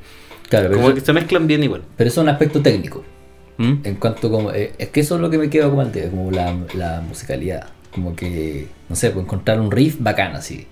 Claro, 0.50 0.66
pero, 0.68 0.76
como 0.76 0.88
eso, 0.88 0.94
que 0.96 1.00
se 1.00 1.12
mezclan 1.14 1.46
bien 1.46 1.62
igual. 1.62 1.82
pero 1.96 2.08
eso 2.08 2.20
es 2.20 2.24
un 2.24 2.28
aspecto 2.28 2.60
técnico. 2.60 3.02
¿Mm? 3.56 3.74
En 3.84 3.94
cuanto 3.94 4.30
como. 4.30 4.52
eh, 4.52 4.72
es 4.78 4.88
que 4.90 5.00
eso 5.00 5.14
es 5.14 5.20
lo 5.22 5.30
que 5.30 5.38
me 5.38 5.48
queda 5.48 5.70
como 5.70 5.82
dedo, 5.86 6.10
como 6.10 6.30
la, 6.30 6.54
la 6.74 7.00
musicalidad. 7.00 7.68
Como 7.90 8.14
que, 8.14 8.66
no 8.88 8.94
sé, 8.96 9.10
pues 9.10 9.24
encontrar 9.24 9.58
un 9.60 9.70
riff 9.70 9.96
bacán 10.00 10.34
así. 10.36 10.66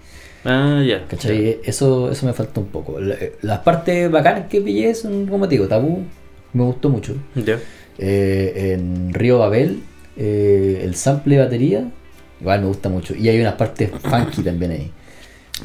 Ah, 0.44 0.82
ya. 0.86 1.04
¿Cachai? 1.08 1.58
Eso, 1.64 2.10
eso 2.12 2.26
me 2.26 2.32
falta 2.32 2.60
un 2.60 2.66
poco. 2.66 3.00
La- 3.00 3.14
eh, 3.14 3.32
Las 3.42 3.58
partes 3.60 4.10
bacanas 4.10 4.48
que 4.48 4.60
pillé 4.60 4.94
son, 4.94 5.26
como 5.26 5.48
te 5.48 5.54
digo, 5.56 5.66
tabú. 5.66 6.04
Me 6.52 6.62
gustó 6.64 6.88
mucho. 6.90 7.14
Ya. 7.34 7.58
Eh, 7.98 8.72
en 8.74 9.12
Río 9.12 9.38
Babel, 9.40 9.80
eh, 10.16 10.80
el 10.84 10.94
sample 10.94 11.36
de 11.36 11.42
batería, 11.44 11.90
igual 12.40 12.60
me 12.62 12.66
gusta 12.68 12.88
mucho. 12.88 13.14
Y 13.14 13.28
hay 13.28 13.40
unas 13.40 13.54
partes 13.54 13.90
funky 14.02 14.42
también 14.42 14.70
ahí. 14.70 14.90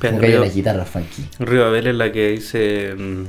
Pero 0.01 0.13
Como 0.15 0.21
que 0.21 0.27
hay 0.27 0.35
unas 0.35 0.55
guitarras 0.55 0.89
funky. 0.89 1.23
Río 1.39 1.65
Abel 1.65 1.87
es 1.87 1.95
la 1.95 2.11
que 2.11 2.29
dice 2.31 2.93
mm, 2.97 3.23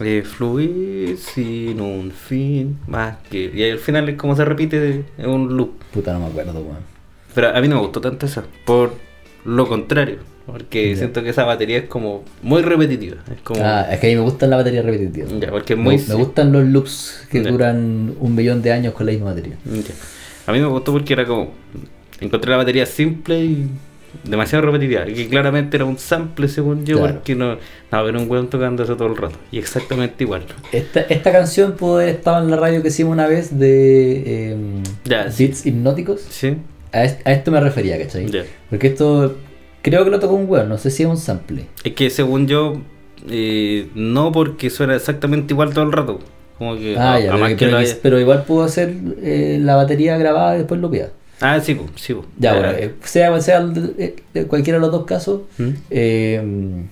eh, 0.00 0.22
fluir 0.24 1.16
sin 1.18 1.80
un 1.80 2.10
fin 2.12 2.78
más 2.86 3.16
que 3.30 3.50
y 3.54 3.62
al 3.70 3.78
final 3.78 4.08
es 4.08 4.16
como 4.16 4.34
se 4.36 4.44
repite 4.44 5.04
es 5.18 5.26
un 5.26 5.56
loop 5.56 5.72
Puta, 5.92 6.12
no 6.12 6.20
me 6.20 6.26
acuerdo, 6.26 6.52
weón. 6.60 6.78
pero 7.34 7.48
a 7.54 7.60
mí 7.60 7.68
no 7.68 7.76
me 7.76 7.82
gustó 7.82 8.00
tanto 8.00 8.26
esa 8.26 8.44
por 8.64 8.94
lo 9.44 9.66
contrario 9.68 10.18
porque 10.46 10.96
siento 10.96 11.22
que 11.22 11.28
esa 11.30 11.44
batería 11.44 11.78
es 11.78 11.84
como 11.88 12.24
muy 12.42 12.62
repetitiva 12.62 13.16
es 13.32 13.40
como 13.42 13.60
Ah, 13.62 13.86
es 13.92 14.00
que 14.00 14.08
a 14.08 14.10
mí 14.10 14.16
me 14.16 14.22
gustan 14.22 14.50
las 14.50 14.58
baterías 14.58 14.84
repetitivas. 14.84 15.30
ya, 15.40 15.50
porque 15.50 15.74
es 15.74 15.78
Me, 15.78 15.84
muy 15.84 15.98
me 15.98 16.14
gustan 16.14 16.52
los 16.52 16.64
loops 16.64 17.26
que 17.30 17.40
duran 17.42 18.14
un 18.18 18.34
millón 18.34 18.60
de 18.62 18.72
años 18.72 18.92
con 18.94 19.06
la 19.06 19.12
misma 19.12 19.26
batería. 19.30 19.54
a 20.46 20.52
mí 20.52 20.58
me 20.60 20.66
gustó 20.66 20.92
porque 20.92 21.12
era 21.12 21.24
como 21.26 21.52
encontré 22.20 22.50
la 22.50 22.56
batería 22.56 22.86
simple 22.86 23.44
y 23.44 23.68
demasiado 24.24 24.64
repetitiva 24.66 25.04
que 25.06 25.28
claramente 25.28 25.76
era 25.76 25.84
un 25.84 25.98
sample 25.98 26.48
según 26.48 26.84
yo 26.84 26.98
Claro. 26.98 27.14
porque 27.14 27.34
no 27.34 27.56
no 27.90 28.08
era 28.08 28.18
un 28.18 28.30
weón 28.30 28.48
tocando 28.48 28.82
eso 28.82 28.96
todo 28.96 29.08
el 29.08 29.16
rato 29.16 29.36
y 29.50 29.58
exactamente 29.58 30.24
igual 30.24 30.42
Esta, 30.72 31.00
esta 31.00 31.32
canción 31.32 31.72
pudo 31.72 31.96
haber 31.96 32.10
estado 32.10 32.42
en 32.44 32.50
la 32.50 32.56
radio 32.56 32.82
que 32.82 32.88
hicimos 32.88 33.12
una 33.12 33.26
vez 33.26 33.58
de 33.58 34.52
eh, 34.52 34.56
sí. 35.30 35.44
Beats 35.46 35.66
hipnóticos. 35.66 36.20
sí 36.28 36.56
A, 36.92 37.04
es- 37.04 37.18
a 37.24 37.32
esto 37.32 37.50
me 37.50 37.60
refería, 37.60 37.98
¿cachai? 37.98 38.26
Porque 38.70 38.88
esto 38.88 39.36
creo 39.82 40.04
que 40.04 40.10
lo 40.10 40.20
tocó 40.20 40.34
un 40.34 40.48
weón, 40.48 40.68
no 40.68 40.78
sé 40.78 40.90
si 40.90 41.02
es 41.02 41.08
un 41.08 41.16
sample. 41.16 41.64
Es 41.82 41.92
que 41.94 42.10
según 42.10 42.46
yo, 42.46 42.80
eh, 43.30 43.88
no 43.94 44.30
porque 44.30 44.68
suena 44.70 44.94
exactamente 44.96 45.54
igual 45.54 45.72
todo 45.72 45.84
el 45.84 45.92
rato. 45.92 46.18
Como 46.58 46.76
que, 46.76 46.96
Ah, 46.98 47.14
a- 47.14 47.20
ya, 47.20 47.32
pero, 47.32 47.56
que 47.56 47.66
lo 47.66 47.76
haya- 47.78 47.96
pero 48.02 48.20
igual 48.20 48.44
pudo 48.44 48.62
hacer 48.64 48.94
eh, 49.22 49.58
la 49.60 49.74
batería 49.74 50.16
grabada 50.18 50.54
y 50.54 50.58
después 50.58 50.80
lo 50.80 50.90
pida. 50.90 51.08
Ah, 51.42 51.60
sí, 51.60 51.78
sí. 51.96 52.14
Ya, 52.38 52.52
bueno, 52.54 52.70
eh, 52.70 52.94
sea 53.04 53.40
sea 53.40 53.58
el- 53.58 53.94
eh, 54.34 54.44
cualquiera 54.48 54.78
de 54.78 54.82
los 54.82 54.92
dos 54.92 55.04
casos, 55.04 55.42
¿Mm? 55.58 55.68
eh, 55.90 56.84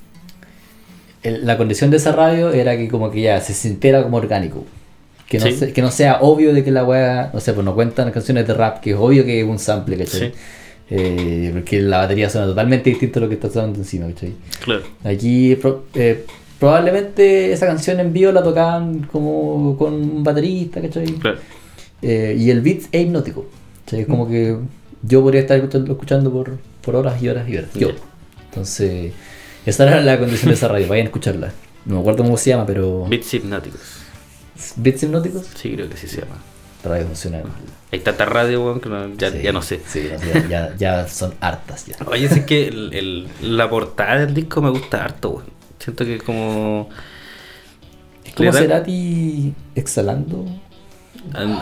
el- 1.22 1.46
la 1.46 1.56
condición 1.56 1.90
de 1.90 1.98
esa 1.98 2.12
radio 2.12 2.52
era 2.52 2.76
que 2.76 2.88
como 2.88 3.10
que 3.10 3.22
ya 3.22 3.40
se 3.40 3.54
sintiera 3.54 4.02
como 4.02 4.16
orgánico. 4.16 4.64
Que 5.28 5.38
no, 5.38 5.46
Sí. 5.46 5.52
se- 5.52 5.72
que 5.72 5.80
no 5.82 5.90
sea 5.92 6.18
obvio 6.22 6.52
de 6.52 6.64
que 6.64 6.72
la 6.72 6.84
weá, 6.84 7.30
no 7.32 7.38
sé, 7.40 7.52
pues 7.52 7.64
no 7.64 7.74
cuentan 7.74 8.10
canciones 8.10 8.46
de 8.48 8.54
rap, 8.54 8.80
que 8.80 8.90
es 8.90 8.96
obvio 8.96 9.24
que 9.24 9.40
es 9.40 9.46
un 9.46 9.58
sample, 9.60 9.96
¿cachai? 9.98 10.30
Sí. 10.30 10.34
Eh, 10.92 11.50
porque 11.54 11.80
la 11.80 11.98
batería 11.98 12.28
suena 12.28 12.48
totalmente 12.48 12.90
distinto 12.90 13.20
a 13.20 13.22
lo 13.22 13.28
que 13.28 13.34
está 13.36 13.48
sonando 13.48 13.78
encima, 13.78 14.08
¿cachai? 14.08 14.32
Claro. 14.64 14.82
Aquí 15.04 15.54
pro- 15.54 15.84
eh, 15.94 16.24
probablemente 16.58 17.52
esa 17.52 17.66
canción 17.66 18.00
en 18.00 18.12
vivo 18.12 18.32
la 18.32 18.42
tocaban 18.42 19.06
como 19.12 19.76
con 19.78 19.94
un 19.94 20.24
baterista, 20.24 20.80
¿cachai? 20.80 21.04
Claro. 21.06 21.38
Y 22.02 22.50
el 22.50 22.60
beat 22.62 22.82
es 22.90 23.02
hipnótico. 23.02 23.46
Es 23.90 24.06
como 24.06 24.28
que 24.28 24.56
yo 25.02 25.22
podría 25.22 25.40
estar 25.40 25.58
escuchando, 25.58 26.30
por, 26.32 26.58
por 26.82 26.96
horas 26.96 27.20
y 27.22 27.28
horas 27.28 27.48
y 27.48 27.56
horas. 27.56 27.70
Yo. 27.74 27.88
Entonces, 28.44 29.12
esa 29.66 29.86
era 29.86 30.00
la 30.00 30.18
condición 30.18 30.48
de 30.50 30.54
esa 30.54 30.68
radio. 30.68 30.88
Vayan 30.88 31.06
a 31.06 31.08
escucharla. 31.08 31.52
No 31.86 31.94
me 31.96 32.00
acuerdo 32.00 32.22
cómo 32.24 32.36
se 32.36 32.50
llama, 32.50 32.66
pero. 32.66 33.06
Beats 33.06 33.32
hipnóticos. 33.34 33.80
¿Beats 34.76 35.02
hipnóticos? 35.02 35.46
Sí, 35.56 35.72
creo 35.74 35.88
que 35.88 35.96
sí 35.96 36.06
se 36.06 36.20
llama. 36.20 36.36
Radio 36.84 37.06
funcional. 37.06 37.44
Hay 37.92 37.98
tanta 38.00 38.24
radio, 38.24 38.64
weón, 38.64 38.80
que 38.80 38.88
no- 38.88 39.14
ya, 39.16 39.30
Sí, 39.30 39.38
ya 39.42 39.52
no 39.52 39.60
sé. 39.62 39.80
Sí, 39.86 40.08
ya, 40.48 40.74
ya 40.78 41.08
son 41.08 41.34
hartas 41.40 41.86
ya. 41.86 41.96
Oye, 42.06 42.26
es 42.26 42.40
que 42.44 42.68
el, 42.68 42.94
el- 42.94 43.56
la 43.56 43.68
portada 43.68 44.20
del 44.20 44.32
disco 44.34 44.62
me 44.62 44.70
gusta 44.70 45.04
harto, 45.04 45.30
weón. 45.30 45.46
Siento 45.78 46.04
que 46.04 46.16
es 46.16 46.22
como. 46.22 46.88
Es 48.24 48.34
como 48.34 48.52
Cerati 48.52 49.54
exhalando. 49.74 50.44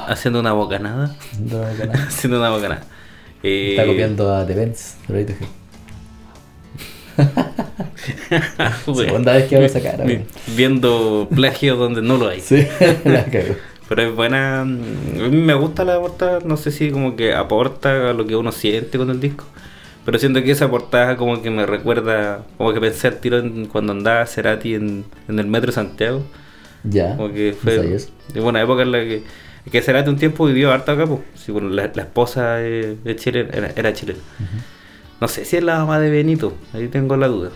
Haciendo 0.09 0.41
una 0.41 0.53
bocanada. 0.53 1.15
No, 1.39 1.59
no, 1.59 1.85
no. 1.87 1.93
haciendo 2.09 2.39
una 2.39 2.51
bocanada. 2.51 2.85
Eh, 3.45 3.71
Está 3.71 3.87
copiando 3.87 4.35
a 4.35 4.45
The 4.45 4.53
Benz. 4.55 4.97
Segunda 8.85 9.35
vez 9.35 9.49
que 9.49 9.57
hago 9.57 9.65
esa 9.65 9.81
cara. 9.81 10.05
Viendo 10.57 11.29
plagio 11.35 11.77
donde 11.77 12.03
no 12.03 12.17
lo 12.17 12.29
hay. 12.29 12.41
Sí, 12.41 12.67
la 13.05 13.25
cago. 13.27 13.55
Pero 13.89 14.03
es 14.03 14.15
buena. 14.15 14.65
mm, 14.65 15.21
A 15.25 15.29
mí 15.29 15.37
me 15.37 15.55
gusta 15.55 15.85
la 15.85 16.01
portada. 16.01 16.41
No 16.45 16.57
sé 16.57 16.71
si 16.71 16.91
como 16.91 17.17
que 17.17 17.35
aporta 17.35 18.11
a 18.11 18.13
lo 18.13 18.27
que 18.27 18.37
uno 18.37 18.53
siente 18.53 18.99
con 18.99 19.11
el 19.11 19.21
disco. 19.21 19.45
Pero 20.05 20.19
siento 20.19 20.43
que 20.43 20.51
esa 20.51 20.69
portada 20.71 21.17
como 21.17 21.41
que 21.43 21.51
me 21.51 21.67
recuerda. 21.67 22.45
Como 22.57 22.73
que 22.73 22.81
pensé 22.81 23.09
al 23.09 23.19
tiro 23.21 23.39
en 23.39 23.67
cuando 23.67 23.93
andaba 23.93 24.27
Cerati 24.27 24.75
en, 24.75 25.05
en 25.29 25.39
el 25.39 25.47
metro 25.47 25.69
de 25.69 25.73
Santiago. 25.75 26.23
Ya. 26.85 27.17
Como 27.17 27.33
que 27.33 27.53
no 27.53 27.57
fue 27.57 27.99
de 28.33 28.41
una 28.41 28.63
época 28.63 28.83
en 28.83 28.93
la 28.93 28.99
que, 29.01 29.23
que 29.71 29.83
Cerati 29.83 30.09
un 30.11 30.17
tiempo 30.17 30.47
vivió 30.47 30.73
harto 30.73 30.93
acá, 30.93 31.07
pues. 31.07 31.21
Sí, 31.35 31.53
bueno, 31.53 31.69
la, 31.71 31.91
la 31.95 32.03
esposa 32.03 32.55
de, 32.57 32.97
de 33.03 33.17
Chile 33.17 33.49
era, 33.53 33.71
era 33.77 33.93
chilena. 33.93 34.21
No 35.21 35.29
sé 35.29 35.45
si 35.45 35.57
es 35.57 35.63
la 35.65 35.79
mamá 35.79 35.99
de 36.01 36.11
Benito, 36.11 36.53
ahí 36.73 36.89
tengo 36.89 37.17
la 37.17 37.29
duda. 37.29 37.51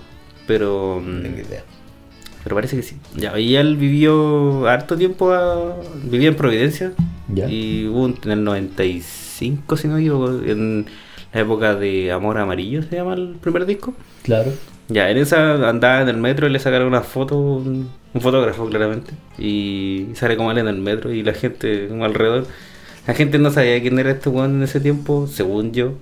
Pero. 0.47 1.01
mm, 1.05 1.17
No 1.17 1.23
tengo 1.23 1.39
idea. 1.39 1.63
Pero 2.43 2.57
parece 2.57 2.75
que 2.77 2.83
sí. 2.83 2.97
Ya, 3.15 3.39
y 3.39 3.55
él 3.55 3.77
vivió 3.77 4.67
harto 4.69 4.97
tiempo, 4.97 5.31
a- 5.33 5.77
vivía 6.03 6.29
en 6.29 6.35
Providencia. 6.35 6.93
Ya. 7.33 7.49
Y 7.49 7.87
hubo 7.87 8.03
un- 8.03 8.19
en 8.25 8.31
el 8.33 8.43
95, 8.45 9.77
si 9.77 9.87
no 9.89 9.95
me 9.95 10.01
equivoco, 10.01 10.31
en 10.45 10.87
la 11.33 11.41
época 11.41 11.75
de 11.77 12.11
Amor 12.11 12.39
Amarillo, 12.39 12.83
se 12.83 12.97
llama 12.97 13.15
el 13.15 13.37
primer 13.41 13.65
disco. 13.65 13.95
Claro. 14.23 14.53
Ya, 14.89 15.09
en 15.11 15.19
esa 15.19 15.69
andaba 15.69 16.03
en 16.03 16.09
el 16.09 16.17
metro 16.17 16.47
y 16.47 16.51
le 16.51 16.59
sacaron 16.59 16.89
una 16.89 17.01
foto, 17.03 17.63
un, 18.15 18.21
fotógrafo 18.21 18.69
claramente. 18.69 19.13
Y 19.39 20.09
sale 20.15 20.37
como 20.37 20.51
él 20.53 20.59
en 20.59 20.69
el 20.69 20.79
metro 20.79 21.13
y 21.13 21.23
la 21.23 21.35
gente 21.35 21.89
como 21.89 22.05
alrededor. 22.05 22.47
La 23.07 23.15
gente 23.15 23.39
no 23.39 23.51
sabía 23.51 23.81
quién 23.81 23.99
era 23.99 24.13
este 24.13 24.29
weón 24.29 24.57
en 24.57 24.63
ese 24.63 24.81
tiempo, 24.81 25.27
según 25.27 25.73
yo. 25.73 25.95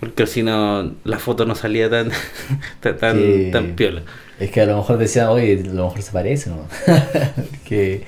Porque 0.00 0.26
si 0.26 0.42
no, 0.42 0.94
la 1.04 1.18
foto 1.18 1.44
no 1.46 1.54
salía 1.54 1.88
tan, 1.90 2.10
tan, 2.80 2.98
tan, 2.98 3.16
Sí. 3.18 3.50
tan 3.52 3.76
piola. 3.76 4.02
Es 4.42 4.50
que 4.50 4.60
a 4.60 4.66
lo 4.66 4.76
mejor 4.76 4.98
decían, 4.98 5.28
oye, 5.28 5.62
a 5.64 5.72
lo 5.72 5.84
mejor 5.84 6.02
se 6.02 6.10
parece, 6.10 6.50
¿no? 6.50 6.66
que 7.64 8.02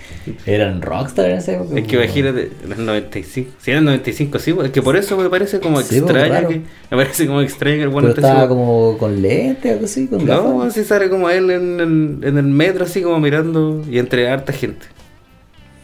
eran 0.47 0.83
rockstar 0.83 1.31
en 1.31 1.39
esa 1.39 1.53
época. 1.53 1.79
Es 1.79 1.87
que 1.87 1.97
pues, 1.97 2.07
imagínate, 2.07 2.51
en 2.65 2.73
el 2.73 2.87
95. 2.87 3.51
Si 3.61 3.71
era 3.71 3.79
el 3.79 3.85
95, 3.85 4.39
sí, 4.41 4.53
pues, 4.53 4.67
es 4.67 4.73
que 4.73 4.83
por 4.83 4.97
eso 4.97 5.17
me 5.17 5.31
parece 5.31 5.61
como 5.61 5.81
Sí, 5.81 6.01
pues, 6.01 6.13
extraño. 6.13 6.49
que, 6.49 6.55
me 6.91 6.97
parece 6.97 7.29
como 7.29 7.41
extraño 7.41 7.77
que 7.77 7.83
el 7.85 7.89
bueno 7.89 8.09
Pero 8.09 8.27
estaba 8.27 8.49
como 8.49 8.99
con 8.99 9.23
lente, 9.23 9.71
algo 9.71 9.85
así, 9.85 10.09
con. 10.09 10.27
No, 10.27 10.69
si 10.73 10.83
sale 10.83 11.09
como 11.09 11.31
él 11.31 11.53
en 11.53 11.79
el, 11.81 12.29
en 12.29 12.37
el 12.37 12.47
metro, 12.47 12.85
así 12.85 13.01
como 13.01 13.21
mirando 13.21 13.85
y 13.89 14.01
entre 14.01 14.29
harta 14.29 14.53
gente. 14.53 14.87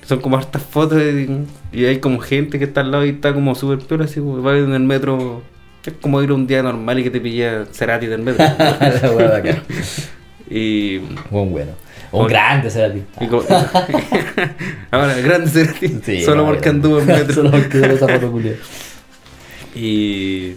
Son 0.04 0.20
como 0.20 0.36
hartas 0.36 0.64
fotos 0.64 1.00
y, 1.00 1.28
y 1.72 1.84
hay 1.84 1.98
como 1.98 2.18
gente 2.18 2.58
que 2.58 2.64
está 2.64 2.80
al 2.80 2.90
lado 2.90 3.06
y 3.06 3.10
está 3.10 3.32
como 3.32 3.54
súper 3.54 3.78
peor, 3.78 4.02
así 4.02 4.18
como 4.18 4.42
va 4.42 4.58
en 4.58 4.74
el 4.74 4.82
metro. 4.82 5.42
Es 5.86 5.92
como 6.00 6.20
ir 6.20 6.32
un 6.32 6.48
día 6.48 6.60
normal 6.60 6.98
y 6.98 7.04
que 7.04 7.10
te 7.10 7.20
pilla 7.20 7.66
Cerati 7.70 8.06
del 8.06 8.22
metro. 8.22 8.44
La. 8.58 9.62
Y, 10.50 10.98
Buen 11.30 11.50
bueno. 11.52 11.72
Un 12.12 12.26
grande 12.26 12.70
será 12.70 12.92
ti. 12.92 13.02
y 13.20 13.26
como- 13.28 13.42
ahora, 14.90 15.14
grande 15.20 15.48
Cerati, 15.48 16.00
Sí, 16.04 16.22
solo 16.24 16.42
no, 16.42 16.48
porque 16.48 16.68
anduvo 16.68 16.98
en 16.98 17.06
metro. 17.06 17.34
Solo 17.34 17.50
porque 17.52 17.68
tuvo 17.80 17.86
esa 17.92 18.08
foto 18.08 18.32
culia. 18.32 18.54
y. 19.74 20.54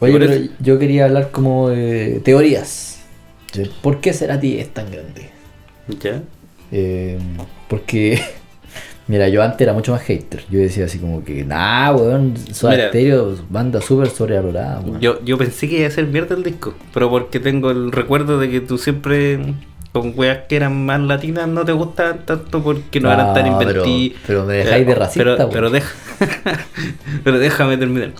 Oye, 0.00 0.12
pero 0.18 0.24
eso- 0.32 0.52
yo 0.60 0.78
quería 0.78 1.04
hablar 1.06 1.30
como 1.30 1.68
de 1.70 2.20
teorías. 2.24 3.00
¿Por 3.82 4.00
qué 4.00 4.12
Cerati 4.12 4.58
es 4.58 4.72
tan 4.72 4.90
grande? 4.90 5.28
¿Ya? 6.00 6.22
Eh, 6.72 7.18
porque, 7.68 8.20
mira, 9.08 9.28
yo 9.28 9.42
antes 9.42 9.60
era 9.60 9.72
mucho 9.72 9.92
más 9.92 10.02
hater. 10.02 10.42
Yo 10.50 10.58
decía 10.60 10.84
así 10.86 10.98
como 10.98 11.24
que, 11.24 11.44
nah, 11.44 11.92
weón, 11.92 12.34
Soda 12.52 12.72
Mira. 12.72 12.88
Stereo, 12.88 13.36
banda 13.50 13.80
súper 13.80 14.08
sobrevalorada, 14.08 14.80
weón. 14.80 15.00
Yo, 15.00 15.22
yo 15.24 15.36
pensé 15.38 15.68
que 15.68 15.78
iba 15.78 15.88
a 15.88 15.90
ser 15.90 16.06
mierda 16.06 16.34
el 16.34 16.42
disco, 16.42 16.74
pero 16.94 17.10
porque 17.10 17.40
tengo 17.40 17.70
el 17.70 17.92
recuerdo 17.92 18.38
de 18.38 18.50
que 18.50 18.60
tú 18.60 18.78
siempre 18.78 19.38
con 19.92 20.14
weas 20.16 20.38
que 20.48 20.56
eran 20.56 20.86
más 20.86 21.00
latinas 21.00 21.46
no 21.48 21.66
te 21.66 21.72
gustaban 21.72 22.20
tanto 22.24 22.62
porque 22.62 22.98
no, 22.98 23.12
eran 23.12 23.34
tan 23.34 23.46
No, 23.46 23.58
pero- 23.58 23.70
inventivas. 23.84 24.20
pero 24.26 24.44
me 24.46 24.54
dejáis 24.54 24.86
de 24.86 24.94
racista, 24.94 25.22
Pero, 25.24 25.36
weón. 25.36 25.50
pero, 25.52 25.70
deja, 25.70 25.92
pero 27.24 27.38
déjame 27.38 27.76
terminar. 27.76 28.10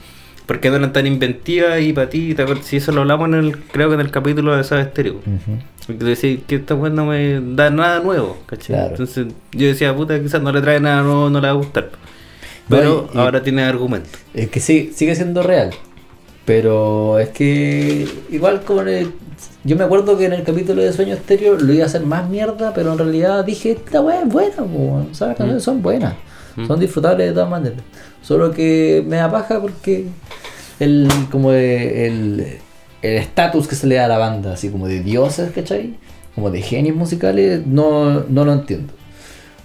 Porque 0.47 0.71
no 0.71 0.77
eran 0.77 0.93
tan 0.93 1.07
inventivas 1.07 1.81
y 1.81 1.93
para 1.93 2.11
ti, 2.11 2.35
si 2.63 2.77
eso 2.79 2.93
lo 2.93 3.03
hablamos 3.03 3.29
en 3.29 3.35
el, 3.35 3.59
creo 3.59 3.89
que 3.89 3.95
en 3.95 4.01
el 4.01 4.11
capítulo 4.11 4.57
de 4.57 4.65
Stereo. 4.65 5.15
Ujú. 5.15 5.59
Porque 5.87 5.99
tú 6.01 6.07
decías 6.07 6.41
que 6.47 6.57
esta 6.57 6.75
wea 6.75 6.91
no 6.91 7.07
me 7.07 7.41
da 7.55 7.71
nada 7.71 8.01
nuevo, 8.01 8.39
¿cachai? 8.47 8.77
Claro. 8.77 8.91
Entonces 8.91 9.27
yo 9.53 9.67
decía, 9.67 9.95
puta, 9.95 10.21
quizás 10.21 10.43
no 10.43 10.53
le 10.53 10.61
trae 10.61 10.81
nada 10.81 11.03
nuevo, 11.03 11.31
no 11.31 11.41
le 11.41 11.47
va 11.47 11.53
a 11.53 11.57
gustar. 11.57 11.91
Pero 12.69 13.09
y- 13.13 13.19
ahora 13.19 13.43
tiene 13.43 13.63
argumento. 13.63 14.09
Es 14.35 14.49
que 14.51 14.61
sí, 14.61 14.93
sigue 14.95 15.15
siendo 15.15 15.43
real. 15.43 15.71
Pero 16.45 17.19
es 17.19 17.29
que 17.31 18.09
igual 18.31 18.61
el- 18.89 19.13
Yo 19.65 19.77
me 19.77 19.85
acuerdo 19.85 20.19
que 20.19 20.25
en 20.25 20.33
el 20.33 20.43
capítulo 20.43 20.83
de 20.83 20.93
Sueño 20.93 21.15
Estéreo 21.15 21.57
lo 21.57 21.73
iba 21.73 21.85
a 21.85 21.87
hacer 21.87 22.05
más 22.05 22.29
mierda, 22.29 22.73
pero 22.75 22.93
en 22.93 22.99
realidad 22.99 23.45
dije, 23.45 23.73
esta 23.73 24.01
weá 24.01 24.23
es 24.23 24.29
buena, 24.29 24.57
po, 24.57 25.07
sea, 25.13 25.29
las 25.29 25.37
canciones 25.37 25.63
son 25.63 25.83
buenas. 25.83 26.15
Mm. 26.57 26.67
Son 26.67 26.79
disfrutables 26.81 27.27
de 27.29 27.33
todas 27.33 27.49
maneras. 27.51 27.79
Solo 28.23 28.51
que 28.53 29.03
me 29.07 29.17
da 29.17 29.31
paja 29.31 29.61
porque 29.61 30.07
el 30.81 31.09
como 31.31 31.53
el 31.53 32.59
el 33.03 33.15
estatus 33.17 33.67
que 33.67 33.75
se 33.75 33.87
le 33.87 33.97
da 33.97 34.05
a 34.05 34.09
la 34.09 34.19
banda, 34.19 34.53
así 34.53 34.69
como 34.69 34.87
de 34.87 35.03
dioses, 35.03 35.51
¿cachai? 35.53 35.95
Como 36.35 36.51
de 36.51 36.62
genios 36.62 36.97
musicales, 36.97 37.67
no, 37.67 38.21
no 38.29 38.45
lo 38.45 38.53
entiendo. 38.53 38.93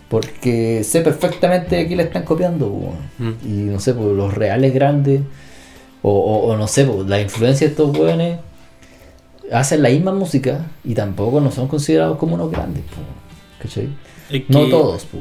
Porque 0.10 0.84
sé 0.84 1.02
perfectamente 1.02 1.88
que 1.88 1.95
le 1.95 2.04
están 2.04 2.23
copiando. 2.23 2.93
Mm. 3.19 3.32
Y 3.45 3.50
no 3.71 3.80
sé, 3.80 3.93
pues 3.93 4.08
los 4.15 4.34
reales 4.34 4.73
grandes, 4.73 5.21
o, 6.02 6.12
o- 6.12 6.47
o 6.52 6.58
no 6.58 6.67
sé, 6.67 6.86
pues 6.86 7.08
la 7.08 7.19
influencia 7.21 7.67
de 7.67 7.71
estos 7.71 7.95
weones 7.97 8.39
hacen 9.52 9.82
la 9.84 9.89
misma 9.89 10.13
música 10.13 10.65
y 10.84 10.93
tampoco 10.93 11.39
no 11.41 11.52
son 11.52 11.67
considerados 11.67 12.17
como 12.17 12.36
unos 12.36 12.52
grandes, 12.52 12.84
po, 12.84 13.02
¿cachai? 13.62 13.89
Es 14.30 14.50
No 14.50 14.65
que- 14.65 14.71
todos, 14.71 15.06
po, 15.06 15.19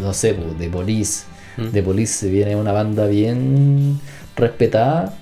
no 0.00 0.12
sé, 0.12 0.36
de 0.58 0.68
Police. 0.68 1.24
Mm. 1.56 1.70
De 1.70 1.82
Police 1.82 2.12
se 2.12 2.28
viene 2.30 2.56
una 2.56 2.72
banda 2.72 3.06
bien 3.06 4.00
respetada. 4.36 5.14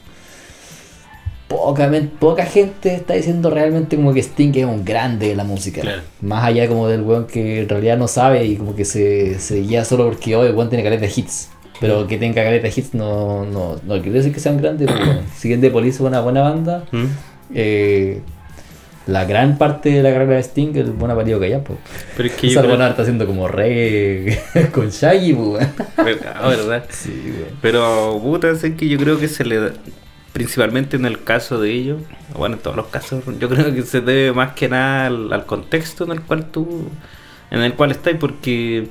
Poca, 1.49 1.91
poca 2.21 2.45
gente 2.45 2.95
está 2.95 3.15
diciendo 3.15 3.49
realmente 3.49 3.97
como 3.97 4.13
que 4.13 4.21
Sting 4.23 4.53
es 4.55 4.67
un 4.67 4.85
grande 4.85 5.29
de 5.29 5.37
la 5.37 5.45
música. 5.45 5.81
Claro. 5.81 6.03
Más 6.21 6.45
allá 6.45 6.69
como 6.69 6.89
del 6.89 7.01
weón 7.03 7.27
que 7.27 7.63
en 7.63 7.69
realidad 7.71 7.97
no 7.97 8.07
sabe 8.07 8.45
y 8.45 8.57
como 8.57 8.77
que 8.77 8.85
se, 8.85 9.39
se 9.39 9.61
guía 9.63 9.85
solo 9.87 10.05
porque 10.05 10.37
hoy 10.37 10.49
el 10.49 10.55
weón 10.55 10.69
tiene 10.69 10.85
caleta 10.85 11.07
de 11.07 11.13
hits. 11.17 11.49
Pero 11.81 12.07
que 12.07 12.19
tenga 12.19 12.43
caleta 12.45 12.69
de 12.69 12.75
hits 12.77 12.93
no, 12.93 13.47
no, 13.47 13.77
no 13.83 13.95
quiere 14.03 14.19
decir 14.19 14.35
que 14.35 14.41
sean 14.41 14.59
grandes. 14.59 14.89
pues, 14.91 15.01
weón. 15.01 15.21
Si 15.39 15.49
bien 15.49 15.63
The 15.63 15.71
Police 15.71 15.95
es 15.97 16.01
una 16.01 16.21
buena 16.21 16.43
banda, 16.43 16.85
Mm. 16.93 17.05
eh, 17.55 18.21
la 19.09 19.25
gran 19.25 19.59
parte 19.59 19.89
de 19.91 20.03
la 20.03 20.11
carrera 20.13 20.35
de 20.35 20.41
Sting 20.43 20.69
es 20.71 20.77
el 20.85 20.91
buen 20.93 21.11
aparido 21.11 21.41
que 21.41 21.47
hay, 21.47 21.61
pues. 21.65 21.79
Pero 22.17 22.29
es 22.29 22.35
que 22.37 22.49
yo 22.51 22.61
creo- 22.61 22.75
está 22.87 23.03
haciendo 23.03 23.27
como 23.27 23.49
reggae 23.49 24.39
con 24.73 24.91
Shaggy, 24.91 25.33
pues. 25.33 25.67
weón. 25.99 26.19
Ah, 26.35 26.49
¿verdad? 26.49 26.85
Sí. 26.91 27.35
Pero, 27.63 28.21
puta, 28.23 28.51
es 28.51 28.61
que 28.61 28.89
yo 28.89 28.99
creo 28.99 29.19
que 29.19 29.27
se 29.29 29.45
le 29.45 29.57
da, 29.59 29.71
principalmente 30.33 30.97
en 30.97 31.07
el 31.07 31.23
caso 31.25 31.59
de 31.61 31.71
ellos, 31.73 32.03
bueno, 32.37 32.57
en 32.57 32.63
todos 32.63 32.77
los 32.77 32.87
casos, 32.89 33.25
yo 33.41 33.49
creo 33.49 33.75
que 33.75 33.83
se 33.83 34.01
debe 34.03 34.33
más 34.33 34.53
que 34.53 34.69
nada 34.69 35.07
al, 35.07 35.33
al 35.33 35.47
contexto 35.47 36.05
en 36.05 36.13
el 36.13 36.21
cual 36.21 36.45
tú, 36.45 36.89
en 37.51 37.63
el 37.63 37.73
cual 37.75 37.91
estás, 37.93 38.15
porque, 38.21 38.89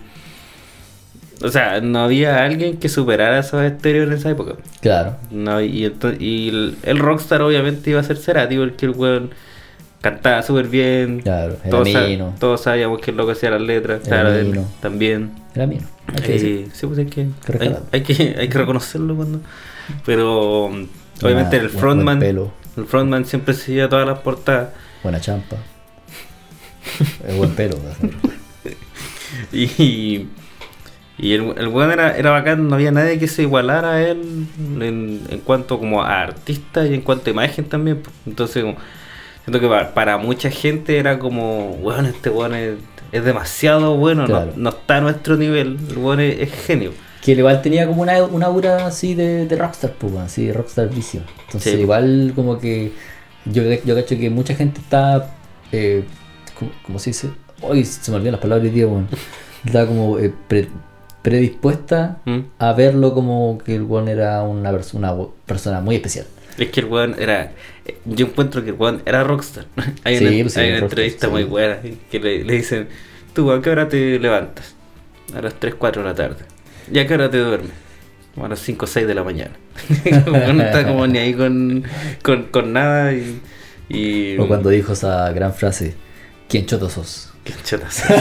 o 1.44 1.50
sea, 1.50 1.80
no 1.82 2.00
había 2.00 2.44
alguien 2.44 2.78
que 2.78 2.90
superara 2.90 3.38
esos 3.40 3.62
estéreos 3.64 4.08
en 4.08 4.14
esa 4.18 4.32
época. 4.32 4.54
Claro. 4.82 5.16
No, 5.30 5.62
y, 5.62 5.94
y 6.20 6.50
el, 6.50 6.78
el 6.84 6.98
rockstar 6.98 7.44
obviamente 7.44 7.92
iba 7.92 8.00
a 8.00 8.04
ser 8.04 8.18
Cerati, 8.18 8.58
porque 8.58 8.88
el 8.88 8.92
weón 8.94 9.30
cantaba 10.02 10.42
súper 10.44 10.68
bien. 10.68 11.20
Claro, 11.22 11.58
era 11.62 11.70
todos, 11.70 11.88
mino. 11.88 12.34
todos 12.40 12.62
sabíamos 12.62 13.02
que 13.02 13.12
es 13.12 13.18
lo 13.18 13.26
que 13.26 13.32
hacía 13.34 13.50
las 13.52 13.62
letras, 13.62 14.02
Era 14.08 14.22
claro, 14.22 14.36
él 14.36 14.46
mino. 14.48 14.68
también. 14.82 15.32
Era 15.56 15.68
mío. 15.68 15.82
hay 16.08 16.22
que. 16.24 16.36
Eh, 16.36 16.68
sí, 16.74 16.86
pues 16.88 17.00
hay 17.00 17.06
que, 17.08 17.28
hay, 17.92 18.02
que, 18.02 18.36
hay 18.40 18.48
que 18.50 18.58
reconocerlo 18.58 19.16
cuando. 19.16 19.42
Pero 20.06 20.66
obviamente 20.66 21.58
Buena- 21.58 21.64
el 21.64 21.70
frontman, 21.70 22.22
el 22.24 22.86
frontman 22.88 23.26
siempre 23.26 23.54
se 23.54 23.74
lleva 23.74 23.90
todas 23.90 24.08
las 24.08 24.20
portadas. 24.20 24.70
Buena 25.04 25.20
champa. 25.22 25.56
Es 27.28 27.36
buen 27.36 27.52
pelo. 27.52 27.78
Y, 29.52 30.28
y 31.18 31.34
el, 31.34 31.54
el 31.58 31.68
weón 31.68 31.92
era, 31.92 32.16
era 32.18 32.32
bacán, 32.32 32.68
no 32.68 32.76
había 32.76 32.92
nadie 32.92 33.20
que 33.20 33.28
se 33.28 33.42
igualara 33.44 33.94
a 33.94 34.02
él 34.04 34.46
en, 34.82 35.22
en 35.30 35.40
cuanto 35.44 35.80
como 35.80 36.02
a 36.04 36.22
artista 36.22 36.86
y 36.86 36.94
en 36.94 37.02
cuanto 37.02 37.30
a 37.30 37.34
imagen 37.34 37.66
también. 37.66 38.02
pues. 38.02 38.16
Entonces, 38.26 38.64
como, 38.64 38.78
siento 39.48 39.60
que 39.62 39.68
para, 39.70 39.94
para 39.94 40.18
mucha 40.18 40.50
gente 40.52 40.98
era 40.98 41.18
como, 41.20 41.72
weón, 41.82 42.06
este 42.06 42.30
weón 42.30 42.54
es, 42.54 42.74
es 43.14 43.24
demasiado 43.24 43.96
bueno, 43.96 44.24
no- 44.24 44.28
Claro. 44.28 44.54
no, 44.58 44.70
está 44.70 44.98
a 44.98 45.02
nuestro 45.02 45.38
nivel, 45.38 45.78
el 45.90 45.98
weón 45.98 46.20
es, 46.20 46.40
es 46.40 46.52
genio. 46.66 46.92
Que 47.24 47.32
él 47.32 47.40
igual 47.40 47.62
tenía 47.62 47.88
como 47.88 48.02
una, 48.02 48.22
una 48.24 48.46
aura 48.48 48.86
así 48.86 49.16
de, 49.16 49.48
de 49.48 49.56
rockstar, 49.56 49.92
pues, 49.94 50.12
weón, 50.12 50.26
así 50.26 50.48
de 50.48 50.54
rockstar 50.54 50.90
vicio. 50.90 51.22
Entonces, 51.46 51.74
Sí. 51.76 51.80
igual 51.80 52.34
como 52.36 52.60
que 52.60 52.92
yo, 53.46 53.64
yo 53.64 53.96
cacho 53.96 54.18
que 54.18 54.30
mucha 54.30 54.54
gente 54.54 54.82
está, 54.82 55.34
eh, 55.72 56.04
¿cómo, 56.60 56.72
cómo 56.86 57.00
se 57.00 57.12
dice? 57.12 57.30
Hoy 57.62 57.86
se 57.86 58.12
me 58.12 58.18
olvidan 58.18 58.34
las 58.34 58.42
palabras, 58.42 58.72
tío, 58.74 58.90
weón. 58.90 59.08
Está 59.66 59.86
como 59.88 60.20
eh, 60.20 60.32
pre- 60.48 60.68
predispuesta 61.22 62.18
¿Mm? 62.26 62.40
a 62.60 62.74
verlo 62.74 63.14
como 63.14 63.58
que 63.58 63.76
el 63.76 63.84
weón 63.84 64.08
era 64.08 64.44
una, 64.44 64.72
una 64.94 65.16
persona 65.46 65.82
muy 65.82 65.96
especial. 65.96 66.26
Es 66.58 66.70
que 66.70 66.80
el 66.82 66.88
weón 66.88 67.16
era. 67.20 67.52
Yo 68.06 68.26
encuentro 68.28 68.64
que 68.64 68.70
el 68.72 68.76
weón 68.76 69.02
era 69.06 69.24
rockstar. 69.24 69.66
hay 70.04 70.18
Sí, 70.18 70.26
una, 70.26 70.44
pues 70.44 70.54
sí, 70.54 70.60
hay 70.60 70.70
una 70.72 70.80
rockstar, 70.82 71.00
entrevista 71.00 71.28
sí. 71.28 71.32
muy 71.34 71.44
buena 71.44 71.78
que 72.12 72.20
le, 72.20 72.44
le 72.44 72.54
dicen: 72.54 72.88
Tú, 73.34 73.52
¿a 73.52 73.62
qué 73.62 73.70
hora 73.70 73.88
te 73.88 74.20
levantas? 74.20 74.76
A 75.36 75.42
las 75.42 75.54
3, 75.60 75.76
4 75.78 76.02
de 76.04 76.08
la 76.08 76.16
tarde. 76.16 76.38
¿Y 76.92 77.00
a 77.00 77.06
qué 77.08 77.14
hora 77.14 77.30
te 77.30 77.38
duermes? 77.38 77.72
Como 78.34 78.46
a 78.46 78.50
las 78.50 78.60
5, 78.60 78.88
6 78.88 79.08
de 79.08 79.14
la 79.16 79.24
mañana. 79.24 79.52
No 80.32 80.64
está 80.64 80.86
como 80.88 81.06
ni 81.08 81.18
ahí 81.20 81.34
con, 81.34 81.84
con, 82.24 82.44
con 82.46 82.74
nada. 82.74 83.14
Y, 83.14 83.42
y 83.90 84.38
O 84.38 84.48
cuando 84.48 84.70
dijo 84.70 84.94
esa 84.94 85.32
gran 85.32 85.54
frase, 85.54 85.96
¿quién 86.48 86.66
choto 86.66 86.90
sos? 86.90 87.32
Qué 87.44 87.54
chotas. 87.64 88.04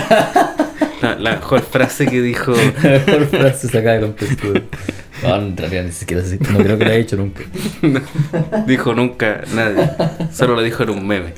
La, 1.02 1.14
la 1.16 1.32
mejor 1.36 1.60
frase 1.60 2.06
que 2.06 2.22
dijo. 2.22 2.54
La 2.82 2.90
mejor 2.90 3.26
frase 3.26 3.68
sacada 3.68 3.96
de 3.96 4.00
contexto. 4.00 4.52
No, 5.22 5.36
en 5.36 5.56
realidad 5.56 5.84
ni 5.84 5.92
siquiera 5.92 6.22
sé, 6.22 6.38
no 6.52 6.58
creo 6.58 6.76
que 6.78 6.84
lo 6.84 6.90
haya 6.90 7.00
hecho 7.00 7.16
nunca. 7.16 7.42
dijo 8.66 8.94
nunca 8.94 9.42
nadie. 9.54 9.88
Solo 10.32 10.54
lo 10.54 10.62
dijo 10.62 10.82
en 10.82 10.90
un 10.90 11.06
meme. 11.06 11.32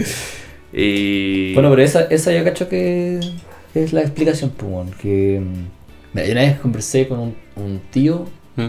Y. 0.73 1.55
Bueno, 1.55 1.71
pero 1.71 1.83
esa, 1.83 2.03
esa 2.03 2.33
yo 2.33 2.45
cacho 2.45 2.69
que 2.69 3.21
es 3.75 3.93
la 3.93 4.01
explicación, 4.03 4.51
pues, 4.57 4.71
weón, 4.73 4.91
que... 5.01 5.41
mm, 5.41 5.67
Mira, 6.15 6.27
yo 6.27 6.33
una 6.33 6.41
vez 6.43 6.59
conversé 6.59 7.07
con 7.07 7.19
un, 7.21 7.35
un 7.57 7.81
tío 7.91 8.27
¿Mm? 8.57 8.67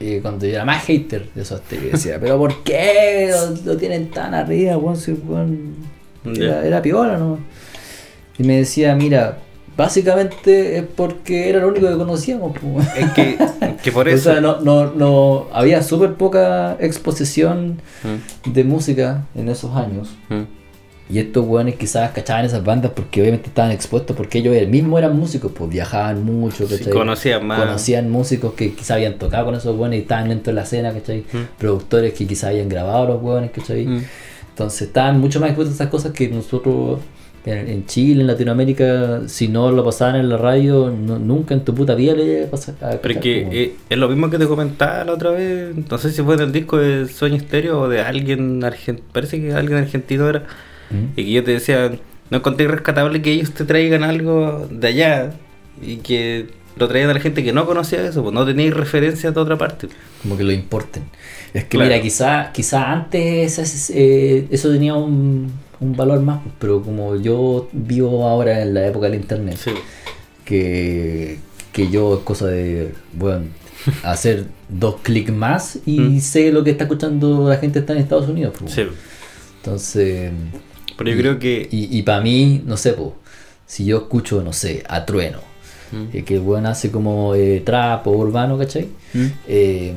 eh, 0.00 0.18
cuando 0.22 0.46
yo 0.46 0.52
era 0.54 0.64
más 0.64 0.84
hater 0.84 1.28
de 1.34 1.42
esos 1.42 1.60
tíos, 1.62 1.82
decía, 1.92 2.18
pero 2.20 2.38
¿por 2.38 2.62
qué 2.62 3.30
lo, 3.32 3.72
lo 3.72 3.76
tienen 3.76 4.08
tan 4.10 4.34
arriba, 4.34 4.76
weón? 4.78 4.96
Si, 4.96 5.10
era, 5.12 6.32
Ya. 6.34 6.64
era 6.66 6.82
piola, 6.82 7.16
¿no? 7.18 7.38
Y 8.38 8.44
me 8.44 8.58
decía, 8.58 8.94
mira, 8.94 9.38
básicamente 9.76 10.78
es 10.78 10.84
porque 10.84 11.48
era 11.48 11.60
lo 11.60 11.68
único 11.68 11.88
que 11.88 11.96
conocíamos. 11.96 12.52
Es 12.96 13.10
que, 13.12 13.90
por 13.90 14.08
O 14.08 14.10
eso. 14.10 14.30
sea, 14.32 14.40
no, 14.40 14.60
no, 14.60 14.92
no, 14.92 15.46
había 15.52 15.82
súper 15.82 16.14
poca 16.14 16.76
exposición 16.80 17.80
¿Mm? 18.02 18.52
de 18.52 18.64
música 18.64 19.26
en 19.34 19.48
esos 19.48 19.76
años. 19.76 20.14
¿Mm? 20.28 20.42
Y 21.08 21.20
estos 21.20 21.46
weones 21.46 21.76
quizás 21.76 22.10
cachaban 22.10 22.44
esas 22.46 22.64
bandas 22.64 22.90
porque 22.90 23.20
obviamente 23.20 23.46
estaban 23.46 23.70
expuestos, 23.70 24.16
porque 24.16 24.38
ellos 24.38 24.68
mismos 24.68 24.98
eran 24.98 25.16
músicos, 25.16 25.52
pues 25.56 25.70
viajaban 25.70 26.24
mucho, 26.24 26.66
conocían 26.92 27.46
más. 27.46 27.60
Conocían 27.60 28.10
músicos 28.10 28.54
que 28.54 28.74
quizás 28.74 28.92
habían 28.92 29.16
tocado 29.16 29.44
con 29.44 29.54
esos 29.54 29.78
weones 29.78 30.00
y 30.00 30.02
estaban 30.02 30.30
dentro 30.30 30.52
de 30.52 30.56
la 30.56 30.62
escena, 30.62 30.92
¿cachai? 30.92 31.20
Mm. 31.32 31.58
Productores 31.58 32.12
que 32.12 32.26
quizás 32.26 32.50
habían 32.50 32.68
grabado 32.68 33.04
a 33.04 33.08
los 33.10 33.22
weones, 33.22 33.52
¿cachai? 33.52 33.86
Mm. 33.86 34.04
Entonces 34.48 34.82
estaban 34.88 35.20
mucho 35.20 35.38
más 35.38 35.50
expuestos 35.50 35.78
a 35.78 35.84
esas 35.84 35.90
cosas 35.92 36.10
que 36.10 36.26
nosotros 36.26 36.98
en, 37.46 37.68
en 37.68 37.86
Chile, 37.86 38.20
en 38.20 38.26
Latinoamérica, 38.26 39.22
si 39.28 39.48
no 39.48 39.70
lo 39.72 39.84
pasaban 39.84 40.16
en 40.16 40.28
la 40.28 40.36
radio, 40.36 40.90
no- 40.90 41.18
nunca 41.18 41.54
en 41.54 41.60
tu 41.64 41.74
puta 41.74 41.94
vida 41.94 42.14
le 42.14 42.44
a 42.44 42.50
pasar 42.50 42.74
a 42.82 42.90
Pero 43.00 43.20
que 43.20 43.48
eh, 43.50 43.74
es 43.88 43.96
lo 43.98 44.08
mismo 44.08 44.28
que 44.28 44.36
te 44.38 44.46
comentaba 44.46 45.04
la 45.04 45.12
otra 45.12 45.30
vez. 45.30 45.74
No 45.88 45.96
sé 45.98 46.10
si 46.12 46.22
fue 46.22 46.36
del 46.36 46.52
disco 46.52 46.76
de 46.76 47.06
Sueño 47.08 47.36
Estéreo 47.36 47.80
o 47.82 47.88
de 47.88 48.00
alguien 48.00 48.62
argentino. 48.64 49.06
Parece 49.12 49.40
que 49.40 49.52
alguien 49.54 49.78
argentino 49.78 50.28
era. 50.28 50.40
¿Mm? 50.90 51.18
Y 51.18 51.24
que 51.24 51.30
yo 51.32 51.44
te 51.44 51.52
decía, 51.52 51.92
no 52.30 52.38
encontré 52.38 52.66
rescatable 52.68 53.22
que 53.22 53.32
ellos 53.32 53.52
te 53.52 53.64
traigan 53.64 54.02
algo 54.02 54.66
de 54.70 54.86
allá 54.88 55.32
y 55.80 55.96
que 55.98 56.46
lo 56.76 56.88
traigan 56.88 57.10
a 57.10 57.14
la 57.14 57.20
gente 57.20 57.42
que 57.42 57.52
no 57.52 57.64
conocía 57.64 58.06
eso, 58.06 58.22
pues 58.22 58.34
no 58.34 58.44
tenéis 58.44 58.74
referencia 58.74 59.30
de 59.30 59.40
otra 59.40 59.56
parte. 59.56 59.88
como 60.22 60.36
que 60.36 60.44
lo 60.44 60.52
importen. 60.52 61.04
Es 61.54 61.64
que 61.64 61.70
Claro. 61.78 61.88
mira, 61.90 62.02
quizá, 62.02 62.50
quizá 62.52 62.92
antes 62.92 63.90
eh, 63.90 64.46
eso 64.50 64.70
tenía 64.70 64.94
un, 64.94 65.50
un 65.80 65.96
valor 65.96 66.20
más, 66.20 66.42
pues, 66.42 66.54
pero 66.58 66.82
como 66.82 67.16
yo 67.16 67.68
vivo 67.72 68.26
ahora 68.26 68.62
en 68.62 68.74
la 68.74 68.86
época 68.86 69.06
del 69.08 69.20
internet, 69.20 69.56
Sí. 69.62 69.72
que, 70.44 71.38
que 71.72 71.90
yo 71.90 72.14
es 72.14 72.20
cosa 72.20 72.46
de, 72.46 72.92
bueno, 73.12 73.46
hacer 74.02 74.46
dos 74.68 74.96
clics 75.02 75.32
más 75.32 75.78
y 75.86 76.00
Mm. 76.00 76.20
sé 76.20 76.50
lo 76.52 76.64
que 76.64 76.70
está 76.70 76.84
escuchando 76.84 77.48
la 77.48 77.56
gente 77.58 77.78
está 77.80 77.92
en 77.92 78.00
Estados 78.00 78.28
Unidos. 78.28 78.54
pues. 78.58 78.72
Sí. 78.72 78.82
Entonces, 79.58 80.32
Pero 80.96 81.10
yo 81.10 81.16
y- 81.16 81.20
creo 81.20 81.38
que. 81.38 81.68
Y, 81.70 81.98
y 81.98 82.02
para 82.02 82.20
mí, 82.20 82.62
no 82.64 82.76
sé, 82.76 82.92
po, 82.92 83.16
si 83.66 83.84
yo 83.84 83.98
escucho, 83.98 84.42
no 84.42 84.52
sé, 84.52 84.82
a 84.88 85.04
Trueno, 85.04 85.40
Mm. 85.92 86.16
eh, 86.16 86.22
que 86.24 86.34
el 86.34 86.40
weón 86.40 86.66
hace 86.66 86.90
como 86.90 87.34
eh, 87.34 87.62
trap 87.64 88.06
o 88.08 88.12
urbano, 88.12 88.58
¿cachai? 88.58 88.88
Mm. 89.14 89.26
Eh, 89.48 89.94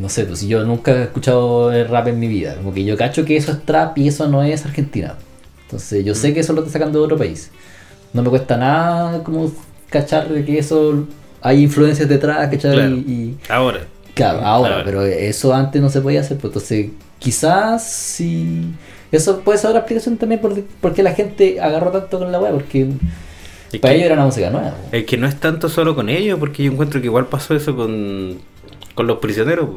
no 0.00 0.08
sé, 0.08 0.24
pues 0.24 0.42
yo 0.46 0.64
nunca 0.64 0.92
he 0.92 1.02
escuchado 1.04 1.70
rap 1.88 2.08
en 2.08 2.18
mi 2.20 2.28
vida, 2.28 2.56
como 2.56 2.72
que 2.74 2.84
yo 2.84 2.96
cacho 2.96 3.24
que 3.24 3.36
eso 3.36 3.52
es 3.52 3.62
trap 3.64 3.96
y 3.98 4.08
eso 4.08 4.26
no 4.28 4.42
es 4.42 4.64
Argentina. 4.64 5.14
Entonces 5.64 6.04
yo 6.04 6.12
Mm. 6.12 6.16
sé 6.16 6.34
que 6.34 6.40
eso 6.40 6.52
lo 6.52 6.60
está 6.60 6.72
sacando 6.72 6.98
de 6.98 7.04
otro 7.04 7.16
país. 7.18 7.50
No 8.12 8.22
me 8.22 8.30
cuesta 8.30 8.56
nada 8.56 9.22
como 9.24 9.50
cachar 9.90 10.28
de 10.28 10.44
que 10.44 10.58
eso 10.58 11.06
hay 11.42 11.62
influencias 11.62 12.08
detrás, 12.08 12.48
¿cachai? 12.50 12.72
Claro. 12.74 12.90
Y, 12.94 12.98
y- 12.98 13.38
Ahora. 13.48 13.80
claro, 14.14 14.40
ahora, 14.40 14.72
Ahora. 14.74 14.84
pero 14.84 15.02
eso 15.02 15.52
antes 15.54 15.80
no 15.82 15.88
se 15.90 16.00
podía 16.00 16.20
hacer, 16.20 16.36
pues 16.38 16.50
entonces 16.50 16.90
quizás 17.18 17.82
si... 17.84 18.72
Eso 19.12 19.40
puede 19.40 19.58
ser 19.58 19.68
otra 19.70 19.80
explicación 19.80 20.16
también 20.16 20.40
por, 20.40 20.60
por 20.80 20.92
qué 20.92 21.02
la 21.02 21.14
gente 21.14 21.60
agarró 21.60 21.90
tanto 21.92 22.18
con 22.18 22.32
la 22.32 22.40
weá, 22.40 22.50
porque 22.52 22.88
Es 23.72 23.80
para 23.80 23.94
ellos 23.94 24.06
era 24.06 24.14
una 24.14 24.24
música 24.26 24.50
nueva. 24.50 24.74
Es 24.92 25.04
que 25.04 25.16
no 25.16 25.26
es 25.28 25.36
tanto 25.38 25.68
solo 25.68 25.94
con 25.94 26.08
ellos, 26.08 26.38
porque 26.40 26.64
yo 26.64 26.72
encuentro 26.72 27.00
que 27.00 27.06
igual 27.06 27.26
pasó 27.26 27.54
eso 27.54 27.74
con, 27.76 28.38
con 28.96 29.06
los 29.06 29.18
prisioneros. 29.20 29.70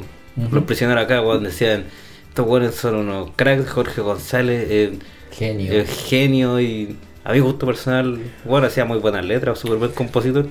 Los 0.52 0.64
prisioneros 0.66 1.04
acá, 1.04 1.22
weón, 1.22 1.44
decían, 1.44 1.86
estos 2.30 2.48
buenos 2.48 2.76
son 2.76 2.96
unos 2.96 3.32
cracks, 3.36 3.70
Jorge 3.70 4.02
González, 4.02 4.68
eh, 4.72 5.00
Genio. 5.32 5.74
es 5.74 5.90
genio 6.08 6.60
y 6.62 6.98
a 7.26 7.34
mi 7.34 7.40
gusto 7.40 7.66
personal, 7.68 8.20
bueno, 8.46 8.68
hacía 8.68 8.86
muy 8.86 9.00
buenas 9.00 9.26
letras, 9.26 9.60
súper 9.60 9.78
buen 9.80 9.92
compositor. 9.92 10.48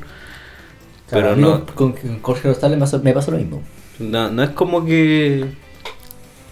Claro, 1.09 1.35
Pero 1.35 1.37
no, 1.37 1.67
con, 1.75 1.93
con 1.95 2.21
Jorge 2.23 2.49
Rosales 2.49 2.77
me 2.79 2.83
pasó, 2.83 3.01
me 3.03 3.13
pasó 3.15 3.31
lo 3.31 3.39
mismo. 3.39 3.63
no, 3.99 4.31
no 4.31 4.43
es 4.43 4.51
como 4.51 4.85
que... 4.85 5.57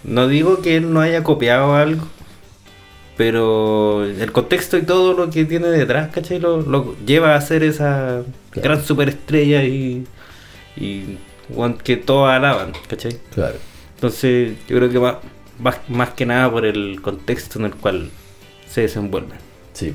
No 0.03 0.27
digo 0.27 0.61
que 0.61 0.77
él 0.77 0.93
no 0.93 1.01
haya 1.01 1.23
copiado 1.23 1.75
algo, 1.75 2.07
pero 3.15 4.05
el 4.05 4.31
contexto 4.31 4.77
y 4.77 4.83
todo 4.83 5.13
lo 5.13 5.29
que 5.29 5.45
tiene 5.45 5.67
detrás, 5.67 6.09
¿cachai? 6.13 6.39
Lo, 6.39 6.61
lo 6.61 6.95
lleva 7.05 7.35
a 7.35 7.41
ser 7.41 7.63
esa 7.63 8.23
Claro. 8.51 8.77
gran 8.77 8.83
superestrella 8.83 9.63
y, 9.63 10.07
y 10.77 11.17
que 11.83 11.97
todos 11.97 12.29
alaban, 12.29 12.73
¿cachai? 12.87 13.17
Claro. 13.33 13.55
Entonces 13.95 14.57
yo 14.67 14.77
creo 14.77 14.89
que 14.89 14.97
va 14.97 15.21
más, 15.59 15.77
más 15.87 16.11
que 16.11 16.25
nada 16.25 16.51
por 16.51 16.65
el 16.65 17.01
contexto 17.01 17.59
en 17.59 17.65
el 17.65 17.75
cual 17.75 18.09
se 18.69 18.81
desenvuelven. 18.81 19.39
Sí. 19.73 19.93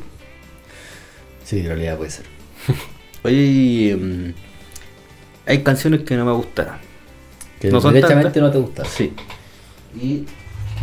Sí, 1.45 1.61
en 1.61 1.67
realidad 1.67 1.97
puede 1.97 2.11
ser. 2.11 2.27
Oye, 3.25 3.37
y, 3.37 3.95
mm, 3.95 4.35
hay 5.47 5.63
canciones 5.63 6.03
que 6.03 6.17
no 6.17 6.25
me 6.25 6.33
gustaron. 6.33 6.77
Que 7.61 7.71
No 7.71 7.81
tantas. 7.81 8.37
no 8.37 8.51
te 8.51 8.59
gusta. 8.59 8.85
Sí. 8.85 9.13
Y 9.95 10.25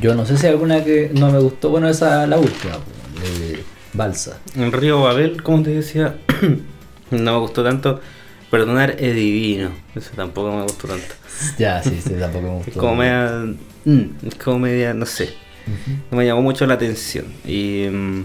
yo 0.02 0.16
no 0.16 0.26
sé 0.26 0.38
si 0.38 0.46
hay 0.46 0.54
alguna 0.54 0.84
que 0.84 1.12
no 1.14 1.32
me 1.32 1.40
gustó. 1.40 1.70
Bueno, 1.70 1.90
esa 1.90 2.26
la 2.28 2.38
última, 2.38 2.74
de 3.22 3.64
Balsa. 3.94 4.40
En 4.56 4.72
Río 4.72 5.02
Babel, 5.02 5.44
como 5.44 5.64
te 5.64 5.72
decía, 5.72 6.18
no 7.12 7.32
me 7.34 7.40
gustó 7.40 7.64
tanto. 7.64 8.00
Perdonar 8.52 8.96
es 9.00 9.16
divino. 9.16 9.70
Eso 9.96 10.12
tampoco 10.16 10.52
me 10.56 10.64
gustó 10.64 10.88
tanto. 10.88 11.06
Ya, 11.58 11.82
sí, 11.84 12.00
sí, 12.04 12.14
tampoco 12.20 12.48
me 12.48 12.60
Es 12.60 12.66
gustó. 12.66 12.80
como 12.80 12.96
media. 12.96 13.46
mm, 13.86 14.02
es 14.28 14.36
como 14.36 14.60
media, 14.60 14.94
no 14.94 15.06
sé. 15.06 15.26
Ujú. 15.68 15.98
No 16.12 16.18
me 16.18 16.26
llamó 16.26 16.42
mucho 16.42 16.66
la 16.66 16.74
atención. 16.76 17.26
Y. 17.46 17.88
mm, 17.92 18.24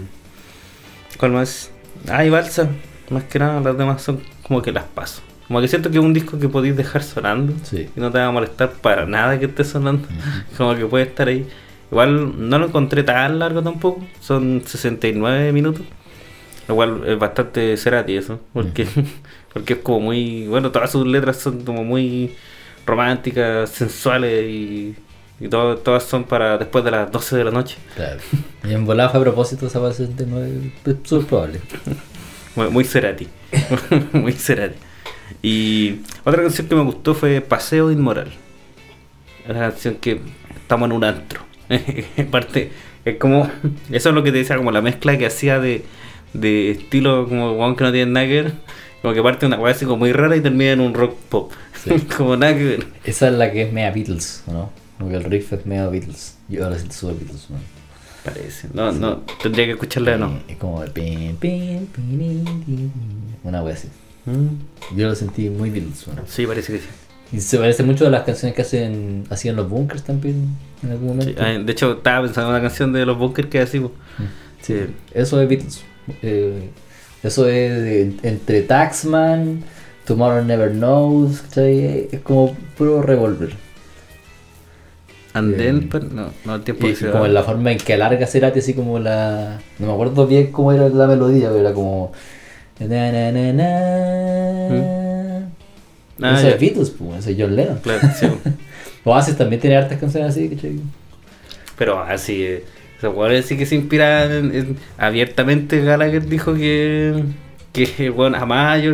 ¿Cuál 1.17 1.31
más? 1.31 1.71
Ay, 2.09 2.29
Balsa. 2.29 2.69
Más 3.09 3.23
que 3.25 3.37
nada, 3.39 3.59
las 3.61 3.77
demás 3.77 4.01
son 4.01 4.21
como 4.43 4.61
que 4.61 4.71
las 4.71 4.83
paso. 4.85 5.21
Como 5.47 5.61
que 5.61 5.67
siento 5.67 5.91
que 5.91 5.99
es 5.99 6.03
un 6.03 6.13
disco 6.13 6.39
que 6.39 6.49
podéis 6.49 6.75
dejar 6.75 7.03
sonando. 7.03 7.53
Sí. 7.63 7.87
Y 7.95 7.99
no 7.99 8.11
te 8.11 8.17
va 8.17 8.25
a 8.25 8.31
molestar 8.31 8.71
para 8.73 9.05
nada 9.05 9.37
que 9.39 9.45
esté 9.45 9.63
sonando. 9.63 10.07
Como 10.57 10.75
que 10.75 10.85
puede 10.87 11.03
estar 11.03 11.27
ahí. 11.27 11.45
Igual 11.91 12.49
no 12.49 12.57
lo 12.57 12.65
encontré 12.65 13.03
tan 13.03 13.37
largo 13.37 13.61
tampoco. 13.61 14.03
Son 14.21 14.63
69 14.65 15.51
minutos. 15.51 15.83
Lo 16.67 16.73
cual 16.73 17.03
es 17.05 17.19
bastante 17.19 17.77
Cerati 17.77 18.17
eso. 18.17 18.39
Porque, 18.53 18.87
porque 19.55 19.73
es 19.73 19.79
como 19.79 20.01
muy. 20.01 20.45
Bueno, 20.47 20.71
todas 20.71 20.91
sus 20.91 21.07
letras 21.07 21.37
son 21.37 21.63
como 21.65 21.83
muy 21.83 22.35
románticas, 22.85 23.69
sensuales 23.71 24.45
y, 24.47 24.95
y 25.39 25.47
todo- 25.47 25.77
todas 25.77 26.03
son 26.03 26.25
para 26.25 26.57
después 26.59 26.83
de 26.85 26.91
las 26.91 27.11
12 27.11 27.37
de 27.37 27.43
la 27.45 27.51
noche. 27.51 27.77
Claro. 27.95 28.19
Y 28.63 28.73
en 28.73 28.85
volada 28.85 29.09
fue 29.09 29.21
a 29.21 29.23
propósito 29.23 29.65
esa 29.67 29.79
base 29.79 30.07
de 30.07 30.25
nueve. 30.27 30.71
Es 30.85 31.25
probable. 31.25 31.61
Muy, 32.55 32.69
muy 32.69 32.83
Cerati. 32.85 33.27
muy 34.13 34.33
Cerati. 34.33 34.75
Y 35.41 35.99
otra 36.23 36.41
canción 36.41 36.67
que 36.67 36.75
me 36.75 36.83
gustó 36.83 37.13
fue 37.13 37.41
Paseo 37.41 37.91
Inmoral. 37.91 38.31
Una 39.49 39.59
canción 39.59 39.95
que 39.95 40.21
estamos 40.55 40.87
en 40.89 40.95
un 40.95 41.03
antro. 41.03 41.41
Aparte, 42.17 42.71
es 43.03 43.17
como. 43.17 43.49
Eso 43.91 44.09
es 44.09 44.15
lo 44.15 44.23
que 44.23 44.31
te 44.31 44.39
decía, 44.39 44.57
como 44.57 44.71
la 44.71 44.81
mezcla 44.81 45.17
que 45.17 45.25
hacía 45.25 45.59
de, 45.59 45.83
de 46.33 46.71
estilo 46.71 47.27
como 47.27 47.75
que 47.75 47.83
no 47.83 47.91
tiene 47.91 48.11
nada 48.11 48.25
que 48.25 48.41
ver. 48.43 48.53
Como 49.01 49.13
que 49.13 49.21
parte 49.21 49.45
una 49.45 49.59
weá 49.59 49.73
así 49.73 49.85
como 49.85 49.97
muy 49.97 50.11
rara 50.11 50.35
y 50.35 50.41
termina 50.41 50.71
en 50.71 50.81
un 50.81 50.93
rock 50.93 51.15
pop. 51.29 51.51
Sí. 51.83 51.91
como 52.17 52.35
nada 52.35 52.55
que 52.55 52.63
ver. 52.63 52.87
Esa 53.03 53.27
es 53.27 53.33
la 53.33 53.51
que 53.51 53.63
es 53.63 53.73
media 53.73 53.91
Beatles, 53.91 54.43
¿o 54.47 54.53
¿no? 54.53 54.69
Como 54.97 55.09
que 55.11 55.17
el 55.17 55.23
riff 55.23 55.53
es 55.53 55.65
media 55.65 55.87
Beatles. 55.87 56.37
Yo 56.49 56.63
ahora 56.63 56.77
siento 56.77 56.95
súper 56.95 57.15
Beatles, 57.17 57.49
¿no? 57.49 57.57
Parece. 58.23 58.69
No, 58.73 58.91
no, 58.91 59.23
tendría 59.41 59.65
que 59.65 59.71
escucharla 59.73 60.11
de 60.11 60.17
nuevo. 60.17 60.39
Es 60.47 60.57
como. 60.57 60.83
Una 63.43 63.63
wea 63.63 63.73
así. 63.75 63.89
Mm, 64.25 64.97
Yo 64.97 65.07
lo 65.07 65.15
sentí 65.15 65.49
muy 65.49 65.69
Beatles, 65.69 66.07
¿no? 66.07 66.23
Sí, 66.25 66.47
parece 66.47 66.73
que 66.73 66.79
sí. 66.79 66.85
Y 67.31 67.39
se 67.41 67.57
parece 67.57 67.83
mucho 67.83 68.07
a 68.07 68.09
las 68.09 68.23
canciones 68.23 68.55
que 68.55 68.61
hacen 68.61 69.25
hacían 69.29 69.55
los 69.55 69.69
bunkers 69.69 70.03
también 70.03 70.55
en 70.83 70.91
algún 70.91 71.09
momento. 71.09 71.43
Sí, 71.43 71.63
De 71.63 71.71
hecho, 71.71 71.93
estaba 71.93 72.25
pensando 72.25 72.49
en 72.49 72.55
una 72.55 72.61
canción 72.67 72.93
de 72.93 73.05
los 73.05 73.17
bunkers 73.17 73.49
que 73.49 73.59
así. 73.59 73.79
Mm. 73.79 73.91
Sí, 74.61 74.75
eso 75.13 75.41
es 75.41 75.49
Beatles. 75.49 75.83
Eh, 76.21 76.69
eso 77.25 77.47
es 77.47 78.13
entre 78.23 78.61
Taxman, 78.61 79.63
Tomorrow 80.05 80.43
Never 80.45 80.71
Knows, 80.71 81.41
¿cachai? 81.41 82.07
Es 82.11 82.21
como 82.21 82.55
puro 82.77 83.01
revolver. 83.01 83.53
And 85.33 85.53
Eh, 85.53 85.57
then, 85.57 85.89
pero 85.89 86.05
no, 86.05 86.29
no 86.45 86.55
el 86.55 86.61
tiempo 86.63 86.87
que 86.87 86.95
se 86.95 87.09
como 87.11 87.25
en 87.25 87.33
la 87.33 87.43
forma 87.43 87.71
en 87.71 87.77
que 87.77 87.93
alarga 87.93 88.25
Cerati, 88.25 88.59
así 88.59 88.73
como 88.73 88.99
la. 88.99 89.59
No 89.79 89.87
me 89.87 89.93
acuerdo 89.93 90.25
bien 90.27 90.51
cómo 90.51 90.71
era 90.71 90.87
la 90.89 91.07
melodía, 91.07 91.47
pero 91.49 91.59
era 91.59 91.73
como. 91.73 92.13
Na, 92.79 93.11
na, 93.11 93.31
na, 93.31 93.53
na. 93.53 95.47
Ah, 96.21 96.35
Eso 96.37 96.43
ya. 96.47 96.49
es 96.55 96.59
Beatles, 96.59 96.89
pues, 96.91 97.19
eso 97.19 97.29
es 97.31 97.35
John 97.39 97.55
Lennon. 97.55 97.79
Claro, 97.79 97.99
sí. 98.17 98.27
Oasis 99.03 99.35
también 99.37 99.59
tiene 99.61 99.75
hartas 99.77 99.99
canciones 99.99 100.29
así, 100.31 100.49
¿cachai? 100.49 100.79
Pero 101.77 101.99
así, 102.01 102.59
eh, 102.95 102.97
esos 102.97 103.13
jugadores 103.13 103.45
sí 103.45 103.57
que 103.57 103.65
se 103.65 103.75
inspiran 103.75 104.31
en- 104.31 104.55
en- 104.55 104.77
abiertamente. 104.97 105.81
Gallagher 105.83 106.25
dijo 106.27 106.53
que, 106.53 107.23
que 107.73 108.09
bueno, 108.09 108.37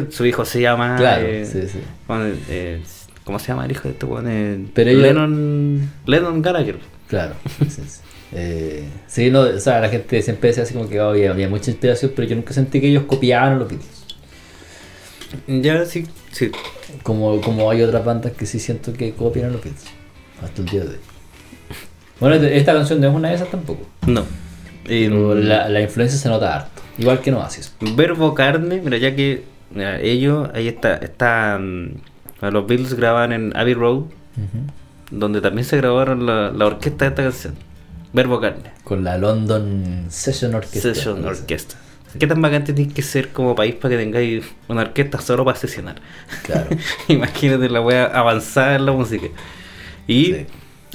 su 0.09 0.25
hijo 0.25 0.45
se 0.45 0.61
llama. 0.61 0.95
Claro, 0.97 1.25
eh, 1.25 1.45
sí, 1.45 1.61
sí. 1.67 1.79
bueno, 2.07 2.33
eh, 2.49 2.81
¿Cómo 3.23 3.37
se 3.37 3.49
llama 3.49 3.65
el 3.65 3.71
hijo 3.71 3.83
de 3.83 3.89
este 3.91 4.05
weón? 4.05 4.25
Eh, 4.27 4.65
Pero 4.73 4.91
Lennon, 4.91 5.91
Lennon 6.05 6.41
Gallagher. 6.41 6.77
Claro. 7.07 7.35
sí, 7.59 7.65
sí. 7.69 7.81
Eh, 8.33 8.83
sí, 9.07 9.29
no, 9.29 9.41
o 9.41 9.59
sea, 9.59 9.79
la 9.81 9.89
gente 9.89 10.21
siempre 10.21 10.47
decía 10.49 10.63
así 10.63 10.73
como 10.73 10.89
que 10.89 10.99
oh, 10.99 11.09
había, 11.09 11.31
había 11.31 11.49
mucha 11.49 11.69
inspiración, 11.69 12.13
pero 12.15 12.27
yo 12.27 12.35
nunca 12.35 12.53
sentí 12.53 12.79
que 12.81 12.87
ellos 12.87 13.03
copiaban 13.03 13.59
los 13.59 13.67
Beatles. 13.69 14.01
Ya, 15.47 15.85
sí, 15.85 16.05
sí. 16.31 16.51
Como, 17.03 17.39
como 17.41 17.69
hay 17.69 17.81
otras 17.83 18.03
bandas 18.03 18.31
que 18.33 18.45
sí 18.45 18.59
siento 18.59 18.93
que 18.93 19.13
copian 19.13 19.45
a 19.45 19.49
los 19.49 19.63
Beatles. 19.63 19.83
Hasta 20.41 20.61
el 20.61 20.67
día 20.67 20.81
de 20.81 20.89
hoy. 20.89 20.95
Bueno, 22.21 22.35
este- 22.37 22.55
esta 22.57 22.73
canción 22.73 23.01
no 23.01 23.09
es 23.09 23.13
una 23.13 23.27
de 23.29 23.35
esas 23.35 23.49
tampoco. 23.51 23.85
No. 24.07 24.21
Eh, 24.87 25.07
Pero 25.09 25.35
la, 25.35 25.67
la 25.67 25.81
influencia 25.81 26.17
se 26.17 26.29
nota 26.29 26.55
harto. 26.55 26.81
Igual 26.97 27.19
que 27.19 27.29
en 27.31 27.35
Oasis. 27.35 27.73
Verbo 27.81 28.33
Carne, 28.33 28.79
mira, 28.83 28.97
ya 28.97 29.13
que 29.15 29.43
mira, 29.73 29.99
ellos, 29.99 30.49
ahí 30.53 30.67
está, 30.69 30.95
está 30.95 31.59
los 31.59 32.67
Beatles 32.67 32.93
grababan 32.93 33.31
en 33.33 33.55
Abbey 33.57 33.73
Road, 33.73 34.03
donde 35.11 35.41
también 35.41 35.65
se 35.65 35.77
grabaron 35.77 36.25
la, 36.25 36.51
la 36.51 36.65
orquesta 36.65 37.05
de 37.05 37.09
esta 37.09 37.23
canción. 37.23 37.55
Verbo 38.13 38.39
Carne, 38.41 38.71
Con 38.83 39.03
la 39.03 39.17
London 39.17 40.05
Session 40.09 40.53
Orchestra. 40.55 40.93
Session. 40.93 41.25
Orchestra. 41.25 41.79
¿Qué 42.19 42.27
tan 42.27 42.41
bacán 42.41 42.65
tienes 42.65 42.93
que 42.93 43.01
ser 43.03 43.29
como 43.29 43.55
país 43.55 43.75
para 43.75 43.91
que 43.95 43.97
tengáis 44.03 44.43
una 44.67 44.81
orquesta 44.81 45.21
solo 45.21 45.45
para 45.45 45.57
sesionar? 45.57 45.95
Claro. 46.43 46.67
Imagínate 47.07 47.69
la 47.69 47.79
wea 47.81 48.05
avanzada 48.05 48.75
en 48.75 48.85
la 48.85 48.91
música. 48.91 49.27
Y 50.07 50.25
Sí. 50.25 50.45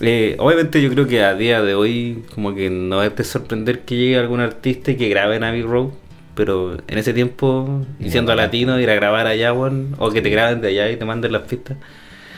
Eh, 0.02 0.36
obviamente 0.38 0.82
yo 0.82 0.90
creo 0.90 1.06
que 1.06 1.22
a 1.22 1.34
día 1.34 1.62
de 1.62 1.74
hoy 1.74 2.24
como 2.34 2.54
que 2.54 2.68
no 2.70 3.02
es 3.02 3.14
de 3.16 3.24
sorprender 3.24 3.80
que 3.80 3.96
llegue 3.96 4.18
algún 4.18 4.40
artista 4.40 4.90
y 4.90 4.96
que 4.96 5.08
grabe 5.08 5.36
en 5.36 5.44
Abbey 5.44 5.62
Road. 5.62 5.90
Pero 6.34 6.76
en 6.86 6.98
ese 6.98 7.14
tiempo, 7.14 7.86
y 7.98 8.10
siendo 8.10 8.32
no, 8.32 8.36
latino, 8.36 8.78
ir 8.78 8.90
a 8.90 8.94
grabar 8.94 9.26
allá, 9.26 9.54
o 9.54 10.10
que 10.10 10.20
te 10.20 10.28
graben 10.28 10.60
de 10.60 10.68
allá 10.68 10.90
y 10.90 10.96
te 10.96 11.04
manden 11.06 11.32
las 11.32 11.42
pistas. 11.42 11.78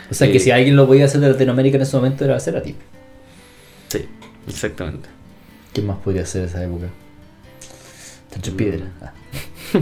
O 0.09 0.14
sea 0.14 0.28
que 0.30 0.38
Sí. 0.38 0.44
si 0.46 0.50
alguien 0.52 0.76
lo 0.76 0.86
podía 0.86 1.06
hacer 1.06 1.20
de 1.20 1.28
Latinoamérica 1.30 1.76
en 1.78 1.82
ese 1.82 1.96
momento 1.96 2.24
era 2.24 2.36
hacer 2.36 2.56
a 2.56 2.62
ti. 2.62 2.76
Sí, 3.88 4.04
exactamente. 4.46 5.09
¿Quién 5.72 5.86
más 5.86 5.98
podría 5.98 6.22
hacer 6.22 6.44
esa 6.44 6.62
época? 6.64 6.86
Tancho 8.30 8.56
Piedra. 8.56 8.86
Ah, 9.02 9.12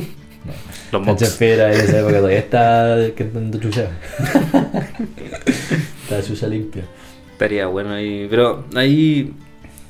Los 0.92 1.04
Tancho 1.04 1.24
mocks. 1.26 1.36
Piedra 1.36 1.74
en 1.74 1.80
esa 1.80 1.98
época 1.98 2.16
todavía 2.16 2.38
está 2.48 2.96
cantando 3.16 3.58
chucha. 3.58 3.90
está 6.04 6.22
chucha 6.22 6.46
limpia. 6.46 6.84
Estaría 7.36 7.66
bueno 7.66 7.92
ahí. 7.92 8.26
Pero 8.30 8.64
ahí, 8.74 9.32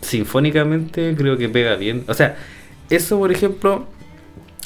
sinfónicamente, 0.03 1.15
creo 1.17 1.39
que 1.39 1.49
pega 1.49 1.77
bien. 1.77 2.03
O 2.09 2.15
sea, 2.15 2.37
eso, 2.91 3.19
por 3.19 3.31
ejemplo, 3.31 3.87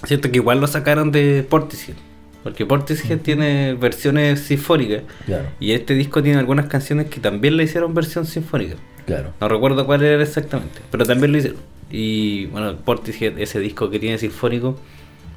siento 0.05 0.31
que 0.31 0.37
igual 0.39 0.61
lo 0.61 0.66
sacaron 0.66 1.12
de 1.12 1.45
Portishead. 1.49 1.97
Porque 2.43 2.64
Portishead 2.64 3.18
tiene 3.18 3.74
versiones 3.74 4.41
sinfónicas. 4.41 5.03
Claro, 5.26 5.49
Y 5.61 5.72
este 5.72 5.93
disco 5.95 6.22
tiene 6.22 6.39
algunas 6.39 6.66
canciones 6.66 7.09
que 7.09 7.20
también 7.20 7.57
le 7.59 7.64
hicieron 7.64 7.93
versión 7.93 8.24
sinfónica. 8.26 8.76
claro. 9.07 9.35
No 9.41 9.49
recuerdo 9.49 9.85
cuál 9.85 10.03
era 10.03 10.22
exactamente, 10.22 10.81
pero 10.91 11.05
también 11.05 11.33
lo 11.33 11.39
hicieron. 11.39 11.59
Y 11.91 12.47
bueno, 12.47 12.76
Portishead, 12.76 13.39
ese 13.39 13.61
disco 13.61 13.91
que 13.91 13.99
tiene 13.99 14.16
sinfónico, 14.16 14.78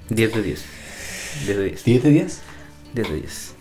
10 0.10 0.34
de 0.34 0.44
10. 0.44 0.66
10 1.46 1.58
de 1.58 1.64
10. 1.66 1.86
¿10 1.88 2.02
de 2.04 2.10
10? 2.10 2.41
10 2.94 3.10
de 3.10 3.16
10. 3.16 3.53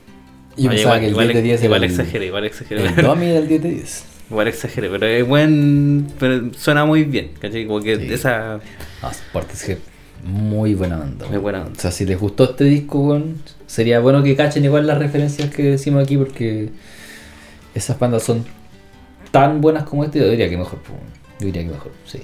Yo 0.56 0.68
Oye, 0.68 0.76
pensaba 0.76 0.96
igual, 0.96 1.00
que 1.00 1.06
el 1.06 1.10
igual, 1.12 1.26
10 1.28 1.36
de 1.36 1.42
10 1.42 1.64
igual 1.64 1.84
era 1.84 1.92
el- 1.92 1.98
exageré, 2.00 2.26
igual 2.26 2.44
exageré. 2.44 2.86
El 2.86 2.96
Domi 2.96 3.26
del 3.26 3.48
10 3.48 3.62
de 3.62 3.70
10. 3.70 4.04
Igual 4.30 4.48
exageré, 4.48 4.88
pero 4.90 5.06
es 5.06 5.26
buen. 5.26 6.06
Pero 6.18 6.50
suena 6.56 6.84
muy 6.84 7.04
bien, 7.04 7.30
¿cachai? 7.40 7.66
Como 7.66 7.80
que 7.80 7.96
Sí. 7.96 8.12
esa. 8.12 8.60
Ah, 9.02 9.12
Portishead, 9.32 9.78
muy 10.24 10.74
buena 10.74 10.98
banda. 10.98 11.26
Muy 11.28 11.38
buena 11.38 11.62
onda. 11.62 11.72
O 11.76 11.80
sea, 11.80 11.90
si 11.90 12.04
les 12.06 12.18
gustó 12.18 12.44
este 12.44 12.64
disco, 12.64 13.20
sería 13.66 14.00
bueno 14.00 14.22
que 14.22 14.36
cachen 14.36 14.64
igual 14.64 14.86
las 14.86 14.98
referencias 14.98 15.50
que 15.50 15.62
decimos 15.64 16.02
aquí 16.04 16.16
porque 16.16 16.70
esas 17.74 17.98
bandas 17.98 18.22
son 18.22 18.44
tan 19.30 19.60
buenas 19.60 19.84
como 19.84 20.04
este, 20.04 20.18
yo 20.18 20.28
diría 20.30 20.48
que 20.48 20.56
mejor, 20.58 20.78
pues, 20.80 20.98
yo 21.40 21.46
diría 21.46 21.62
que 21.62 21.70
mejor, 21.70 21.92
sí. 22.06 22.20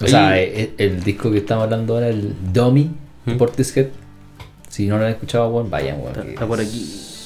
O 0.00 0.04
Oye. 0.04 0.10
sea, 0.10 0.40
e- 0.40 0.60
e- 0.62 0.84
el, 0.84 1.02
disco 1.04 1.30
que 1.30 1.38
estamos 1.38 1.64
hablando 1.64 1.94
ahora, 1.94 2.08
el 2.08 2.34
Dummy 2.52 2.90
de 3.26 3.34
¿Mm? 3.34 3.38
Portishead, 3.38 3.86
si 4.74 4.86
no 4.88 4.98
lo 4.98 5.04
han 5.04 5.10
escuchado, 5.12 5.48
weón, 5.50 5.70
vayan, 5.70 6.00
weón. 6.00 6.28
Está, 6.30 6.46
por 6.46 6.58
aquí. 6.60 6.82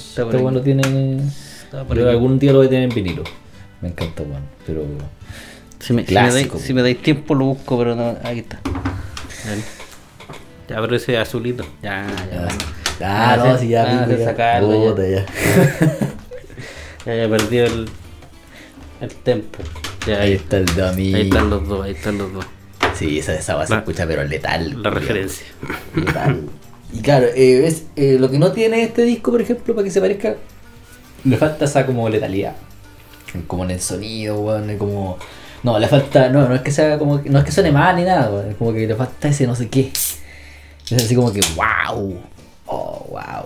Está 0.09 0.23
por 0.23 0.33
Este 0.35 0.43
weón 0.43 0.53
lo 0.53 0.61
tiene... 0.61 1.17
Está 1.63 1.83
por 1.83 1.97
Yo 1.97 2.03
aquí. 2.03 2.11
algún 2.11 2.37
día 2.39 2.51
lo 2.51 2.59
voy 2.59 2.67
a 2.67 2.69
tener 2.69 2.89
en 2.89 2.95
vinilo. 2.95 3.23
Me 3.81 3.87
encanta, 3.89 4.21
weón, 4.23 4.43
pero... 4.65 4.83
Si 5.79 5.93
me, 5.93 6.01
si 6.05 6.13
me 6.13 6.19
Clásico. 6.19 6.55
dais, 6.57 6.65
si 6.67 6.73
me 6.73 6.81
dais 6.81 7.01
tiempo 7.01 7.33
lo 7.35 7.45
busco, 7.45 7.77
pero 7.77 7.95
no. 7.95 8.17
Aquí 8.23 8.39
está. 8.39 8.59
Ahí. 8.65 9.63
Ya, 10.67 10.81
pero 10.81 10.95
ese 10.95 11.17
azulito. 11.17 11.63
Ya, 11.81 12.05
ya. 12.05 12.29
Ya, 12.31 12.39
bueno. 12.41 12.57
Ah, 13.01 13.33
Ah, 13.33 13.37
no, 13.37 13.57
si 13.57 13.69
ya, 13.69 14.03
Ah, 14.03 14.07
ya. 14.07 14.25
sacarlo, 14.25 14.95
ya. 14.97 15.07
Ya. 15.09 15.25
Ya, 17.05 17.15
ya 17.15 17.29
perdí 17.29 17.57
el. 17.59 17.89
El 18.99 19.09
tempo. 19.23 19.59
Ya, 20.05 20.15
Ahí 20.19 20.21
ahí, 20.21 20.33
está 20.33 20.57
el 20.57 20.65
dummy. 20.65 21.15
ahí 21.15 21.21
están 21.21 21.49
los 21.49 21.65
dos, 21.67 21.85
ahí 21.85 21.91
están 21.93 22.17
los 22.17 22.33
dos. 22.33 22.45
Sí, 22.95 23.19
esa, 23.19 23.33
esa 23.35 23.55
va 23.55 23.65
se 23.65 23.71
La- 23.73 23.79
escucha, 23.79 24.05
pero 24.05 24.23
letal. 24.25 24.83
La 24.83 24.89
referencia. 24.89 25.45
Letal. 25.95 26.41
Y 26.91 27.01
claro, 27.01 27.27
eh, 27.27 27.67
es, 27.67 27.83
eh, 27.95 28.17
lo 28.19 28.29
que 28.29 28.39
no 28.39 28.51
tiene 28.51 28.83
este 28.83 29.03
disco, 29.03 29.31
por 29.31 29.41
ejemplo, 29.41 29.75
para 29.75 29.85
que 29.85 29.91
se 29.91 30.01
parezca, 30.01 30.35
le 31.23 31.37
falta 31.37 31.65
esa 31.65 31.85
como 31.85 32.09
letalidad. 32.09 32.55
Como 33.47 33.63
en 33.63 33.71
el 33.71 33.79
sonido, 33.79 34.39
weón, 34.39 34.77
como... 34.77 35.17
No, 35.61 35.77
le 35.77 35.87
falta, 35.87 36.29
no, 36.29 36.47
no 36.47 36.55
es 36.55 36.61
que 36.61 36.71
sea 36.71 36.97
como, 36.97 37.21
no 37.25 37.39
es 37.39 37.45
que 37.45 37.51
suene 37.51 37.71
mal 37.71 37.95
ni 37.95 38.03
nada, 38.03 38.31
weón, 38.31 38.49
es 38.51 38.55
como 38.55 38.73
que 38.73 38.87
le 38.87 38.95
falta 38.95 39.27
ese 39.27 39.45
no 39.45 39.55
sé 39.55 39.67
qué. 39.67 39.91
Es 40.89 41.03
así 41.03 41.13
como 41.13 41.31
que, 41.31 41.41
wow, 41.55 42.17
oh, 42.65 43.05
wow. 43.09 43.45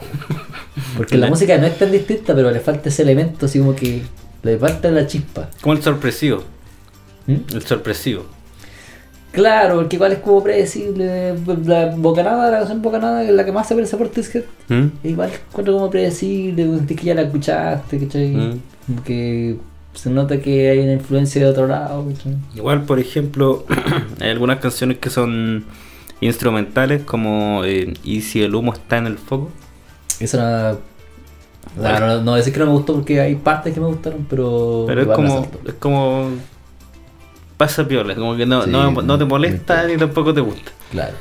Porque 0.95 1.17
la 1.17 1.27
música 1.27 1.57
no 1.57 1.65
es 1.65 1.77
tan 1.77 1.91
distinta, 1.91 2.33
pero 2.33 2.51
le 2.51 2.59
falta 2.59 2.89
ese 2.89 3.01
elemento, 3.01 3.47
así 3.47 3.59
como 3.59 3.75
que 3.75 4.03
le 4.43 4.57
falta 4.57 4.89
la 4.91 5.07
chispa. 5.07 5.49
Como 5.61 5.73
el 5.73 5.81
sorpresivo. 5.81 6.43
¿Mm? 7.27 7.35
El 7.53 7.63
sorpresivo. 7.65 8.25
Claro, 9.33 9.77
porque 9.77 9.95
igual 9.95 10.11
es 10.11 10.19
como 10.19 10.43
predecible. 10.43 11.33
La 11.65 11.95
bocanada, 11.97 12.51
la 12.51 12.59
canción 12.59 12.83
bocanada, 12.83 13.23
que 13.23 13.29
es 13.29 13.33
la 13.33 13.43
que 13.43 13.51
más 13.51 13.67
se 13.67 13.73
parece 13.73 13.95
a 13.95 13.99
Portishead. 13.99 14.43
¿Mm? 14.69 14.85
Igual 15.03 15.31
encuentro 15.49 15.73
como 15.73 15.89
predecible, 15.89 16.63
sentís 16.77 16.99
que 16.99 17.05
ya 17.07 17.15
la 17.15 17.23
escuchaste, 17.23 17.99
¿cachai? 17.99 18.27
Mm. 18.27 18.59
Que 19.03 19.57
se 19.95 20.11
nota 20.11 20.39
que 20.39 20.69
hay 20.69 20.79
una 20.79 20.93
influencia 20.93 21.41
de 21.41 21.49
otro 21.49 21.65
lado, 21.65 22.05
¿cachai? 22.09 22.37
Igual, 22.55 22.83
por 22.83 22.99
ejemplo, 22.99 23.65
hay 24.21 24.29
algunas 24.29 24.59
canciones 24.59 24.99
que 24.99 25.09
son 25.09 25.65
instrumentales, 26.21 27.01
como 27.01 27.63
eh, 27.65 27.91
Y 28.03 28.21
si 28.21 28.43
el 28.43 28.53
humo 28.53 28.71
está 28.71 28.99
en 28.99 29.07
el 29.07 29.17
foco. 29.17 29.49
Esa 30.19 30.77
no, 31.75 31.99
no, 31.99 31.99
no, 31.99 32.21
no 32.21 32.35
decir 32.35 32.53
que 32.53 32.59
no 32.59 32.67
me 32.67 32.71
gustó 32.73 32.93
porque 32.93 33.19
hay 33.19 33.35
partes 33.35 33.73
que 33.73 33.79
me 33.79 33.87
gustaron, 33.87 34.27
pero. 34.29 34.83
Pero 34.85 35.01
es 35.01 35.07
como, 35.07 35.47
es 35.65 35.73
como. 35.75 36.29
Pasa 37.57 37.87
piola, 37.87 38.15
como 38.15 38.35
que 38.35 38.45
no, 38.45 38.63
Sí, 38.63 38.69
no, 38.71 38.91
no 38.91 39.17
te 39.17 39.25
molesta 39.25 39.83
ni 39.85 39.97
tampoco 39.97 40.33
te 40.33 40.41
gusta. 40.41 40.71
Claro. 40.91 41.13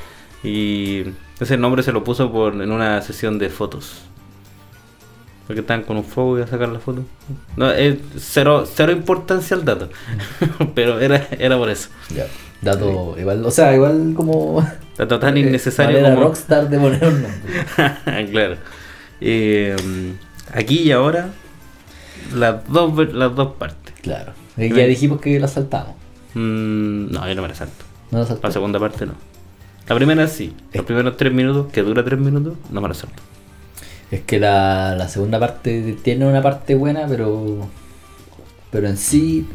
Y 0.43 1.03
ese 1.39 1.57
nombre 1.57 1.83
se 1.83 1.91
lo 1.91 2.03
puso 2.03 2.31
por 2.31 2.53
en 2.53 2.71
una 2.71 3.01
sesión 3.01 3.39
de 3.39 3.49
fotos. 3.49 4.01
Porque 5.47 5.59
estaban 5.61 5.83
con 5.83 5.97
un 5.97 6.05
fuego 6.05 6.39
y 6.39 6.41
a 6.41 6.47
sacar 6.47 6.69
la 6.69 6.79
foto. 6.79 7.03
No, 7.57 7.69
es 7.69 7.97
cero, 8.17 8.65
cero 8.65 8.91
importancia 8.91 9.55
al 9.57 9.65
dato. 9.65 9.89
Pero 10.75 10.99
era, 10.99 11.27
era 11.37 11.57
por 11.57 11.69
eso. 11.69 11.89
Ya. 12.15 12.25
Dato, 12.61 13.15
igual, 13.19 13.45
o 13.45 13.51
sea, 13.51 13.75
igual 13.75 14.13
como. 14.15 14.65
Dato 14.97 15.19
tan 15.19 15.35
innecesario 15.37 15.97
Manera 15.97 16.15
como. 16.15 16.27
rockstar 16.27 16.69
de 16.69 16.79
poner 16.79 17.03
un 17.03 17.21
nombre. 17.23 18.31
claro. 18.31 18.55
Eh, 19.19 19.75
aquí 20.53 20.79
y 20.79 20.91
ahora, 20.91 21.29
las 22.33 22.67
dos, 22.69 23.13
las 23.13 23.35
dos 23.35 23.55
partes. 23.55 23.93
Claro. 24.01 24.33
Ya 24.55 24.85
dijimos 24.85 25.19
que 25.19 25.39
la 25.39 25.47
saltamos. 25.47 25.95
Mm, 26.33 27.11
no, 27.11 27.27
yo 27.27 27.35
no 27.35 27.41
me 27.41 27.47
la 27.47 27.55
salto. 27.55 27.85
No 28.11 28.19
la 28.19 28.25
La 28.25 28.27
saltamos. 28.27 28.53
segunda 28.53 28.79
parte 28.79 29.05
no. 29.05 29.13
La 29.87 29.95
primera 29.95 30.27
sí. 30.27 30.55
Los 30.73 30.85
primeros 30.85 31.17
tres 31.17 31.33
minutos, 31.33 31.71
que 31.71 31.81
dura 31.83 32.03
tres 32.03 32.19
minutos, 32.19 32.57
no 32.71 32.81
me 32.81 32.87
la 32.87 32.93
salto. 32.93 33.21
Es 34.11 34.21
que 34.21 34.39
la, 34.39 34.95
la 34.95 35.07
segunda 35.09 35.39
parte 35.39 35.97
tiene 36.03 36.25
una 36.27 36.41
parte 36.41 36.75
buena, 36.75 37.05
pero. 37.07 37.67
Pero 38.71 38.87
en 38.87 38.97
sí. 38.97 39.47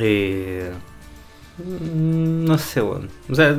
Eh, 0.00 0.70
mm, 1.58 2.44
no 2.44 2.58
sé, 2.58 2.82
weón. 2.82 3.08
O 3.30 3.34
sea, 3.34 3.56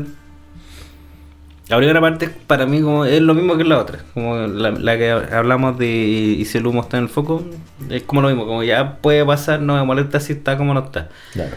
la 1.70 1.78
primera 1.78 2.02
parte 2.02 2.30
para 2.48 2.66
mí 2.66 2.82
como 2.82 3.06
es 3.06 3.22
lo 3.22 3.34
mismo 3.36 3.56
que 3.58 3.64
la 3.64 3.78
otra. 3.80 4.00
Como 4.14 4.36
la, 4.38 4.72
la 4.72 4.98
que 4.98 5.12
hablamos 5.12 5.78
de 5.78 5.88
y 5.88 6.44
si 6.46 6.58
el 6.58 6.66
humo 6.68 6.82
está 6.82 6.98
en 6.98 7.04
el 7.04 7.10
foco, 7.10 7.44
es 7.90 8.04
como 8.04 8.22
lo 8.22 8.28
mismo. 8.30 8.46
Como 8.48 8.64
ya 8.64 8.98
puede 8.98 9.24
pasar, 9.26 9.62
no 9.62 9.76
me 9.76 9.84
molesta 9.84 10.20
si 10.20 10.34
está 10.34 10.58
como 10.58 10.74
no 10.74 10.82
está. 10.86 11.10
Claro. 11.34 11.52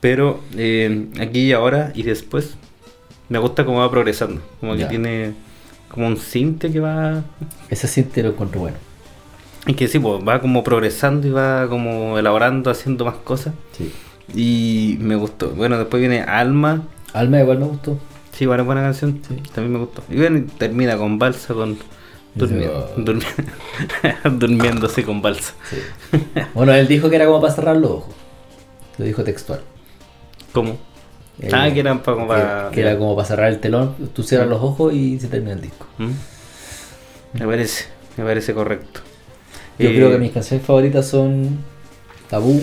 Pero 0.00 0.40
eh, 0.56 1.08
aquí 1.20 1.40
y 1.40 1.52
ahora 1.52 1.90
y 1.94 2.02
después 2.02 2.56
Me 3.28 3.38
gusta 3.38 3.64
cómo 3.64 3.78
va 3.80 3.90
progresando. 3.90 4.40
Como 4.60 4.74
Ya. 4.74 4.84
que 4.84 4.90
tiene 4.90 5.34
como 5.88 6.06
un 6.06 6.16
cinte 6.16 6.70
que 6.70 6.80
va. 6.80 7.22
Ese 7.70 7.88
sí 7.88 8.02
te 8.04 8.22
lo 8.22 8.30
encuentro 8.30 8.60
bueno. 8.60 8.76
Y 9.66 9.74
que 9.74 9.88
sí, 9.88 9.98
pues 9.98 10.22
va 10.26 10.40
como 10.40 10.62
progresando 10.62 11.26
y 11.26 11.30
va 11.30 11.66
como 11.68 12.18
elaborando, 12.18 12.70
haciendo 12.70 13.04
más 13.04 13.16
cosas. 13.16 13.52
Sí. 13.72 13.92
Y 14.34 14.96
me 15.00 15.16
gustó. 15.16 15.50
Bueno, 15.50 15.76
después 15.76 16.00
viene 16.00 16.20
Alma. 16.22 16.82
Alma 17.12 17.40
igual 17.40 17.58
me 17.58 17.66
gustó. 17.66 17.98
Sí, 18.36 18.44
igual 18.44 18.60
es 18.60 18.66
buena 18.66 18.82
canción. 18.82 19.20
Sí. 19.26 19.36
También 19.54 19.72
me 19.72 19.78
gustó. 19.78 20.02
Y 20.10 20.16
bueno, 20.16 20.44
termina 20.58 20.96
con 20.96 21.18
Balsa, 21.18 21.54
con. 21.54 21.78
Durmiendo, 22.34 22.86
durmiéndose 24.30 25.02
con 25.04 25.22
Balsa. 25.22 25.54
Sí. 25.70 25.78
Bueno, 26.54 26.72
él 26.74 26.86
dijo 26.86 27.08
que 27.08 27.16
era 27.16 27.24
como 27.26 27.40
para 27.40 27.54
cerrar 27.54 27.76
los 27.78 27.90
ojos. 27.90 28.14
Lo 28.98 29.04
dijo 29.06 29.24
textual. 29.24 29.62
¿Cómo? 30.52 30.76
Eh, 31.40 31.48
Ah, 31.52 31.70
que 31.72 31.80
eran 31.80 32.00
como 32.00 32.22
que- 32.22 32.26
para- 32.28 32.70
que 32.72 32.80
era 32.82 32.98
como 32.98 33.16
para 33.16 33.26
cerrar 33.28 33.48
el 33.48 33.58
telón. 33.58 33.94
Tú 34.14 34.22
cierras 34.22 34.48
los 34.48 34.62
ojos 34.62 34.92
y 34.92 35.18
se 35.18 35.28
termina 35.28 35.52
el 35.54 35.62
disco. 35.62 35.86
¿Mm? 35.98 36.10
Me 37.40 37.46
parece, 37.46 37.86
me 38.18 38.24
parece 38.24 38.52
correcto. 38.54 39.00
Yo 39.78 39.88
Eh, 39.90 39.94
creo 39.94 40.10
que 40.10 40.18
mis 40.18 40.32
canciones 40.32 40.64
favoritas 40.66 41.06
son 41.08 41.58
Tabú, 42.28 42.62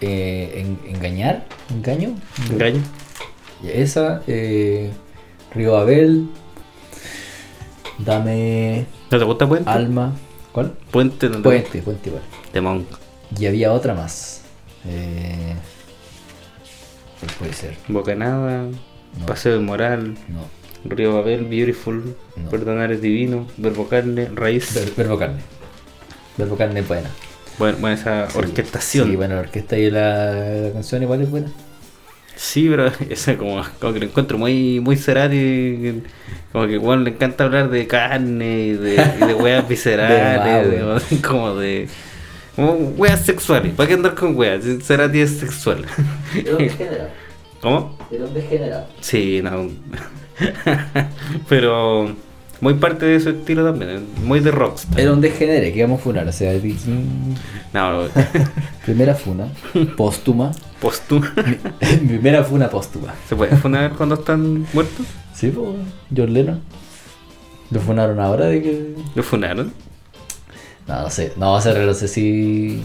eh, 0.00 0.64
En- 0.84 0.94
Engañar, 0.94 1.46
Engaño, 1.70 2.14
Engaño. 2.50 2.80
Esa, 3.64 4.22
eh, 4.26 4.90
Río 5.54 5.76
Abel, 5.76 6.28
Dame 7.98 8.86
¿No 9.10 9.18
te 9.18 9.24
gusta 9.24 9.46
Puente? 9.48 9.68
Alma, 9.68 10.14
¿cuál? 10.52 10.72
Puente, 10.90 11.28
no 11.28 11.36
te 11.36 11.42
Puente, 11.42 11.82
Puente 11.82 12.08
igual. 12.08 12.22
gusta? 12.30 12.52
De 12.52 12.60
Monk. 12.60 12.86
Y 13.38 13.46
había 13.46 13.72
otra 13.72 13.94
más. 13.94 14.42
Eh, 14.86 15.54
¿Cuál 17.20 17.32
puede 17.38 17.52
ser? 17.52 17.76
Bocanada, 17.88 18.62
No. 19.18 19.26
Paseo 19.26 19.54
de 19.54 19.58
Moral, 19.60 20.16
No. 20.28 20.40
Río 20.84 21.14
Babel, 21.14 21.44
Beautiful, 21.44 22.16
No. 22.36 22.48
Perdonar 22.50 22.90
es 22.92 23.02
Divino, 23.02 23.46
Verbo 23.58 23.86
Carne, 23.88 24.28
Raíz. 24.34 24.72
Ver- 24.74 24.92
Verbo 24.96 25.18
Carne. 25.18 25.40
Verbo 26.38 26.56
Carne 26.56 26.80
buena. 26.82 27.10
Bueno, 27.58 27.76
bueno, 27.80 27.94
esa 27.96 28.26
orquestación. 28.34 29.04
Sí, 29.04 29.10
Sí, 29.10 29.16
bueno, 29.16 29.34
la 29.34 29.40
orquesta 29.42 29.76
y 29.76 29.90
la, 29.90 30.32
la 30.32 30.72
canción 30.72 31.02
igual 31.02 31.20
es 31.20 31.30
buena. 31.30 31.48
Pero 32.54 32.90
esa 33.10 33.36
como, 33.36 33.62
como 33.80 33.92
que 33.92 34.00
lo 34.00 34.06
encuentro 34.06 34.38
muy, 34.38 34.80
muy 34.80 34.96
Cerati. 34.96 36.02
Como 36.52 36.66
que 36.66 36.78
bueno, 36.78 37.02
le 37.02 37.10
encanta 37.10 37.44
hablar 37.44 37.70
de 37.70 37.86
carne 37.86 38.60
y 38.60 38.72
de, 38.72 38.94
y 39.20 39.26
de 39.26 39.34
weas 39.34 39.68
viscerales, 39.68 40.70
De 40.70 40.82
más, 40.82 41.10
de- 41.10 41.20
como 41.20 41.54
de. 41.54 41.88
Como 42.56 42.72
weas 42.96 43.24
sexuales. 43.24 43.72
¿Para 43.74 43.88
qué 43.88 43.94
andar 43.94 44.14
con 44.14 44.36
weas? 44.36 44.64
Cerati 44.82 45.20
es 45.20 45.38
sexual. 45.38 45.84
Era 46.34 46.52
un 46.52 46.58
degenerado. 46.58 47.08
¿Cómo? 47.60 47.98
Era 48.10 48.24
un 48.24 48.34
degenerado. 48.34 48.86
Sí, 49.00 49.40
no. 49.42 49.68
Pero 51.48 52.14
muy 52.60 52.74
parte 52.74 53.06
de 53.06 53.20
su 53.20 53.30
estilo 53.30 53.64
también, 53.64 54.04
muy 54.24 54.40
de 54.40 54.50
rockstar. 54.50 55.00
Era 55.00 55.12
un 55.12 55.20
degenere 55.20 55.72
que 55.72 55.78
íbamos 55.78 56.00
a 56.00 56.02
funar. 56.04 56.28
O 56.28 56.32
sea, 56.32 56.52
di- 56.52 56.76
No, 57.72 58.02
primera 58.84 59.14
funa, 59.14 59.48
póstuma. 59.96 60.52
postuma. 60.80 61.32
Mi 62.02 62.08
primera 62.08 62.44
funa 62.44 62.68
póstuma. 62.68 63.14
¿Se 63.28 63.34
puede 63.36 63.56
funar 63.56 63.92
cuando 63.96 64.16
están 64.16 64.66
muertos? 64.72 65.06
Sí, 65.34 65.48
pues, 65.48 65.68
John 66.14 66.32
Lennon. 66.34 66.60
Lo 67.70 67.80
funaron 67.80 68.18
ahora 68.20 68.46
de 68.46 68.62
que. 68.62 68.94
¿Lo 69.14 69.22
funaron? 69.22 69.72
No, 70.86 71.02
no 71.02 71.10
sé. 71.10 71.32
No, 71.36 71.60
se 71.60 71.72
no 71.86 71.94
sé 71.94 72.08
si. 72.08 72.82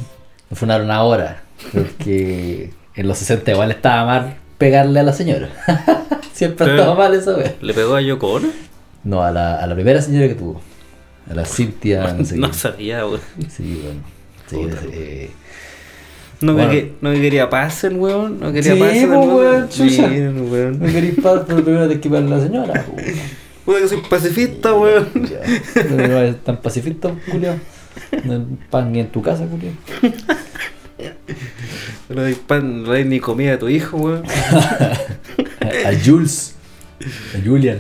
Lo 0.50 0.56
funaron 0.56 0.92
ahora. 0.92 1.42
Porque 1.74 2.72
en 2.96 3.08
los 3.08 3.18
60 3.18 3.52
igual 3.52 3.72
estaba 3.72 4.06
mal 4.06 4.36
pegarle 4.58 5.00
a 5.00 5.04
la 5.04 5.12
señora. 5.14 5.50
Siempre 6.34 6.66
Pero- 6.66 6.78
estaba 6.78 6.96
mal 6.96 7.14
esa 7.14 7.34
vez. 7.34 7.56
¿Le 7.62 7.74
pegó 7.74 7.96
a 7.96 8.02
Yoko 8.02 8.34
Ono? 8.34 8.48
No, 9.06 9.24
a 9.24 9.32
la, 9.32 9.56
a 9.56 9.66
la 9.68 9.74
primera 9.76 10.02
señora 10.02 10.28
que 10.28 10.36
tuvo. 10.36 10.62
A 11.30 11.34
la 11.34 11.46
Cintia. 11.46 12.14
No, 12.18 12.26
sé 12.26 12.36
No 12.38 12.48
qué. 12.52 12.58
sabía, 12.58 13.06
weón. 13.06 13.22
Sí, 13.50 13.80
bueno. 13.84 14.02
Sí, 14.48 14.56
Puta. 14.58 14.78
eh, 14.92 15.30
No, 16.42 16.54
Bueno. 16.54 16.72
que, 16.72 16.94
no 17.02 17.12
que 17.14 17.22
quería 17.22 17.50
el 17.88 17.96
weón. 17.98 18.40
No 18.40 18.52
quería 18.52 18.74
Sí, 18.74 18.80
po, 19.08 19.16
mundo. 19.16 19.36
weón, 19.38 19.70
chucha. 19.70 20.08
Miren, 20.08 20.52
weón. 20.52 20.80
No 20.80 20.86
queréis 20.92 21.16
paz, 21.22 21.42
pero 21.48 21.64
primero 21.64 21.88
te 21.88 22.00
que 22.00 22.10
a 22.28 22.30
la 22.30 22.42
señora. 22.42 22.84
po. 22.84 22.96
Puta 23.66 23.80
que 23.80 23.88
soy 23.88 24.02
pacifista, 24.10 24.74
weón. 24.74 25.08
Ya. 25.14 25.40
No 25.90 26.04
eres 26.04 26.44
tan 26.44 26.58
pacifista, 26.62 27.12
Julio. 27.32 27.56
No 28.26 28.34
hay 28.34 28.46
pan 28.70 28.92
ni 28.92 29.00
en 29.00 29.08
tu 29.12 29.22
casa, 29.22 29.48
Julio. 29.50 29.72
No 32.10 32.22
doy 32.22 32.36
pan, 32.36 32.84
no 32.84 32.90
doy 32.90 33.04
ni 33.04 33.20
comida 33.20 33.54
a 33.56 33.60
tu 33.60 33.68
hijo, 33.68 33.98
weón. 33.98 34.24
A 35.60 35.92
Jules. 36.06 36.56
A 37.36 37.44
Julian. 37.46 37.80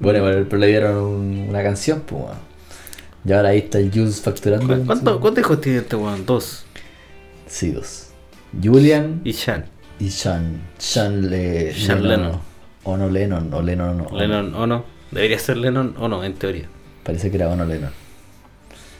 Bueno, 0.00 0.24
pero 0.48 0.58
le 0.58 0.66
dieron 0.66 0.96
un- 0.96 1.46
una 1.48 1.62
canción, 1.62 2.00
pues. 2.06 2.22
weón. 2.22 2.36
Y 3.24 3.32
ahora 3.32 3.48
ahí 3.50 3.58
está 3.58 3.78
el 3.78 3.90
Jules 3.90 4.20
facturando. 4.20 4.76
¿Cu- 4.76 4.84
¿Cuánto- 4.86 5.20
¿Cuántos 5.20 5.42
hijos 5.44 5.60
tiene 5.60 5.78
este 5.78 5.96
weón? 5.96 6.24
Dos. 6.26 6.64
Sí, 7.46 7.70
dos. 7.72 8.08
Julian 8.62 9.20
Y 9.24 9.32
Sean. 9.32 9.64
y 9.98 10.10
Sean. 10.10 10.60
Sean, 10.78 11.28
le, 11.30 11.72
Sean 11.74 12.06
Lennon. 12.06 12.38
O 12.84 12.96
no 12.96 13.08
Lennon, 13.08 13.52
o 13.52 13.62
Lennon 13.62 13.98
no. 13.98 14.16
Lennon 14.16 14.54
o 14.54 14.66
no. 14.66 14.84
Debería 15.10 15.38
ser 15.38 15.56
Lennon 15.56 15.94
o 15.98 16.08
no, 16.08 16.22
en 16.22 16.34
teoría. 16.34 16.68
Parece 17.02 17.30
que 17.30 17.36
era 17.36 17.48
Ono 17.48 17.64
Lennon. 17.64 17.90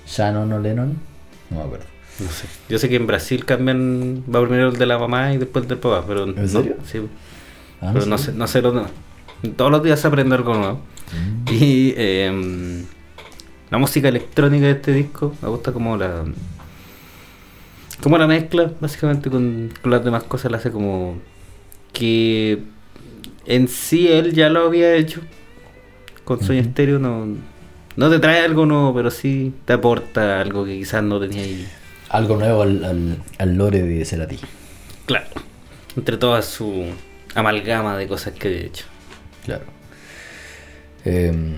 Sean 0.05 0.37
o 0.37 0.47
no 0.47 0.59
Lennon. 0.59 0.97
No 1.51 1.59
me 1.59 1.63
acuerdo. 1.65 1.85
No 2.19 2.29
sé. 2.31 2.47
Yo 2.69 2.79
sé 2.79 2.89
que 2.89 2.97
en 2.97 3.07
Brasil 3.07 3.45
cambian. 3.45 4.25
Va 4.33 4.41
primero 4.41 4.69
el 4.71 4.77
de 4.79 4.87
la 4.87 4.99
mamá 4.99 5.33
y 5.35 5.39
después 5.39 5.65
el 5.65 5.69
del 5.69 5.79
papá, 5.79 6.05
pero. 6.07 6.25
¿En 6.25 6.49
serio? 6.49 6.77
Sí. 6.85 7.01
Ah, 7.81 7.91
pero 7.93 8.07
no 8.07 8.17
sé, 8.19 8.33
no 8.33 8.47
sé 8.47 8.63
lo 8.63 8.73
no. 8.73 8.87
Todos 9.57 9.71
los 9.71 9.83
días 9.83 10.01
se 10.01 10.07
aprende 10.09 10.35
algo 10.35 10.55
nuevo. 10.55 10.81
Mm. 11.13 11.53
Y 11.53 11.95
eh, 11.97 12.85
la 13.71 13.79
música 13.79 14.09
electrónica 14.09 14.67
de 14.67 14.73
este 14.73 14.93
disco 14.93 15.35
me 15.43 15.49
gusta 15.49 15.73
como 15.73 15.97
la. 15.97 16.25
Como 18.03 18.19
la 18.19 18.27
mezcla, 18.27 18.71
básicamente, 18.81 19.31
con, 19.31 19.73
con 19.81 19.91
las 19.91 20.05
demás 20.05 20.25
cosas, 20.25 20.51
la 20.51 20.59
hace 20.59 20.71
como. 20.71 21.19
Que 21.93 22.63
en 23.47 23.69
sí 23.69 24.09
él 24.09 24.33
ya 24.33 24.49
lo 24.49 24.67
había 24.67 24.95
hecho. 24.95 25.21
Con 26.25 26.43
Ujú. 26.43 26.53
Estéreo 26.53 26.99
no. 26.99 27.27
No 27.97 28.11
te 28.11 28.19
trae 28.19 28.45
algo 28.45 28.67
nuevo, 28.67 28.95
pero 28.95 29.11
sí 29.11 29.55
te 29.65 29.73
aporta 29.73 30.41
algo 30.41 30.65
que 30.65 30.77
quizás 30.77 31.03
no 31.03 31.19
tenía 31.19 31.43
ahí. 31.43 31.67
Algo 32.11 32.37
nuevo 32.37 32.63
al, 32.63 32.85
al, 32.85 33.23
al 33.39 33.57
lore 33.57 33.83
de 33.83 34.05
Cerati. 34.05 34.39
Claro. 35.07 35.27
Entre 35.97 36.19
toda 36.19 36.43
su 36.43 36.85
amalgama 37.35 37.97
de 37.97 38.07
cosas 38.07 38.35
que 38.35 38.49
he 38.49 38.67
hecho. 38.67 38.85
Claro. 39.47 39.65
Em, 41.05 41.55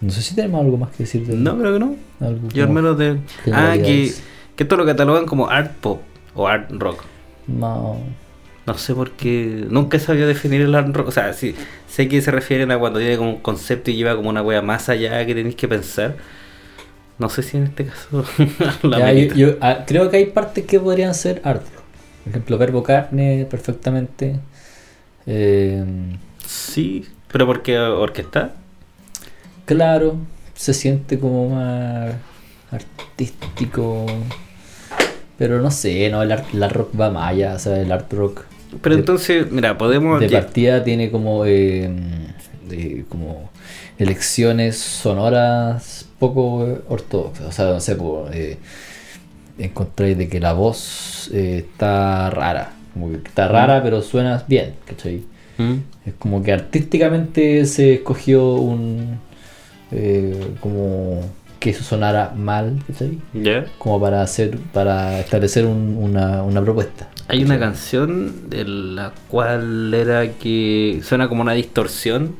no 0.00 0.10
sé 0.10 0.22
si 0.22 0.34
tenemos 0.34 0.60
algo 0.64 0.76
más 0.76 0.90
que 0.90 1.04
decir 1.04 1.26
de 1.26 1.34
No, 1.34 1.58
creo 1.58 1.72
que 1.74 1.78
no. 1.80 1.96
algo 2.20 2.48
Yo 2.50 2.64
al 2.64 2.70
menos 2.70 2.98
de. 2.98 3.18
Ah, 3.52 3.74
que, 3.76 4.12
que 4.56 4.62
esto 4.64 4.76
lo 4.76 4.86
catalogan 4.86 5.26
como 5.26 5.48
art 5.48 5.72
pop 5.80 6.02
o 6.34 6.46
art 6.46 6.70
rock. 6.72 7.04
No. 7.46 7.98
No 8.66 8.76
sé 8.76 8.94
por 8.94 9.12
qué. 9.12 9.64
Nunca 9.70 9.96
he 9.96 10.00
sabido 10.00 10.28
definir 10.28 10.60
el 10.60 10.74
art 10.74 10.94
rock. 10.94 11.08
O 11.08 11.12
sea, 11.12 11.32
sí, 11.32 11.54
sé 11.88 12.08
que 12.08 12.20
se 12.20 12.30
refieren 12.30 12.70
a 12.70 12.78
cuando 12.78 12.98
tiene 12.98 13.16
como 13.16 13.30
un 13.30 13.38
concepto 13.40 13.90
y 13.90 13.96
lleva 13.96 14.14
como 14.14 14.28
una 14.28 14.42
wea 14.42 14.60
más 14.62 14.88
allá 14.90 15.24
que 15.26 15.34
tenéis 15.34 15.56
que 15.56 15.66
pensar. 15.68 16.16
No 17.18 17.28
sé 17.30 17.42
si 17.42 17.56
en 17.56 17.64
este 17.64 17.86
caso 17.86 18.24
la 18.82 18.98
Ya, 18.98 19.12
yo, 19.12 19.12
amerita. 19.12 19.34
yo, 19.34 19.56
ah, 19.62 19.84
creo 19.86 20.10
que 20.10 20.18
hay 20.18 20.26
partes 20.26 20.66
que 20.66 20.78
podrían 20.78 21.14
ser 21.14 21.40
art 21.44 21.62
rock. 21.74 21.84
Por 22.24 22.30
ejemplo, 22.30 22.58
Verbo 22.58 22.82
Carne, 22.82 23.46
perfectamente. 23.50 24.38
Em, 25.26 26.18
Sí, 26.48 27.04
pero 27.30 27.44
porque 27.46 27.78
orquesta. 27.78 28.52
claro, 29.66 30.16
se 30.54 30.72
siente 30.72 31.18
como 31.18 31.50
más 31.50 32.14
artístico. 32.70 34.06
Pero 35.36 35.60
no 35.60 35.70
sé, 35.70 36.08
no, 36.10 36.22
el 36.22 36.32
art, 36.32 36.46
rock 36.72 36.98
va 36.98 37.10
más 37.10 37.28
allá. 37.30 37.54
O 37.54 37.58
sea, 37.58 37.78
el 37.80 37.92
art 37.92 38.10
rock 38.12 38.44
Pero 38.82 38.94
De- 38.96 39.00
entonces, 39.00 39.50
mira, 39.52 39.76
podemos. 39.76 40.18
de 40.20 40.28
partida 40.30 40.82
tiene 40.82 41.10
como, 41.10 41.44
eh, 41.44 41.90
de- 42.68 43.04
como 43.08 43.50
elecciones 43.98 44.78
sonoras 44.78 46.06
poco 46.18 46.66
ortodoxas. 46.88 47.46
O 47.46 47.52
sea, 47.52 47.66
no 47.66 47.80
sé, 47.80 47.94
pues, 47.94 48.34
eh, 48.34 48.58
encontráis 49.58 50.16
de 50.16 50.28
que 50.28 50.40
la 50.40 50.54
voz 50.54 51.30
eh, 51.32 51.64
está 51.68 52.30
rara. 52.30 52.72
Como 52.94 53.10
que 53.10 53.16
está 53.28 53.48
rara, 53.48 53.82
pero 53.82 54.02
suena 54.02 54.42
bien, 54.48 54.74
¿cachai? 54.86 55.22
¿Mm? 55.58 55.74
Es 56.06 56.14
como 56.18 56.42
que 56.42 56.52
artísticamente 56.52 57.64
se 57.66 57.94
escogió 57.94 58.54
un. 58.54 59.18
eh, 59.92 60.52
como 60.60 61.20
que 61.58 61.70
eso 61.70 61.82
sonara 61.82 62.32
mal, 62.36 62.78
¿cachai? 62.86 63.18
¿Ya? 63.34 63.66
Como 63.78 64.00
para 64.00 64.22
hacer, 64.22 64.58
para 64.72 65.18
establecer 65.20 65.66
un- 65.66 65.96
una, 66.00 66.42
una 66.44 66.62
propuesta. 66.62 67.08
Hay 67.26 67.42
una 67.42 67.58
canción 67.58 68.48
de 68.48 68.64
la 68.64 69.12
cual 69.28 69.92
era 69.92 70.30
que 70.34 71.00
suena 71.02 71.28
como 71.28 71.42
una 71.42 71.52
distorsión. 71.54 72.36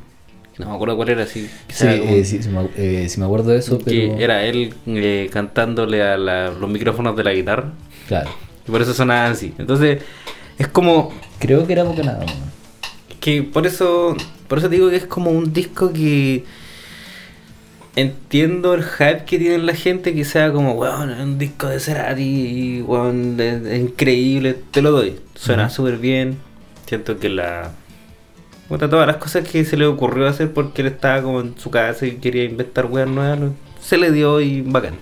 No 0.59 0.69
me 0.71 0.75
acuerdo 0.75 0.97
cuál 0.97 1.09
era, 1.11 1.25
así. 1.25 1.49
Sí, 1.69 1.87
como- 1.99 2.15
eh, 2.15 2.25
sí, 2.25 2.43
sí 2.43 2.49
me, 2.49 2.69
eh, 2.77 3.09
me 3.17 3.25
acuerdo 3.25 3.51
de 3.51 3.59
eso, 3.59 3.79
que 3.79 3.85
pero. 4.11 4.19
era 4.19 4.45
él 4.45 4.75
eh, 4.87 5.29
cantándole 5.33 6.03
a 6.03 6.17
la- 6.17 6.51
los 6.51 6.71
micrófonos 6.71 7.17
de 7.17 7.25
la 7.25 7.33
guitarra. 7.33 7.73
Claro. 8.07 8.31
Y 8.67 8.71
por 8.71 8.83
eso 8.83 8.95
sonaba 8.95 9.27
así. 9.31 9.53
Entonces, 9.59 10.01
es 10.59 10.69
como 10.69 11.13
Creo 11.41 11.67
que 11.67 11.73
era 11.73 11.83
Bocanada. 11.85 12.25
¿no? 12.25 12.48
Que 13.29 13.43
por 13.43 13.67
eso 13.67 14.17
por 14.49 14.59
eso 14.59 14.69
te 14.71 14.77
digo 14.77 14.89
que 14.89 14.97
es 14.97 15.05
como 15.07 15.31
un 15.31 15.53
disco 15.53 15.93
que 15.93 16.45
entiendo 17.97 18.75
el 18.75 18.85
hype 18.85 19.25
que 19.27 19.39
tiene 19.39 19.59
la 19.59 19.75
gente, 19.75 20.15
que 20.15 20.25
sea 20.25 20.53
como, 20.53 20.73
weón, 20.75 21.11
un 21.11 21.39
disco 21.39 21.67
de 21.67 21.81
Cerati 21.81 22.83
weón, 22.83 23.39
es, 23.41 23.67
es 23.67 23.81
increíble, 23.81 24.57
te 24.71 24.83
lo 24.83 24.93
doy. 24.93 25.17
Suena 25.35 25.67
Ujú. 25.67 25.75
súper 25.75 25.99
bien. 25.99 26.39
Siento 26.87 27.19
que 27.19 27.29
la. 27.29 27.73
Puta, 28.69 28.89
todas 28.89 29.07
las 29.07 29.17
cosas 29.17 29.47
que 29.49 29.65
se 29.65 29.77
le 29.77 29.87
ocurrió 29.87 30.27
hacer 30.27 30.53
porque 30.53 30.83
él 30.83 30.89
estaba 30.89 31.23
como 31.23 31.41
en 31.41 31.59
su 31.59 31.71
casa 31.71 32.07
y 32.07 32.13
quería 32.13 32.45
inventar 32.45 32.87
weas 32.87 33.09
nuevas, 33.09 33.39
se 33.81 33.97
le 33.99 34.13
dio 34.13 34.41
y 34.41 34.61
bacán. 34.63 34.95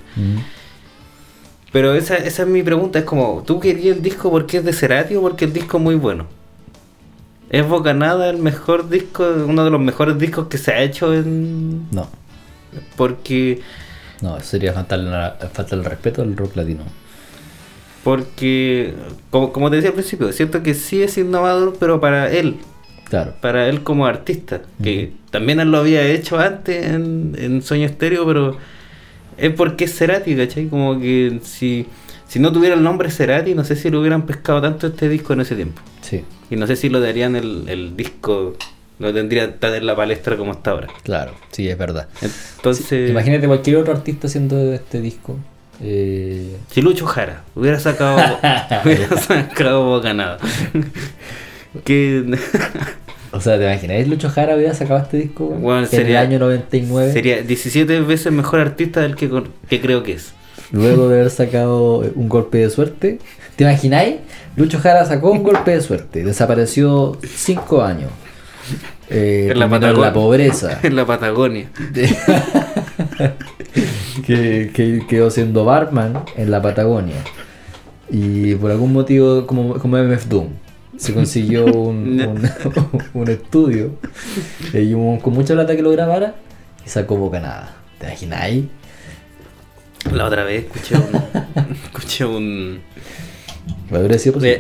Pero 1.73 1.95
esa, 1.95 2.17
esa 2.17 2.43
es 2.43 2.49
mi 2.49 2.63
pregunta, 2.63 2.99
es 3.01 3.05
como, 3.05 3.43
¿tú 3.47 3.61
querías 3.61 3.97
el 3.97 4.03
disco 4.03 4.31
porque 4.31 4.59
es 4.59 4.65
de 4.65 4.73
Cerati 4.73 5.15
o 5.17 5.21
porque 5.21 5.45
el 5.45 5.53
disco 5.53 5.77
es 5.79 5.83
muy 5.83 5.97
bueno? 5.97 6.27
¿Es 7.51 7.67
Bocanada 7.67 8.29
el 8.31 8.39
mejor 8.39 8.89
disco, 8.89 9.25
uno 9.47 9.65
de 9.65 9.71
los 9.71 9.81
mejores 9.81 10.19
discos 10.19 10.49
que 10.49 10.59
se 10.59 10.73
ha 10.73 10.83
hecho 10.83 11.15
en... 11.15 11.91
No, 11.93 12.09
Porque, 12.97 13.61
no, 14.21 14.41
sería 14.41 14.73
faltarle, 14.73 15.11
faltarle 15.53 15.85
el 15.85 15.91
respeto 15.91 16.23
al 16.23 16.37
rock 16.37 16.57
latino. 16.57 16.83
porque 18.05 18.95
como, 19.31 19.53
como 19.53 19.71
te 19.71 19.77
decía 19.77 19.91
al 19.91 19.95
principio, 19.95 20.29
es 20.29 20.37
cierto 20.37 20.63
que 20.63 20.75
sí 20.75 21.03
es 21.03 21.19
innovador, 21.19 21.77
pero 21.79 22.01
para 22.01 22.31
él, 22.31 22.57
Claro. 23.09 23.35
para 23.41 23.69
él 23.69 23.83
como 23.85 24.07
artista, 24.07 24.63
que 24.83 25.13
también 25.31 25.61
él 25.61 25.71
lo 25.71 25.79
había 25.79 26.03
hecho 26.07 26.39
antes 26.39 26.85
en, 26.87 27.37
en 27.39 27.63
Sueño 27.63 27.87
Estéreo, 27.87 28.27
pero 28.27 28.57
es 29.39 29.53
porque 29.55 29.85
es 29.85 29.97
Cerati, 29.97 30.35
¿cachai? 30.37 30.67
Como 30.69 30.99
que 31.01 31.39
si, 31.45 31.87
si 32.29 32.39
no 32.41 32.53
tuviera 32.53 32.75
el 32.75 32.83
nombre 32.83 33.11
Cerati, 33.11 33.55
no 33.55 33.65
sé 33.65 33.77
si 33.77 33.91
lo 33.91 34.01
hubieran 34.01 34.27
pescado 34.27 34.61
tanto 34.61 34.87
este 34.89 35.09
disco 35.09 35.33
en 35.33 35.41
ese 35.41 35.55
tiempo. 35.55 35.81
Sí, 36.03 36.25
Y 36.51 36.57
no 36.57 36.67
sé 36.67 36.77
si 36.77 36.89
lo 36.89 37.01
darían 37.01 37.37
el, 37.37 37.69
el 37.69 37.97
disco, 37.97 38.55
lo 38.99 39.13
tendría 39.15 39.59
tan 39.59 39.75
en 39.75 39.87
la 39.87 39.95
palestra 39.97 40.37
como 40.37 40.53
está 40.53 40.71
ahora. 40.73 40.89
claro, 41.03 41.33
sí, 41.53 41.69
es 41.69 41.77
verdad. 41.79 42.09
Entonces, 42.57 43.11
Imagínate 43.11 43.47
cualquier 43.47 43.77
otro 43.77 43.93
artista 43.93 44.27
haciendo 44.27 44.73
este 44.73 45.01
disco. 45.01 45.37
Eh, 45.83 46.57
si 46.71 46.81
Lucho 46.81 47.05
Jara 47.07 47.43
hubiera 47.55 47.79
sacado, 47.79 48.17
hubiera 48.85 49.17
sacado 49.19 49.85
Bocanada. 49.85 50.39
que 51.85 52.25
o 53.33 53.41
sea, 53.41 53.59
¿te 53.59 53.65
imagináis 53.65 54.09
Lucho 54.09 54.31
Jara 54.31 54.57
hubiera 54.57 54.73
sacado 54.73 55.01
este 55.01 55.19
disco? 55.19 55.47
Bueno, 55.49 55.81
en 55.83 55.89
sería- 55.89 56.23
el 56.23 56.29
año 56.29 56.39
99? 56.39 57.13
sería 57.13 57.43
17 57.43 58.01
veces 58.01 58.33
mejor 58.33 58.61
artista 58.61 59.01
del 59.03 59.15
que, 59.17 59.31
que 59.69 59.81
creo 59.81 60.03
que 60.03 60.13
es. 60.13 60.33
Luego 60.73 61.09
de 61.09 61.17
haber 61.21 61.31
sacado 61.31 61.99
un 62.15 62.29
golpe 62.29 62.59
de 62.59 62.71
suerte. 62.71 63.19
¿Te 63.57 63.65
imagináis? 63.65 64.17
Lucho 64.57 64.79
Jara 64.81 65.05
sacó 65.05 65.31
un 65.31 65.43
golpe 65.43 65.73
de 65.73 65.81
suerte. 65.81 66.25
Desapareció 66.25 67.19
cinco 67.35 67.83
años. 67.83 68.11
Eh, 69.09 69.49
En 69.53 69.59
la 69.61 69.69
la 69.69 70.13
pobreza. 70.13 70.81
En 70.83 70.97
la 70.97 71.07
Patagonia. 71.07 71.71
que, 74.27 74.71
que 74.75 75.03
quedó 75.09 75.31
siendo 75.31 75.65
barman 75.65 76.23
en 76.37 76.51
la 76.51 76.61
Patagonia. 76.63 77.17
Y 78.11 78.55
por 78.57 78.71
algún 78.71 78.93
motivo, 78.93 79.47
como, 79.47 79.75
como 79.79 79.97
MF 79.99 80.27
Doom, 80.27 80.49
se 80.97 81.13
consiguió 81.13 81.65
un, 81.67 82.21
un, 82.21 82.51
un 83.15 83.29
estudio 83.29 83.91
eh, 84.73 84.83
y 84.83 84.95
un- 84.95 85.19
con 85.19 85.35
mucha 85.35 85.55
plata 85.55 85.75
que 85.77 85.83
lo 85.83 85.91
grabara 85.91 86.35
y 86.85 86.89
sacó 86.89 87.17
Bocanada. 87.17 87.75
¿Te 87.99 88.07
imagináis? 88.07 88.65
La 90.13 90.25
otra 90.27 90.45
vez 90.45 90.65
escuché 90.67 90.97
un. 90.97 91.23
escuché 91.85 92.25
un. 92.25 92.81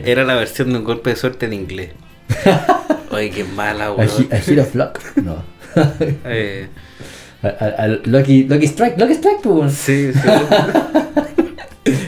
Era 0.04 0.24
la 0.24 0.34
versión 0.34 0.72
de 0.72 0.78
un 0.78 0.84
golpe 0.84 1.10
de 1.10 1.16
suerte 1.16 1.46
en 1.46 1.52
inglés. 1.52 1.90
Oye, 3.10 3.30
qué 3.30 3.44
mala, 3.44 3.92
weón. 3.92 4.10
A 4.30 4.36
Hero 4.36 4.64
Flock? 4.64 5.00
No. 5.16 5.42
Eh, 6.24 6.68
A- 7.42 7.86
Lucky, 8.04 8.44
Lucky 8.44 8.64
Strike, 8.66 8.98
Lucky 8.98 9.12
Strike, 9.14 9.40
pues. 9.42 9.54
bueno. 9.54 9.70
sí, 9.70 10.10
sí. 10.12 10.18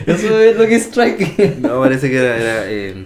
Eso 0.07 0.39
es 0.41 0.57
Lucky 0.57 0.73
Strike. 0.75 1.57
No, 1.59 1.79
parece 1.79 2.09
que 2.09 2.17
era. 2.17 2.35
era 2.37 2.63
eh, 2.65 3.05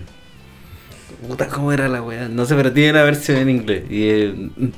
puta, 1.28 1.48
¿cómo 1.48 1.72
era 1.72 1.88
la 1.88 2.02
weá? 2.02 2.28
No 2.28 2.46
sé, 2.46 2.56
pero 2.56 2.72
tiene 2.72 2.94
la 2.94 3.04
versión 3.04 3.38
en 3.38 3.50
inglés. 3.50 3.84
Y 3.90 4.10
es 4.10 4.34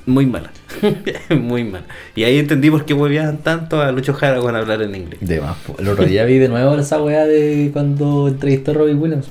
muy 0.06 0.26
mala. 0.26 0.52
muy 1.30 1.64
mala. 1.64 1.86
Y 2.16 2.24
ahí 2.24 2.40
entendí 2.40 2.70
por 2.70 2.86
qué 2.86 2.94
hueveaban 2.94 3.40
tanto 3.40 3.82
a 3.82 3.92
Lucho 3.92 4.14
Jara 4.14 4.40
con 4.40 4.56
hablar 4.56 4.82
en 4.82 4.96
inglés. 4.96 5.20
De 5.22 5.42
más, 5.42 5.58
el 5.78 5.88
otro 5.88 6.06
día 6.06 6.26
vi 6.26 6.38
de 6.38 6.50
nuevo 6.50 6.76
esa 6.76 7.02
weá 7.02 7.26
de 7.26 7.70
cuando 7.74 8.28
entrevistó 8.28 8.72
a 8.72 8.74
Robbie 8.76 8.94
Williams. 8.94 9.28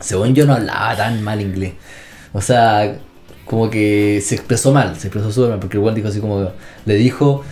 Según 0.00 0.34
yo 0.34 0.46
no 0.46 0.54
hablaba 0.54 0.96
tan 0.96 1.22
mal 1.22 1.40
inglés. 1.40 1.72
O 2.32 2.40
sea, 2.40 2.96
como 3.44 3.68
que 3.70 4.22
se 4.24 4.36
expresó 4.36 4.72
mal, 4.72 4.96
se 4.96 5.08
expresó 5.08 5.32
súper 5.32 5.50
mal, 5.50 5.58
porque 5.58 5.78
weón 5.78 5.94
dijo 5.94 6.08
así 6.08 6.20
como, 6.20 6.50
le 6.86 6.94
dijo, 6.94 7.42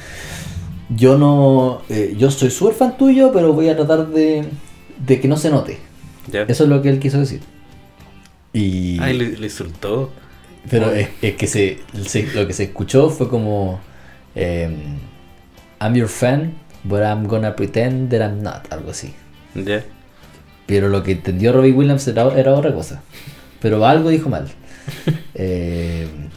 yo 0.94 1.18
no, 1.18 1.82
eh, 1.88 2.14
yo 2.16 2.30
soy 2.30 2.50
súper 2.50 2.74
fan 2.74 2.96
tuyo, 2.96 3.32
pero 3.32 3.52
voy 3.52 3.68
a 3.68 3.76
tratar 3.76 4.06
de, 4.08 4.44
de 5.04 5.20
que 5.20 5.28
no 5.28 5.36
se 5.36 5.50
note. 5.50 5.78
Eso 6.32 6.64
es 6.64 6.70
lo 6.70 6.82
que 6.82 6.90
él 6.90 6.98
quiso 6.98 7.18
decir. 7.18 7.40
Y... 8.52 8.98
Ay, 9.00 9.16
le, 9.16 9.36
le 9.36 9.46
insultó. 9.46 10.12
Pero 10.70 10.90
es, 10.92 11.08
es 11.22 11.34
que 11.36 11.46
se, 11.46 11.78
se- 12.04 12.26
lo 12.34 12.46
que 12.46 12.52
se 12.52 12.64
escuchó 12.64 13.08
fue 13.10 13.28
como 13.28 13.80
em, 14.34 14.98
I'm 15.80 15.94
your 15.94 16.08
fan, 16.08 16.52
but 16.84 17.00
I'm 17.00 17.26
gonna 17.26 17.54
pretend 17.56 18.10
that 18.10 18.20
I'm 18.20 18.42
not, 18.42 18.70
algo 18.72 18.90
así. 18.90 19.14
¿Ya? 19.54 19.82
Pero 20.66 20.88
lo 20.88 21.02
que 21.02 21.12
entendió 21.12 21.52
Robbie 21.52 21.72
Williams 21.72 22.06
era, 22.08 22.28
era 22.38 22.52
otra 22.54 22.74
cosa. 22.74 23.02
Pero 23.60 23.84
algo 23.86 24.10
dijo 24.10 24.28
mal. 24.28 24.46
Em, 25.34 26.28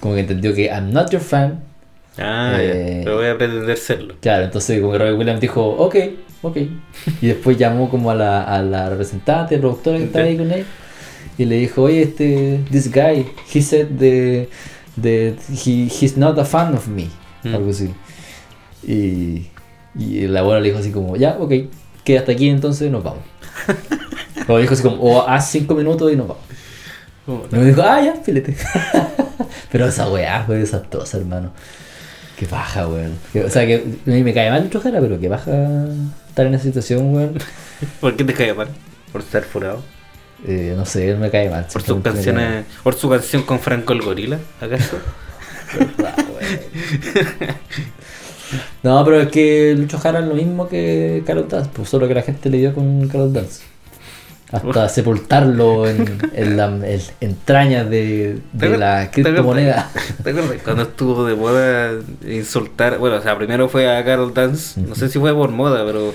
como 0.00 0.14
que 0.14 0.20
entendió 0.20 0.54
que 0.54 0.66
I'm 0.66 0.92
not 0.92 1.10
your 1.10 1.20
fan. 1.22 1.62
Ah, 2.18 2.56
Eh. 2.60 3.00
Pero 3.04 3.16
voy 3.16 3.26
a 3.26 3.36
pretender 3.38 3.76
serlo. 3.76 4.14
Claro, 4.20 4.44
entonces 4.44 4.80
como 4.80 4.92
que 4.92 4.98
Robbie 4.98 5.14
Williams 5.14 5.40
dijo, 5.40 5.64
ok, 5.66 5.96
ok. 6.42 6.56
Y 7.20 7.26
después 7.26 7.56
llamó 7.58 7.88
como 7.90 8.10
a 8.10 8.14
la, 8.14 8.42
a 8.44 8.62
la 8.62 8.88
representante, 8.90 9.58
productora 9.58 9.98
que 9.98 10.04
estaba 10.04 10.24
ahí 10.24 10.36
con 10.36 10.50
él. 10.50 10.64
Y 11.38 11.44
le 11.44 11.56
dijo, 11.56 11.82
oye, 11.82 12.02
este, 12.02 12.60
this 12.70 12.90
guy, 12.90 13.26
he 13.52 13.60
said 13.62 13.88
the, 13.98 14.48
the, 15.00 15.34
he, 15.52 15.84
he's 15.88 16.16
not 16.16 16.38
a 16.38 16.44
fan 16.44 16.74
of 16.74 16.88
me. 16.88 17.08
Mm. 17.44 17.54
Algo 17.54 17.70
así. 17.70 17.90
Y, 18.86 19.46
y 19.98 20.26
la 20.28 20.40
abuela 20.40 20.60
le 20.60 20.68
dijo 20.68 20.78
así 20.80 20.90
como, 20.92 21.16
ya, 21.16 21.36
ok, 21.38 21.52
quédate 22.04 22.32
aquí 22.32 22.48
entonces 22.48 22.90
nos 22.90 23.02
vamos. 23.04 23.22
O 24.48 24.58
dijo 24.58 24.74
así 24.74 24.82
como, 24.84 24.96
o 25.02 25.26
haz 25.28 25.50
cinco 25.50 25.74
minutos 25.74 26.12
y 26.12 26.14
nos 26.14 26.28
vamos. 26.28 26.44
Y 27.50 27.56
me 27.56 27.64
dijo, 27.64 27.82
ah, 27.82 28.00
ya, 28.00 28.14
filete. 28.14 28.56
Pero 29.72 29.86
esa 29.88 30.08
weá 30.08 30.44
fue 30.46 30.58
desastrosa, 30.58 31.18
hermano. 31.18 31.50
Qué 32.38 32.46
baja, 32.46 32.86
weón. 32.86 33.18
Que- 33.32 33.42
O 33.42 33.50
sea, 33.50 33.66
que 33.66 33.74
a 34.06 34.10
mí 34.10 34.22
me 34.22 34.32
cae 34.32 34.50
mal 34.50 34.62
mucho 34.62 34.80
Jara, 34.80 35.00
pero 35.00 35.18
que 35.18 35.28
baja 35.28 35.50
estar 36.28 36.46
en 36.46 36.54
esa 36.54 36.62
situación, 36.64 37.12
weón. 37.12 37.38
¿Por 38.00 38.14
qué 38.14 38.22
te 38.22 38.34
cae 38.34 38.54
mal? 38.54 38.68
¿Por 39.10 39.22
estar 39.22 39.42
furado? 39.42 39.82
Eh, 40.44 40.74
no 40.76 40.84
sé, 40.84 41.10
él 41.10 41.18
me 41.18 41.30
cae 41.30 41.48
mal. 41.48 41.66
¿Por 41.72 41.82
sus 41.82 42.02
canciones? 42.02 42.64
¿Por 42.82 42.94
su 42.94 43.08
canción 43.08 43.42
con 43.42 43.60
Franco 43.60 43.92
el 43.92 44.02
Gorila? 44.02 44.38
¿Acaso? 44.60 44.98
No, 48.82 49.04
pero 49.04 49.20
es 49.20 49.28
que 49.28 49.74
Lucho 49.76 49.98
Jara 49.98 50.20
es 50.20 50.26
lo 50.26 50.34
mismo 50.34 50.68
que 50.68 51.22
Carol 51.26 51.48
Dance, 51.48 51.70
pues 51.72 51.88
solo 51.88 52.06
que 52.06 52.14
la 52.14 52.22
gente 52.22 52.48
le 52.48 52.58
dio 52.58 52.74
con 52.74 53.08
Carol 53.08 53.32
Dance. 53.32 53.62
Hasta 54.52 54.88
sepultarlo 54.88 55.88
en, 55.88 56.18
en 56.32 56.56
las 56.56 57.12
entrañas 57.20 57.90
de, 57.90 58.38
¿Te 58.56 58.68
de 58.68 58.74
acuer- 58.74 58.78
la 58.78 59.10
criptomoneda. 59.10 59.90
¿Te 60.22 60.30
acuerdas 60.30 60.62
cuando 60.62 60.82
estuvo 60.84 61.24
de 61.26 61.34
moda 61.34 61.90
insultar? 62.24 62.98
Bueno, 62.98 63.16
o 63.16 63.22
sea, 63.22 63.36
primero 63.36 63.68
fue 63.68 63.90
a 63.94 64.04
Carol 64.04 64.32
Dance, 64.32 64.80
no 64.80 64.94
sé 64.94 65.08
si 65.08 65.18
fue 65.18 65.34
por 65.34 65.50
moda, 65.50 65.84
pero 65.84 66.14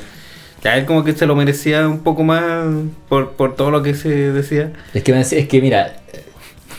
ya 0.64 0.78
él 0.78 0.86
como 0.86 1.04
que 1.04 1.14
se 1.14 1.26
lo 1.26 1.36
merecía 1.36 1.88
un 1.88 2.00
poco 2.00 2.24
más 2.24 2.66
por, 3.10 3.32
por 3.32 3.56
todo 3.56 3.72
lo 3.72 3.82
que 3.84 3.94
se 3.96 4.10
decía. 4.32 4.72
Es 4.94 5.04
que, 5.04 5.12
me 5.12 5.20
decía- 5.20 5.40
es 5.40 5.48
que 5.48 5.62
mira, 5.62 5.96
eh, 6.14 6.24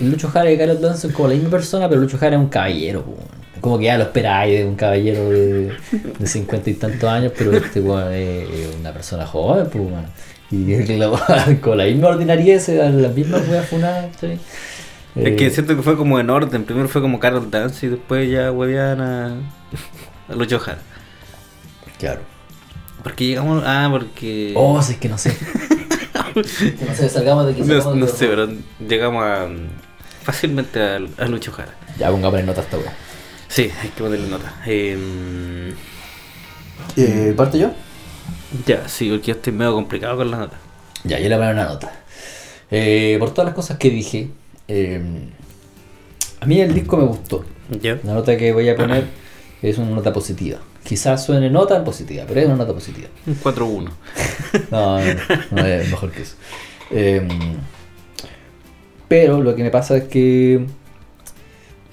Lucho 0.01 0.29
Jara 0.29 0.51
y 0.51 0.59
Carol 0.59 0.81
Dance 0.81 1.03
son 1.03 1.13
como 1.13 1.29
la 1.29 1.35
misma 1.35 1.51
persona, 1.51 1.89
pero 1.89 2.01
Lucho 2.01 2.19
Jara 2.19 2.37
es 2.37 2.41
un 2.41 2.49
caballero, 2.49 3.03
po. 3.03 3.17
Como 3.61 3.79
que 3.79 3.85
ya 3.85 3.97
lo 3.97 4.05
esperáis 4.05 4.59
de 4.59 4.67
un 4.67 4.75
caballero 4.75 5.31
de, 5.31 5.73
de 6.19 6.27
50 6.27 6.71
y 6.71 6.75
tantos 6.75 7.09
años, 7.09 7.33
pero 7.39 7.53
este 7.53 7.81
weón 7.81 8.13
es 8.13 8.49
una 8.81 8.93
persona 8.93 9.25
joven, 9.27 9.67
pues, 9.71 9.85
weón. 9.85 10.07
Y 10.51 10.85
que 10.85 10.97
la- 10.99 11.57
con 11.61 11.79
la 11.79 11.85
misma 11.85 12.09
ordinariedad, 12.09 12.61
las 12.93 13.15
mismas 13.15 13.49
weas 13.49 13.67
funadas, 13.69 14.07
¿sí? 14.21 14.39
Es 15.15 15.37
que 15.37 15.47
Eh, 15.47 15.51
siento 15.51 15.77
que 15.77 15.83
fue 15.83 15.97
como 15.97 16.19
en 16.19 16.31
orden. 16.31 16.65
Primero 16.65 16.89
fue 16.89 17.01
como 17.03 17.21
Carol 17.21 17.51
Dance 17.51 17.87
y 17.87 17.91
después 17.91 18.29
ya 18.31 18.51
huevían 18.51 19.01
a, 19.01 19.27
a 20.29 20.35
Lucho 20.35 20.59
Jara. 20.59 20.79
Claro. 21.99 22.21
Porque 23.03 23.27
llegamos. 23.27 23.63
Ah, 23.67 23.89
porque. 23.91 24.53
Oh, 24.57 24.81
si 24.83 24.93
es 24.93 24.99
que 24.99 25.09
no 25.09 25.19
sé. 25.19 25.37
que 26.35 26.85
no 26.87 26.95
sé, 26.95 27.09
salgamos 27.09 27.47
de 27.47 27.53
aquí. 27.53 27.63
no, 27.63 27.95
no 27.95 28.07
sé, 28.07 28.27
pero 28.29 28.49
llegamos 28.87 29.25
a, 29.25 29.49
fácilmente 30.23 30.81
a, 30.81 30.97
a 31.19 31.27
Lucho 31.27 31.53
Jara. 31.53 31.75
Ya 31.99 32.11
pongamos 32.11 32.41
en 32.41 32.47
nota 32.47 32.61
esta 32.63 32.79
wea. 32.79 32.95
Sí, 33.49 33.71
hay 33.83 33.89
que 33.91 34.03
ponerle 34.03 34.29
nota. 34.29 34.55
Em, 34.67 35.75
Eh, 36.97 37.35
¿Parto 37.37 37.57
yo? 37.59 37.71
ya, 38.67 38.89
sí, 38.89 39.09
porque 39.11 39.29
yo 39.29 39.35
estoy 39.35 39.53
medio 39.53 39.75
complicado 39.75 40.17
con 40.19 40.31
la 40.31 40.39
nota. 40.39 40.57
Ya, 41.05 41.19
yo 41.19 41.29
le 41.29 41.37
voy 41.37 41.45
a 41.45 41.49
poner 41.49 41.55
una 41.55 41.65
nota. 41.75 41.93
Eh, 42.71 43.17
por 43.19 43.31
todas 43.31 43.47
las 43.47 43.55
cosas 43.55 43.77
que 43.79 43.91
dije, 43.91 44.31
eh, 44.69 45.03
A 46.41 46.47
mí 46.47 46.61
el 46.61 46.75
disco 46.75 46.97
me 46.97 47.05
gustó. 47.05 47.45
¿Ya? 47.81 47.99
La 48.05 48.15
nota 48.15 48.37
que 48.37 48.53
voy 48.53 48.69
a 48.69 48.77
poner 48.77 49.07
es 49.63 49.79
una 49.79 49.91
nota 49.91 50.13
positiva. 50.13 50.59
Quizás 50.85 51.25
suene 51.25 51.49
nota 51.51 51.83
positiva, 51.85 52.25
pero 52.27 52.41
es 52.41 52.47
una 52.47 52.57
nota 52.57 52.73
positiva. 52.75 53.09
Un 53.27 53.37
4-1. 53.41 53.91
No, 54.71 54.99
no, 54.99 55.05
no 55.53 55.65
es 55.67 55.91
mejor 55.91 56.11
que 56.11 56.23
eso. 56.23 56.35
Em, 56.91 57.29
pero 59.09 59.43
lo 59.43 59.55
que 59.55 59.63
me 59.63 59.71
pasa 59.71 59.97
es 59.97 60.05
que. 60.05 60.67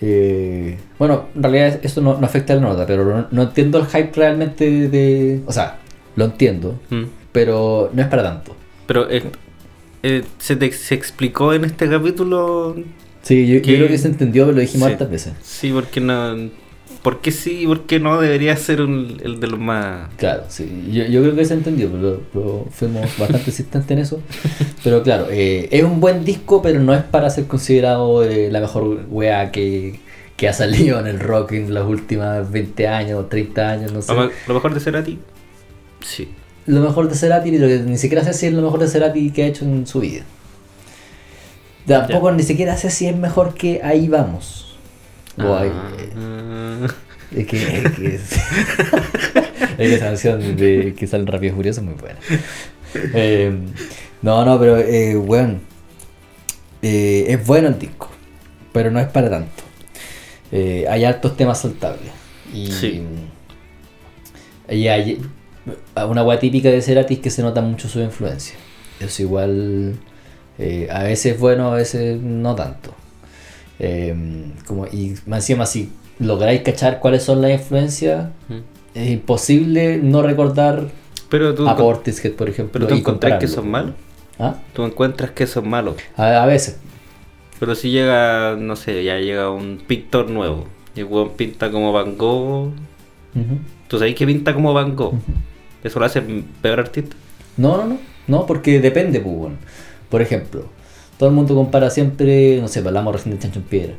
eh, 0.01 0.77
bueno, 0.97 1.27
en 1.35 1.43
realidad 1.43 1.79
eso 1.83 2.01
no, 2.01 2.17
no 2.19 2.25
afecta 2.25 2.53
a 2.53 2.55
la 2.57 2.61
nota, 2.63 2.85
pero 2.85 3.03
no, 3.05 3.27
no 3.31 3.41
entiendo 3.43 3.79
el 3.79 3.85
hype 3.87 4.11
realmente 4.15 4.87
de. 4.89 5.41
O 5.45 5.51
sea, 5.51 5.77
lo 6.15 6.25
entiendo, 6.25 6.79
Mm. 6.89 7.03
pero 7.31 7.89
no 7.93 8.01
es 8.01 8.07
para 8.07 8.23
tanto. 8.23 8.55
Pero 8.87 9.09
eh, 9.09 9.23
eh, 10.03 10.23
¿se, 10.39 10.55
te, 10.55 10.71
¿se 10.71 10.95
explicó 10.95 11.53
en 11.53 11.65
este 11.65 11.89
capítulo? 11.89 12.75
Sí, 13.21 13.45
yo, 13.47 13.61
creo 13.61 13.87
que 13.87 13.97
se 13.97 14.07
entendió, 14.07 14.45
pero 14.45 14.55
lo 14.55 14.61
dijimos 14.61 14.87
Sí. 14.87 14.93
hartas 14.93 15.09
veces. 15.09 15.33
Sí, 15.43 15.71
porque 15.71 15.99
no. 15.99 16.49
¿Por 17.03 17.21
qué 17.21 17.31
sí 17.31 17.61
y 17.63 17.65
por 17.67 17.83
qué 17.83 17.99
no 17.99 18.19
debería 18.19 18.55
ser 18.57 18.81
un- 18.81 19.21
el 19.23 19.39
de 19.39 19.47
los 19.47 19.59
más. 19.59 20.09
Claro, 20.17 20.43
sí, 20.49 20.89
yo, 20.91 21.05
yo 21.05 21.21
creo 21.21 21.35
que 21.35 21.45
se 21.45 21.53
entendió, 21.53 21.89
pero, 21.89 22.21
pero 22.33 22.67
fuimos 22.71 23.05
bastante 23.17 23.43
insistentes 23.47 23.89
en 23.91 23.99
eso. 23.99 24.21
Pero 24.83 25.01
claro, 25.01 25.27
eh, 25.31 25.69
es 25.71 25.83
un 25.83 26.01
buen 26.01 26.25
disco, 26.25 26.61
pero 26.61 26.79
no 26.81 26.93
es 26.93 27.03
para 27.03 27.29
ser 27.29 27.47
considerado 27.47 28.23
eh, 28.25 28.49
la 28.51 28.59
mejor 28.59 29.05
wea 29.09 29.51
que, 29.51 29.99
que 30.35 30.49
ha 30.49 30.53
salido 30.53 30.99
en 30.99 31.07
el 31.07 31.19
rock 31.21 31.53
en 31.53 31.73
los 31.73 31.87
últimos 31.87 32.51
20 32.51 32.87
años 32.89 33.19
o 33.19 33.25
30 33.27 33.69
años, 33.69 33.93
no 33.93 34.01
sé. 34.01 34.13
Lo, 34.13 34.25
me- 34.25 34.31
lo 34.47 34.53
mejor 34.55 34.73
de 34.73 34.79
ser 34.81 34.97
a 34.97 35.03
ti? 35.03 35.19
Sí. 36.01 36.27
Lo 36.65 36.81
mejor 36.81 37.09
de 37.09 37.15
Cerati, 37.15 37.49
que 37.51 37.57
ni 37.85 37.97
siquiera 37.97 38.23
sé 38.23 38.33
si 38.33 38.45
es 38.47 38.53
lo 38.53 38.61
mejor 38.61 38.79
de 38.81 38.87
Cerati 38.89 39.31
que 39.31 39.43
ha 39.43 39.47
hecho 39.47 39.63
en 39.65 39.87
su 39.87 40.01
vida. 40.01 40.23
Tampoco 41.87 42.31
ni 42.31 42.43
siquiera 42.43 42.77
sé 42.77 42.89
si 42.89 43.07
es 43.07 43.15
mejor 43.15 43.53
que 43.55 43.81
Ahí 43.83 44.07
Vamos. 44.07 44.68
Ahí- 45.39 45.71
Ah, 46.17 46.87
Es 47.35 47.45
que, 47.47 47.57
es 47.57 47.91
que, 47.91 48.15
es, 48.15 48.31
es 49.77 49.91
esa 49.93 50.05
canción 50.05 50.55
de 50.57 50.95
que 50.97 51.05
sale 51.07 51.25
Rápido 51.25 51.53
y 51.53 51.55
Furioso 51.55 51.81
es 51.81 51.85
muy 51.85 51.93
buena. 51.95 52.17
Eh, 53.13 53.55
no, 54.21 54.43
no, 54.45 54.59
pero 54.59 54.77
eh, 54.79 55.15
bueno, 55.15 55.59
eh, 56.81 57.25
es 57.29 57.45
bueno 57.45 57.67
el 57.67 57.77
disco, 57.77 58.09
pero 58.73 58.89
no 58.91 58.99
es 58.99 59.07
para 59.07 59.29
tanto. 59.29 59.63
Eh, 60.51 60.85
hay 60.89 61.03
altos 61.05 61.37
temas 61.37 61.61
saltables. 61.61 62.11
Y, 62.53 62.71
Sí. 62.71 63.03
y 64.69 64.87
hay 64.87 65.21
una 66.07 66.21
agua 66.21 66.39
típica 66.39 66.69
de 66.69 66.81
Cerati 66.81 67.15
es 67.15 67.19
que 67.19 67.29
se 67.29 67.43
nota 67.43 67.61
mucho 67.61 67.87
su 67.87 67.99
influencia. 67.99 68.55
Eso 68.99 69.21
igual 69.21 69.99
a 70.91 71.03
veces 71.03 71.33
es 71.33 71.39
bueno, 71.39 71.71
a 71.71 71.75
veces 71.75 72.19
no 72.19 72.55
tanto. 72.55 72.95
Eh, 73.79 74.13
como, 74.67 74.85
y 74.87 75.15
más 75.25 75.39
encima 75.39 75.65
si 75.65 75.89
lográis 76.19 76.61
cachar 76.61 76.99
cuáles 76.99 77.23
son 77.23 77.41
las 77.41 77.51
influencias, 77.51 78.29
mm. 78.49 78.57
es 78.93 79.11
imposible 79.11 79.97
no 79.97 80.21
recordar 80.21 80.89
Pero 81.29 81.55
tú, 81.55 81.67
a 81.67 81.77
Portishead, 81.77 82.33
por 82.33 82.49
ejemplo. 82.49 82.73
pero 82.73 82.87
tú 82.87 82.95
encontrás 82.95 83.39
que 83.39 83.47
son 83.47 83.69
malos. 83.69 83.93
¿Ah? 84.37 84.55
Tú 84.73 84.83
encuentras 84.83 85.31
que 85.31 85.47
son 85.47 85.67
malos. 85.69 85.95
A, 86.15 86.43
a 86.43 86.45
veces. 86.45 86.79
Pero 87.59 87.75
si 87.75 87.91
llega, 87.91 88.55
no 88.57 88.75
sé, 88.75 89.03
ya 89.03 89.17
llega 89.19 89.49
un 89.49 89.81
pintor 89.85 90.29
nuevo. 90.29 90.65
Y 90.95 91.01
el 91.01 91.05
weón 91.05 91.31
pinta 91.31 91.69
como 91.71 91.91
Van 91.91 92.17
Gogh. 92.17 92.67
Ujú. 93.35 93.59
¿Tú 93.87 93.99
sabes 93.99 94.15
que 94.15 94.25
pinta 94.25 94.53
como 94.53 94.73
Van 94.73 94.95
Gogh? 94.95 95.15
¿Eso 95.83 95.99
lo 95.99 96.05
hace 96.05 96.21
peor 96.61 96.79
artista? 96.79 97.15
No, 97.57 97.77
no, 97.77 97.85
no. 97.85 97.97
No, 98.27 98.45
porque 98.45 98.79
depende, 98.79 99.19
pues, 99.19 99.35
bueno. 99.35 99.55
Por 100.09 100.21
ejemplo, 100.21 100.65
todo 101.19 101.29
el 101.29 101.35
mundo 101.35 101.53
compara 101.53 101.91
siempre, 101.91 102.59
no 102.59 102.67
sé, 102.67 102.79
hablamos 102.79 103.13
recién 103.13 103.35
de 103.35 103.41
Chancho 103.41 103.59
en 103.59 103.65
Piedra. 103.65 103.93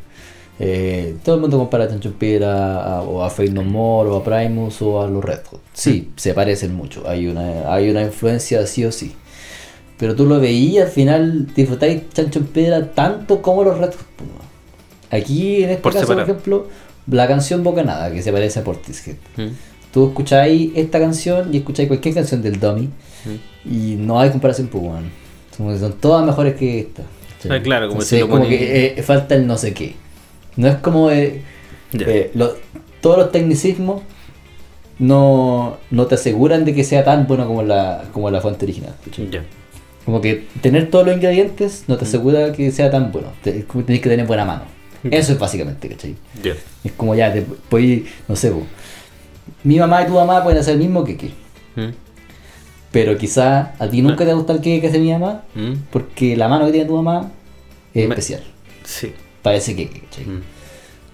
Eh, 0.58 1.14
todo 1.24 1.36
el 1.36 1.40
mundo 1.40 1.56
compara 1.58 1.84
a 1.84 1.88
Chancho 1.88 2.08
en 2.08 2.14
Piedra 2.14 2.82
a- 2.82 3.02
o 3.02 3.22
a 3.22 3.30
Fade 3.30 3.50
No 3.50 3.62
More 3.62 4.10
o 4.10 4.16
a 4.16 4.24
Primus 4.24 4.82
o 4.82 5.00
a 5.02 5.06
los 5.08 5.24
Red 5.24 5.40
Hot. 5.50 5.60
Sí, 5.72 6.10
se 6.16 6.34
parecen 6.34 6.74
mucho. 6.74 7.08
Hay 7.08 7.28
una, 7.28 7.72
hay 7.72 7.88
una 7.90 8.02
influencia 8.02 8.66
sí 8.66 8.84
o 8.84 8.90
sí. 8.90 9.12
Pero 9.98 10.16
tú 10.16 10.24
lo 10.26 10.40
veías 10.40 10.86
al 10.86 10.90
final 10.92 11.46
disfrutáis 11.54 12.08
Chancho 12.12 12.40
en 12.40 12.46
Piedra 12.46 12.90
tanto 12.92 13.40
como 13.40 13.62
los 13.64 13.78
Red 13.78 13.90
Hot. 13.90 13.96
Aquí, 15.10 15.62
en 15.64 15.70
este 15.70 15.82
Por 15.82 15.92
caso, 15.92 16.06
por 16.06 16.20
ejemplo, 16.20 16.66
la 17.06 17.26
canción 17.26 17.62
Bocanada, 17.64 18.10
que 18.12 18.22
se 18.22 18.32
parece 18.32 18.60
a 18.60 18.64
Portishead. 18.64 19.16
Mm. 19.36 19.48
Tú 19.92 20.08
escucháis 20.08 20.70
esta 20.76 21.00
canción 21.00 21.52
y 21.52 21.58
escucháis 21.58 21.88
cualquier 21.88 22.14
canción 22.14 22.42
del 22.42 22.60
Dummy 22.60 22.88
Mm. 23.24 23.68
y 23.70 23.96
no 23.96 24.20
hay 24.20 24.30
comparación, 24.30 24.68
pues, 24.68 24.84
weón. 25.60 25.78
Son, 25.78 25.90
son 25.90 26.00
todas 26.00 26.24
mejores 26.26 26.54
que 26.54 26.80
esta. 26.80 27.02
Ah, 27.48 27.58
claro, 27.62 27.88
como 27.88 28.00
Entonces, 28.02 28.08
si 28.08 28.18
lo 28.20 28.28
como 28.28 28.44
ponen- 28.44 28.48
que 28.58 28.86
eh, 28.98 29.02
falta 29.02 29.34
el 29.34 29.46
no 29.46 29.56
sé 29.56 29.72
qué. 29.72 29.94
No 30.56 30.68
es 30.68 30.76
como 30.76 31.10
eh, 31.10 31.42
eh, 31.98 32.30
lo- 32.34 32.54
todos 33.00 33.16
los 33.18 33.32
tecnicismos 33.32 34.02
no, 34.98 35.78
no 35.90 36.06
te 36.06 36.16
aseguran 36.16 36.64
de 36.64 36.74
que 36.74 36.84
sea 36.84 37.04
tan 37.04 37.26
bueno 37.26 37.46
como 37.46 37.62
la, 37.62 38.04
como 38.12 38.30
la 38.30 38.40
fuente 38.40 38.64
original. 38.66 38.94
Como 40.04 40.20
que 40.20 40.46
tener 40.60 40.90
todos 40.90 41.06
los 41.06 41.14
ingredientes 41.16 41.84
Mm. 41.86 41.92
no 41.92 41.96
te 41.98 42.04
asegura 42.04 42.52
que 42.52 42.70
sea 42.72 42.90
tan 42.90 43.10
bueno. 43.12 43.28
Te- 43.42 43.64
como 43.64 43.84
Tienes 43.84 44.02
que 44.02 44.10
tener 44.10 44.26
buena 44.26 44.44
mano. 44.44 44.62
Eso 45.02 45.32
es 45.32 45.38
básicamente, 45.38 45.88
¿cachai? 45.88 46.14
Es 46.84 46.92
como 46.92 47.14
ya, 47.14 47.32
te 47.32 47.40
puedes, 47.42 48.02
no 48.28 48.36
sé, 48.36 48.50
po. 48.50 48.62
mi 49.64 49.78
mamá 49.78 50.02
y 50.02 50.06
tu 50.06 50.12
mamá 50.12 50.42
pueden 50.42 50.58
hacer 50.60 50.74
el 50.74 50.80
mismo 50.80 51.04
que 51.04 51.14
Mm. 51.76 51.88
Pero 52.92 53.16
quizá 53.16 53.74
a 53.78 53.88
ti 53.88 54.02
nunca 54.02 54.18
te 54.18 54.26
va 54.26 54.32
a 54.32 54.34
gustar 54.34 54.56
el 54.56 54.62
queque 54.62 54.80
que 54.80 54.86
hace 54.88 54.98
mi 54.98 55.12
mamá, 55.12 55.42
Mm. 55.54 55.72
porque 55.92 56.36
la 56.36 56.48
mano 56.48 56.66
que 56.66 56.72
tiene 56.72 56.86
tu 56.88 56.96
mamá 57.00 57.30
es 57.94 58.06
Me- 58.08 58.14
especial. 58.14 58.42
Sí. 58.84 59.12
Para 59.42 59.56
ese 59.56 59.76
queque, 59.76 60.00
¿cachai? 60.00 60.24
Mm. 60.24 60.40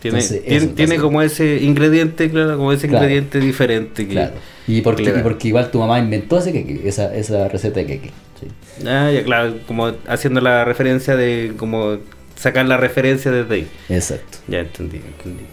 Tiene, 0.01 0.19
Entonces, 0.19 0.43
tiene, 0.43 0.57
eso 0.57 0.69
tiene 0.75 0.95
pasa. 0.95 1.03
como 1.03 1.23
ese 1.23 1.57
ingrediente, 1.63 2.31
claro, 2.31 2.57
como 2.57 2.73
ese 2.73 2.87
Claro. 2.89 3.05
ingrediente 3.05 3.41
diferente. 3.41 4.07
Que, 4.07 4.13
Claro. 4.15 4.35
Y 4.67 4.81
porque, 4.81 5.05
que 5.05 5.47
y 5.47 5.49
igual 5.49 5.71
tu 5.71 5.79
mamá 5.79 5.99
inventó 5.99 6.39
ese 6.39 6.53
queque, 6.53 6.87
esa, 6.89 7.15
esa 7.15 7.49
receta 7.49 7.81
de 7.81 7.87
queque. 7.87 8.11
¿cachai? 8.35 8.87
Ah, 8.87 9.11
ya, 9.11 9.23
claro, 9.25 9.59
como 9.67 9.93
haciendo 10.07 10.41
la 10.41 10.65
referencia 10.65 11.17
de, 11.17 11.53
como 11.57 11.99
sacar 12.37 12.67
la 12.67 12.77
referencia 12.77 13.31
desde 13.31 13.55
ahí. 13.55 13.67
Exacto. 13.89 14.39
Ya 14.49 14.61
entendí, 14.61 14.97
entendí. 14.99 15.45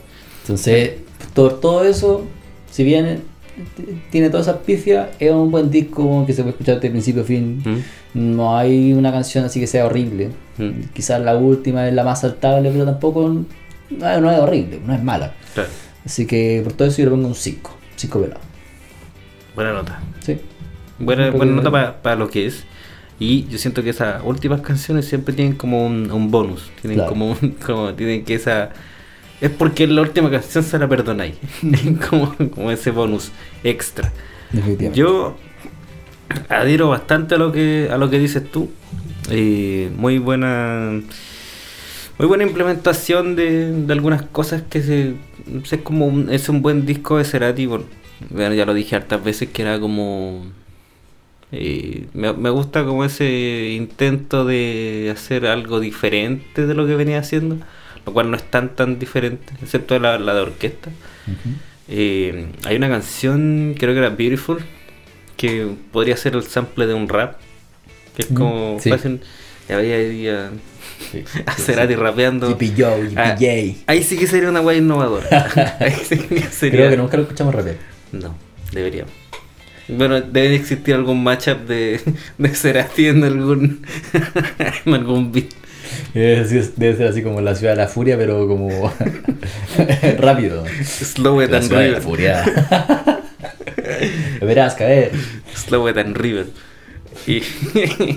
Entonces, 0.42 0.92
todo, 1.34 1.56
todo 1.56 1.84
eso, 1.86 2.26
si 2.72 2.84
bien 2.84 3.22
tiene 4.10 4.30
todas 4.30 4.48
esas 4.48 4.62
pifias, 4.62 5.10
es 5.20 5.32
un 5.32 5.52
buen 5.52 5.70
disco 5.70 6.26
que 6.26 6.34
se 6.34 6.42
puede 6.42 6.52
escuchar 6.52 6.80
de 6.80 6.90
principio 6.90 7.22
a 7.22 7.26
fin. 7.26 7.62
Mm. 7.64 8.36
No 8.36 8.58
hay 8.58 8.94
una 8.94 9.12
canción 9.12 9.46
así 9.46 9.60
que 9.60 9.68
sea 9.68 9.86
horrible. 9.86 10.30
Mm. 10.58 10.90
Quizás 10.94 11.22
la 11.22 11.36
última 11.36 11.88
es 11.88 11.94
la 11.94 12.04
más 12.04 12.22
saltable, 12.22 12.70
pero 12.72 12.86
tampoco 12.86 13.30
no, 13.30 14.20
no 14.22 14.32
es 14.32 14.40
horrible, 14.40 14.80
no 14.86 14.94
es 14.94 15.04
mala. 15.04 15.34
Claro, 15.54 15.70
Así 16.06 16.26
que 16.28 16.62
por 16.64 16.74
todo 16.74 16.88
eso 16.88 16.98
yo 17.00 17.06
le 17.06 17.12
pongo 17.12 17.28
un 17.28 17.36
5. 17.36 17.72
5 17.96 18.22
pelado. 18.22 18.42
buena 19.56 19.72
nota. 19.74 20.02
Sí. 20.22 20.38
Buena, 21.00 21.32
buena 21.32 21.54
nota 21.54 22.02
para 22.02 22.16
lo 22.16 22.30
que 22.30 22.46
es. 22.48 22.64
Y 23.20 23.46
yo 23.48 23.58
siento 23.58 23.84
que 23.84 23.92
esas 23.92 24.22
últimas 24.26 24.62
canciones 24.62 25.06
siempre 25.06 25.34
tienen 25.34 25.56
como 25.56 25.86
un, 25.86 26.12
un 26.12 26.30
bonus. 26.32 26.72
Tienen 26.82 26.98
Claro. 26.98 27.10
como, 27.12 27.32
un- 27.32 27.52
como 27.66 27.94
tienen 27.94 28.24
que 28.26 28.34
esa. 28.36 28.70
Es 29.44 29.52
porque 29.52 29.86
la 29.88 30.02
última 30.02 30.32
canción 30.32 30.64
se 30.64 30.80
la 30.80 30.88
perdonáis. 30.88 31.36
como, 32.10 32.34
como 32.50 32.72
ese 32.72 32.92
bonus 32.92 33.30
extra. 33.62 34.14
Yo 34.94 35.36
adhiero 36.48 36.88
bastante 36.88 37.36
a 37.36 37.38
lo 37.38 37.52
que 37.52 37.90
a 37.92 37.98
lo 37.98 38.10
que 38.10 38.20
dices 38.20 38.50
tú. 38.50 38.72
Eh, 39.30 39.92
muy 39.98 40.18
buena 40.18 41.02
muy 42.18 42.28
buena 42.28 42.44
implementación 42.44 43.36
de, 43.36 43.72
de 43.72 43.94
algunas 43.94 44.22
cosas 44.22 44.62
que 44.62 44.82
se 44.82 45.16
es 45.70 45.82
como 45.84 46.08
un, 46.08 46.32
es 46.32 46.48
un 46.48 46.62
buen 46.62 46.86
disco 46.86 47.18
de 47.18 47.26
Cerati. 47.26 47.66
Bueno, 47.66 48.54
ya 48.56 48.66
lo 48.66 48.74
dije 48.74 48.96
hartas 48.96 49.22
veces 49.22 49.50
que 49.50 49.64
era 49.64 49.78
como 49.78 50.46
eh, 51.52 52.08
me, 52.14 52.32
me 52.32 52.50
gusta 52.50 52.86
como 52.86 53.04
ese 53.04 53.74
intento 53.78 54.46
de 54.46 55.12
hacer 55.14 55.46
algo 55.46 55.82
diferente 55.82 56.66
de 56.66 56.74
lo 56.74 56.88
que 56.88 56.96
venía 56.96 57.20
haciendo, 57.20 57.58
lo 58.06 58.14
cual 58.14 58.30
no 58.32 58.38
es 58.38 58.44
tan 58.44 58.76
tan 58.76 59.00
diferente, 59.00 59.54
excepto 59.62 59.98
la, 60.00 60.18
la 60.20 60.34
de 60.34 60.42
orquesta. 60.42 60.90
Eh, 61.88 62.48
hay 62.66 62.76
una 62.76 62.90
canción, 62.90 63.76
creo 63.78 63.94
que 63.94 64.00
era 64.00 64.10
Beautiful, 64.10 64.60
que 65.38 65.68
podría 65.92 66.16
ser 66.18 66.36
el 66.36 66.44
sample 66.44 66.86
de 66.88 66.94
un 66.94 67.10
rap. 67.10 67.38
Que 68.16 68.24
es 68.24 68.32
Mm, 68.32 68.36
como 68.36 68.78
sí. 68.80 68.90
fácil. 68.90 69.22
Ya 69.68 69.78
ahí 69.78 70.28
a, 70.30 70.52
Sí. 71.12 71.24
a 71.46 71.54
Cerati 71.54 71.96
rapeando. 71.96 72.48
Yippee 72.50 72.74
yo, 72.76 72.98
yippee 73.04 73.18
Ah, 73.88 73.92
ahí 73.92 74.04
sí 74.04 74.18
que 74.18 74.28
sería 74.28 74.50
una 74.50 74.60
guay 74.60 74.78
innovadora. 74.78 75.28
ahí 75.80 75.94
sí 76.08 76.18
que 76.20 76.42
sería. 76.44 76.80
Creo 76.80 76.90
que 76.92 76.98
nunca 76.98 77.18
lo 77.18 77.24
escuchamos 77.24 77.54
rapear. 77.56 77.78
No, 78.12 78.36
deberíamos. 78.72 79.12
Bueno, 79.90 80.22
debe 80.22 80.56
existir 80.56 80.94
algún 80.96 81.24
matchup 81.24 81.68
de, 81.68 82.00
de 82.38 82.50
Cerati 82.50 83.08
en 83.08 83.24
algún, 83.24 83.86
en 84.86 84.94
algún 84.94 85.32
beat. 85.32 85.48
Debe 86.78 86.96
ser, 86.96 87.08
así 87.08 87.24
como 87.24 87.42
la 87.42 87.56
ciudad 87.56 87.74
de 87.74 87.78
la 87.78 87.88
furia, 87.88 88.18
pero 88.18 88.48
como 88.48 88.70
rápido. 90.20 90.64
Slow 90.84 91.42
it 91.42 91.50
La 91.50 91.58
and 91.58 91.68
ciudad 91.68 91.82
de 91.82 91.88
la 91.92 92.00
river. 92.00 92.02
furia. 92.04 92.44
Lo 94.40 94.48
verás 94.48 94.76
caer. 94.76 95.12
Slow 95.56 95.90
it 95.90 95.98
and 95.98 96.16
river. 96.16 96.48
Y, 97.28 97.42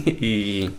y 0.06 0.70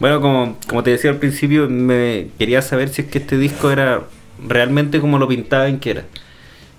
bueno, 0.00 0.20
como, 0.20 0.56
como 0.68 0.82
te 0.82 0.90
decía 0.90 1.10
al 1.10 1.16
principio, 1.16 1.68
me 1.68 2.28
quería 2.38 2.60
saber 2.62 2.88
si 2.88 3.02
es 3.02 3.08
que 3.08 3.18
este 3.18 3.38
disco 3.38 3.70
era 3.70 4.02
realmente 4.46 5.00
como 5.00 5.18
lo 5.18 5.26
pintaban 5.28 5.78
que 5.80 5.90
era. 5.90 6.04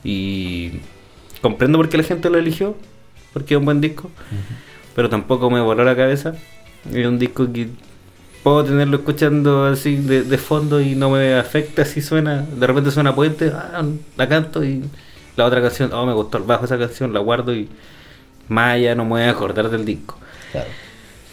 Y 0.04 0.74
comprendo 1.42 1.78
por 1.78 1.90
qué 1.90 1.98
la 1.98 2.04
gente 2.04 2.30
lo 2.30 2.38
eligió, 2.38 2.76
porque 3.34 3.56
es 3.56 3.60
un 3.60 3.66
buen 3.66 3.82
disco, 3.82 4.10
pero 4.96 5.10
tampoco 5.10 5.50
me 5.50 5.62
voló 5.62 5.84
la 5.84 5.96
cabeza. 5.96 6.36
Es 6.94 7.06
un 7.06 7.20
disco 7.20 7.52
que 7.52 7.68
puedo 8.44 8.64
tenerlo 8.64 8.98
escuchando 8.98 9.66
así 9.66 9.96
de, 9.96 10.24
de 10.24 10.38
fondo 10.38 10.82
y 10.82 10.96
no 10.96 11.10
me 11.10 11.36
afecta 11.36 11.86
si 11.86 12.02
suena, 12.02 12.42
de 12.42 12.68
repente 12.68 12.92
suena 12.92 13.14
puente, 13.14 13.52
ah, 13.54 13.84
la 14.18 14.30
canto 14.30 14.64
y 14.64 14.84
la 15.36 15.46
otra 15.46 15.62
canción, 15.62 15.92
oh 15.94 16.06
me 16.06 16.14
gustó 16.14 16.38
el 16.38 16.44
bajo 16.44 16.66
esa 16.66 16.78
canción, 16.78 17.14
la 17.14 17.20
guardo 17.20 17.54
y 17.54 17.70
más 18.48 18.76
allá 18.76 18.96
no 18.96 19.04
me 19.06 19.12
voy 19.12 19.22
a 19.22 19.32
acordar 19.32 19.70
del 19.70 19.86
disco. 19.86 20.18
Claro. 20.52 20.70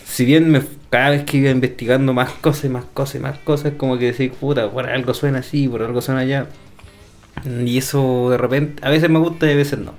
Si 0.04 0.24
bien 0.24 0.50
me, 0.50 0.62
cada 0.90 1.10
vez 1.10 1.24
que 1.24 1.38
iba 1.38 1.50
investigando 1.50 2.12
más 2.12 2.30
cosas 2.32 2.64
y 2.64 2.68
más 2.68 2.84
cosas 2.84 3.16
y 3.16 3.18
más 3.18 3.38
cosas, 3.38 3.72
como 3.76 3.98
que 3.98 4.06
decir, 4.06 4.32
puta, 4.32 4.70
por 4.70 4.88
algo 4.88 5.12
suena 5.14 5.40
así, 5.40 5.68
por 5.68 5.82
algo 5.82 6.00
suena 6.00 6.20
allá. 6.20 6.46
Y 7.44 7.76
eso 7.76 8.30
de 8.30 8.38
repente, 8.38 8.86
a 8.86 8.90
veces 8.90 9.10
me 9.10 9.18
gusta 9.18 9.46
y 9.46 9.52
a 9.52 9.56
veces 9.56 9.78
no. 9.78 9.92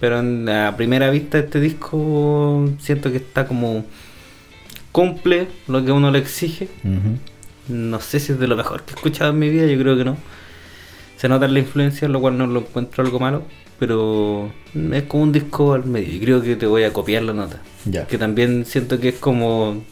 Pero 0.00 0.18
en 0.18 0.44
la 0.44 0.74
primera 0.76 1.10
vista 1.10 1.38
de 1.38 1.44
este 1.44 1.60
disco 1.60 2.68
siento 2.80 3.10
que 3.10 3.18
está 3.18 3.46
como 3.46 3.84
cumple 4.92 5.48
lo 5.68 5.84
que 5.84 5.90
uno 5.92 6.10
le 6.10 6.18
exige. 6.18 6.68
No 7.68 8.00
sé 8.00 8.20
si 8.20 8.32
es 8.32 8.38
de 8.38 8.46
lo 8.46 8.56
mejor 8.56 8.82
que 8.82 8.92
he 8.92 8.94
escuchado 8.96 9.30
en 9.30 9.38
mi 9.38 9.48
vida, 9.48 9.66
yo 9.66 9.78
creo 9.78 9.96
que 9.96 10.04
no. 10.04 10.16
Se 11.16 11.28
nota 11.28 11.46
la 11.48 11.58
influencia, 11.58 12.08
lo 12.08 12.20
cual 12.20 12.36
no 12.36 12.46
lo 12.46 12.60
encuentro 12.60 13.04
algo 13.04 13.20
malo, 13.20 13.44
pero 13.78 14.50
es 14.92 15.02
como 15.04 15.22
un 15.22 15.32
disco 15.32 15.72
al 15.74 15.84
medio 15.84 16.14
y 16.14 16.20
creo 16.20 16.42
que 16.42 16.56
te 16.56 16.66
voy 16.66 16.82
a 16.84 16.92
copiar 16.92 17.22
la 17.22 17.32
nota. 17.32 17.60
Ya. 17.84 18.06
Que 18.06 18.18
también 18.18 18.64
siento 18.66 18.98
que 19.00 19.10
es 19.10 19.14
como... 19.16 19.82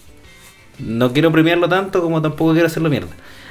No 0.81 1.13
quiero 1.13 1.31
premiarlo 1.31 1.69
tanto 1.69 2.01
como 2.03 2.21
tampoco 2.23 2.53
quiero 2.53 2.67
hacerlo 2.67 2.89
mierda. 2.91 3.11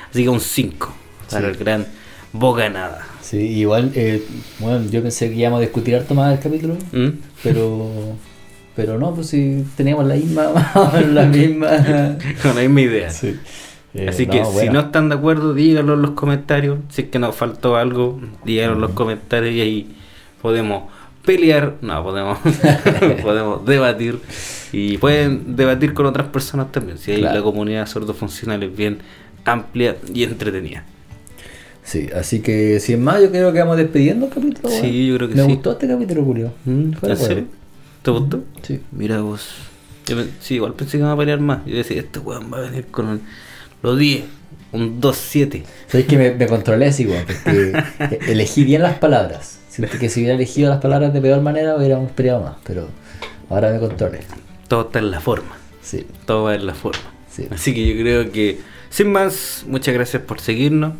Así 0.09 0.23
que 0.23 0.29
un 0.29 0.39
5 0.41 0.93
para 1.29 1.41
Sí. 1.45 1.51
el 1.51 1.57
gran 1.57 1.87
Boca 2.33 2.67
Nada. 2.69 3.07
Sí, 3.21 3.37
igual, 3.37 3.91
eh, 3.95 4.23
bueno, 4.59 4.89
yo 4.89 5.01
pensé 5.03 5.29
que 5.29 5.35
íbamos 5.35 5.59
a 5.59 5.61
discutir 5.61 5.95
harto 5.95 6.15
más 6.15 6.33
el 6.35 6.39
capítulo, 6.43 6.75
¿Mm? 6.91 7.09
pero 7.43 7.91
pero 8.79 8.97
no, 8.97 9.13
pues 9.13 9.27
si 9.27 9.65
teníamos 9.75 10.05
la 10.05 10.15
misma, 10.15 10.53
la 11.11 11.25
misma. 11.25 11.67
Con 12.41 12.55
la 12.55 12.61
misma 12.61 12.79
idea. 12.81 13.09
Sí. 13.09 13.35
Eh, 13.93 14.07
Así 14.07 14.25
que 14.25 14.41
si 14.45 14.69
no 14.69 14.79
están 14.79 15.09
de 15.09 15.15
acuerdo, 15.15 15.53
díganlo 15.53 15.95
en 15.95 16.01
los 16.01 16.11
comentarios. 16.11 16.79
Si 16.87 17.01
es 17.01 17.07
que 17.09 17.19
nos 17.19 17.35
faltó 17.35 17.75
algo, 17.75 18.21
díganlo 18.45 18.75
en 18.75 18.81
los 18.81 18.91
comentarios 18.91 19.53
y 19.53 19.59
ahí 19.59 19.95
podemos 20.41 20.83
pelear, 21.25 21.75
no, 21.81 22.01
podemos, 22.03 22.37
podemos 23.21 23.65
debatir 23.65 24.19
y 24.71 24.97
pueden 24.97 25.57
debatir 25.57 25.93
con 25.93 26.05
otras 26.05 26.27
personas 26.27 26.71
también. 26.71 26.97
Si 26.97 27.11
hay 27.11 27.19
Claro. 27.19 27.35
la 27.35 27.43
comunidad 27.43 27.85
sordofuncional 27.85 28.63
es 28.63 28.73
bien 28.73 28.99
amplia 29.43 29.97
y 30.13 30.23
entretenida. 30.23 30.85
Sí, 31.83 32.07
así 32.15 32.39
que 32.39 32.79
sin 32.79 33.03
más, 33.03 33.21
yo 33.21 33.29
creo 33.29 33.51
que 33.51 33.59
vamos 33.59 33.75
despidiendo 33.75 34.27
el 34.27 34.31
capítulo. 34.31 34.69
Sí, 34.69 35.07
yo 35.07 35.17
creo 35.17 35.27
que 35.27 35.35
Me 35.35 35.41
sí. 35.43 35.47
gustó 35.49 35.71
este 35.73 35.85
capítulo, 35.89 36.23
Julio. 36.23 36.53
¿Mm? 36.63 36.91
¿Te 38.13 38.19
gustó? 38.19 38.43
Sí. 38.63 38.81
Mira 38.91 39.21
vos. 39.21 39.47
Yo 40.07 40.17
sí, 40.39 40.55
igual 40.55 40.73
pensé 40.73 40.97
que 40.97 41.03
iba 41.03 41.11
a 41.11 41.17
pelear 41.17 41.39
más. 41.39 41.65
Yo 41.65 41.75
decía, 41.75 41.99
este 41.99 42.19
weón 42.19 42.51
va 42.51 42.57
a 42.57 42.61
venir 42.61 42.87
con 42.87 43.21
los 43.83 43.99
10, 43.99 44.23
un 44.71 44.99
2-7. 44.99 45.63
Sabes 45.87 46.07
que 46.07 46.17
me, 46.17 46.31
me 46.33 46.47
controlé 46.47 46.87
así, 46.87 47.05
weón, 47.05 47.23
porque 47.25 47.83
elegí 48.31 48.63
bien 48.63 48.81
las 48.81 48.97
palabras. 48.97 49.59
Siento 49.69 49.99
que 49.99 50.09
si 50.09 50.21
hubiera 50.21 50.33
elegido 50.35 50.69
las 50.69 50.81
palabras 50.81 51.13
de 51.13 51.21
peor 51.21 51.41
manera, 51.41 51.75
hubiéramos 51.75 52.11
peleado 52.11 52.41
más, 52.41 52.55
pero 52.63 52.87
ahora 53.49 53.71
me 53.71 53.79
controlé. 53.79 54.21
Todo 54.67 54.81
está 54.81 54.99
en 54.99 55.11
la 55.11 55.19
forma. 55.19 55.55
Sí, 55.81 56.05
Todo 56.25 56.43
va 56.43 56.55
en 56.55 56.65
la 56.65 56.73
forma. 56.73 57.13
sí. 57.31 57.47
Así 57.51 57.73
que 57.73 57.85
yo 57.85 58.01
creo 58.01 58.31
que, 58.31 58.59
sin 58.89 59.11
más, 59.11 59.63
muchas 59.67 59.93
gracias 59.93 60.23
por 60.23 60.41
seguirnos. 60.41 60.93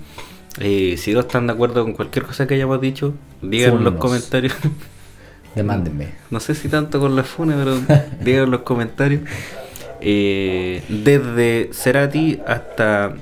Eh, 0.59 0.95
si 0.97 1.13
no 1.13 1.21
están 1.21 1.47
de 1.47 1.53
acuerdo 1.53 1.83
con 1.83 1.93
cualquier 1.93 2.25
cosa 2.25 2.45
que 2.45 2.53
hayamos 2.53 2.79
dicho, 2.79 3.13
díganlo 3.41 3.79
en 3.79 3.83
los 3.85 3.95
comentarios. 3.95 4.53
Demándenme. 5.55 6.07
no 6.29 6.39
sé 6.39 6.55
si 6.55 6.69
tanto 6.69 6.99
con 6.99 7.15
la 7.15 7.23
funa, 7.23 7.55
pero 7.57 7.75
díganlo 8.21 8.45
en 8.45 8.51
los 8.51 8.61
comentarios. 8.61 9.21
Eh, 10.01 10.81
desde 10.87 11.69
Cerati 11.73 12.39
hasta... 12.47 13.13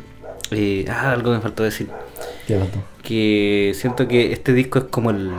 eh, 0.51 0.85
ah, 0.89 1.11
algo 1.11 1.31
me 1.31 1.39
faltó 1.39 1.63
decir. 1.63 1.87
¿Qué 2.47 2.55
pasó? 2.55 2.83
Que 3.03 3.71
siento 3.75 4.07
que 4.07 4.33
este 4.33 4.53
disco 4.53 4.79
es 4.79 4.85
como 4.85 5.09
el... 5.11 5.31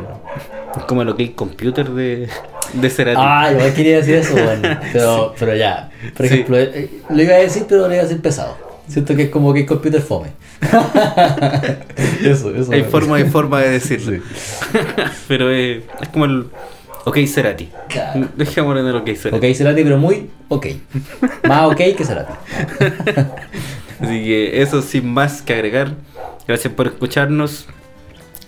es 0.77 0.83
como 0.85 1.03
el 1.03 1.11
OK 1.11 1.21
Computer 1.35 1.91
de, 1.91 2.29
de 2.73 2.91
Cerati. 2.91 3.21
Ah, 3.23 3.51
igual 3.53 3.73
quería 3.75 3.97
decir 3.99 4.17
eso, 4.17 4.33
bueno, 4.33 4.69
pero, 4.93 5.35
pero 5.39 5.55
ya. 5.55 5.91
Por 6.17 6.27
Sí. 6.27 6.35
ejemplo, 6.35 6.59
eh, 6.59 6.91
lo 7.11 7.23
iba 7.23 7.35
a 7.35 7.39
decir, 7.39 7.65
pero 7.69 7.83
lo 7.87 7.93
iba 7.95 8.03
a 8.03 8.07
decir 8.07 8.21
pesado. 8.21 8.57
Siento 8.89 9.15
que 9.15 9.25
es 9.25 9.31
como 9.31 9.53
que 9.53 9.61
el 9.61 9.67
computer 9.67 10.01
fome. 10.01 10.31
eso, 12.25 12.55
eso. 12.55 12.73
hay 12.73 12.83
forma 12.85 13.21
y 13.21 13.25
forma 13.25 13.61
de 13.61 13.71
decirlo. 13.71 14.13
Sí. 14.17 14.79
pero 15.29 15.51
eh, 15.53 15.83
es 16.01 16.09
como 16.09 16.25
el 16.25 16.47
OK 17.05 17.19
Cerati. 17.27 17.69
Claro. 17.89 18.29
Dejémoslo 18.37 18.81
en 18.81 18.87
el 18.87 18.97
OK 18.97 19.09
Cerati. 19.17 19.47
Ok, 19.51 19.55
Cerati, 19.57 19.83
pero 19.83 19.99
muy 19.99 20.31
ok. 20.49 20.67
Más 21.47 21.67
ok 21.67 21.77
que 21.97 22.05
Cerati. 22.05 22.33
Así 24.01 24.25
que 24.25 24.63
eso 24.63 24.83
sin 24.83 25.13
más 25.13 25.43
que 25.43 25.55
agregar. 25.55 25.93
Gracias 26.47 26.73
por 26.73 26.87
escucharnos. 26.87 27.67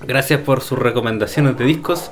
Gracias 0.07 0.40
por 0.40 0.62
sus 0.62 0.78
recomendaciones 0.78 1.59
de 1.59 1.64
discos. 1.64 2.11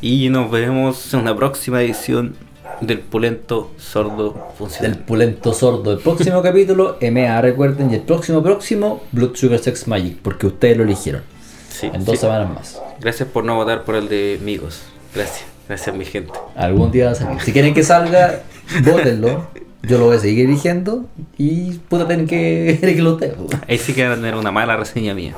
Y 0.00 0.28
nos 0.28 0.50
vemos 0.50 1.12
en 1.12 1.20
una 1.20 1.34
próxima 1.34 1.82
edición 1.82 2.36
del 2.80 3.00
Pulento 3.00 3.72
Sordo 3.78 4.32
Del 4.34 4.42
Funcional. 4.58 4.98
pulento 4.98 5.52
sordo. 5.52 5.92
El 5.92 5.98
próximo 5.98 6.40
capítulo, 6.42 6.98
MA, 7.00 7.40
recuerden. 7.40 7.90
Y 7.90 7.94
el 7.94 8.02
próximo, 8.02 8.42
próximo, 8.42 9.02
Blood 9.12 9.34
Sugar 9.34 9.58
Sex 9.58 9.88
Magic. 9.88 10.18
Porque 10.22 10.46
ustedes 10.46 10.76
lo 10.76 10.84
eligieron. 10.84 11.22
Sí, 11.70 11.86
En 11.92 12.04
dos 12.04 12.14
sí. 12.16 12.20
semanas 12.20 12.48
más. 12.54 12.80
Gracias 13.00 13.28
por 13.28 13.44
no 13.44 13.56
votar 13.56 13.82
por 13.84 13.96
el 13.96 14.08
de 14.08 14.38
Migos. 14.42 14.82
Gracias. 15.14 15.44
Gracias, 15.68 15.96
mi 15.96 16.04
gente. 16.04 16.32
Algún 16.54 16.92
día 16.92 17.06
va 17.06 17.12
a 17.12 17.14
salir. 17.14 17.40
Si 17.40 17.52
quieren 17.52 17.74
que 17.74 17.82
salga, 17.82 18.42
votenlo. 18.84 19.46
Yo 19.82 19.98
lo 19.98 20.06
voy 20.06 20.16
a 20.16 20.20
seguir 20.20 20.46
eligiendo. 20.46 21.06
Y 21.38 21.72
puta, 21.88 22.06
tienen 22.06 22.26
que 22.26 22.70
elegirlo 22.82 23.14
ustedes. 23.14 23.34
pues. 23.34 23.60
Ahí 23.68 23.78
sí 23.78 23.92
que 23.92 24.02
van 24.02 24.12
a 24.12 24.16
tener 24.16 24.34
una 24.34 24.50
mala 24.50 24.76
reseña 24.76 25.14
mía. 25.14 25.34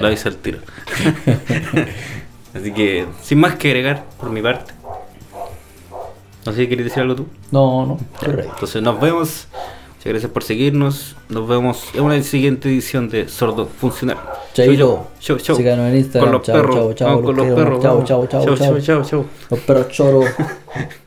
Lo 0.00 0.06
aviso 0.06 0.28
al 0.28 0.36
tiro. 0.36 0.58
Así 2.54 2.72
que, 2.72 3.06
sin 3.22 3.38
más 3.38 3.56
que 3.56 3.68
agregar 3.68 4.04
por 4.18 4.30
mi 4.30 4.42
parte. 4.42 4.72
No 6.44 6.52
sé 6.52 6.62
si 6.62 6.66
quieres 6.66 6.86
decir 6.86 7.02
algo 7.02 7.14
tú. 7.14 7.26
No, 7.50 7.86
no. 7.86 7.98
Entonces 8.26 8.82
nos 8.82 9.00
vemos. 9.00 9.46
Muchas 10.02 10.14
gracias 10.14 10.32
por 10.32 10.42
seguirnos. 10.42 11.14
Nos 11.28 11.46
vemos 11.46 11.84
en 11.94 12.02
una 12.02 12.20
siguiente 12.24 12.68
edición 12.68 13.08
de 13.08 13.28
Sordo 13.28 13.66
Funcional. 13.66 14.18
Chaito. 14.52 15.06
Chau, 15.20 15.38
chau. 15.38 15.54
Síganos 15.54 15.88
en 15.92 15.98
Instagram. 15.98 16.24
Con 16.28 16.32
los 16.38 16.42
Chao, 16.44 16.56
perros. 16.56 16.94
chao, 16.96 17.08
Vamos 17.08 17.22
los 17.22 17.30
con 17.36 17.36
los 17.36 17.56
perros. 17.56 17.82
Chao, 17.82 18.04
chao, 18.04 18.26
chau, 18.26 18.56
chao. 18.56 18.80
chau, 18.80 19.04
chau. 19.04 19.26
Los 19.48 19.60
perros 19.60 19.88
choros. 19.90 20.24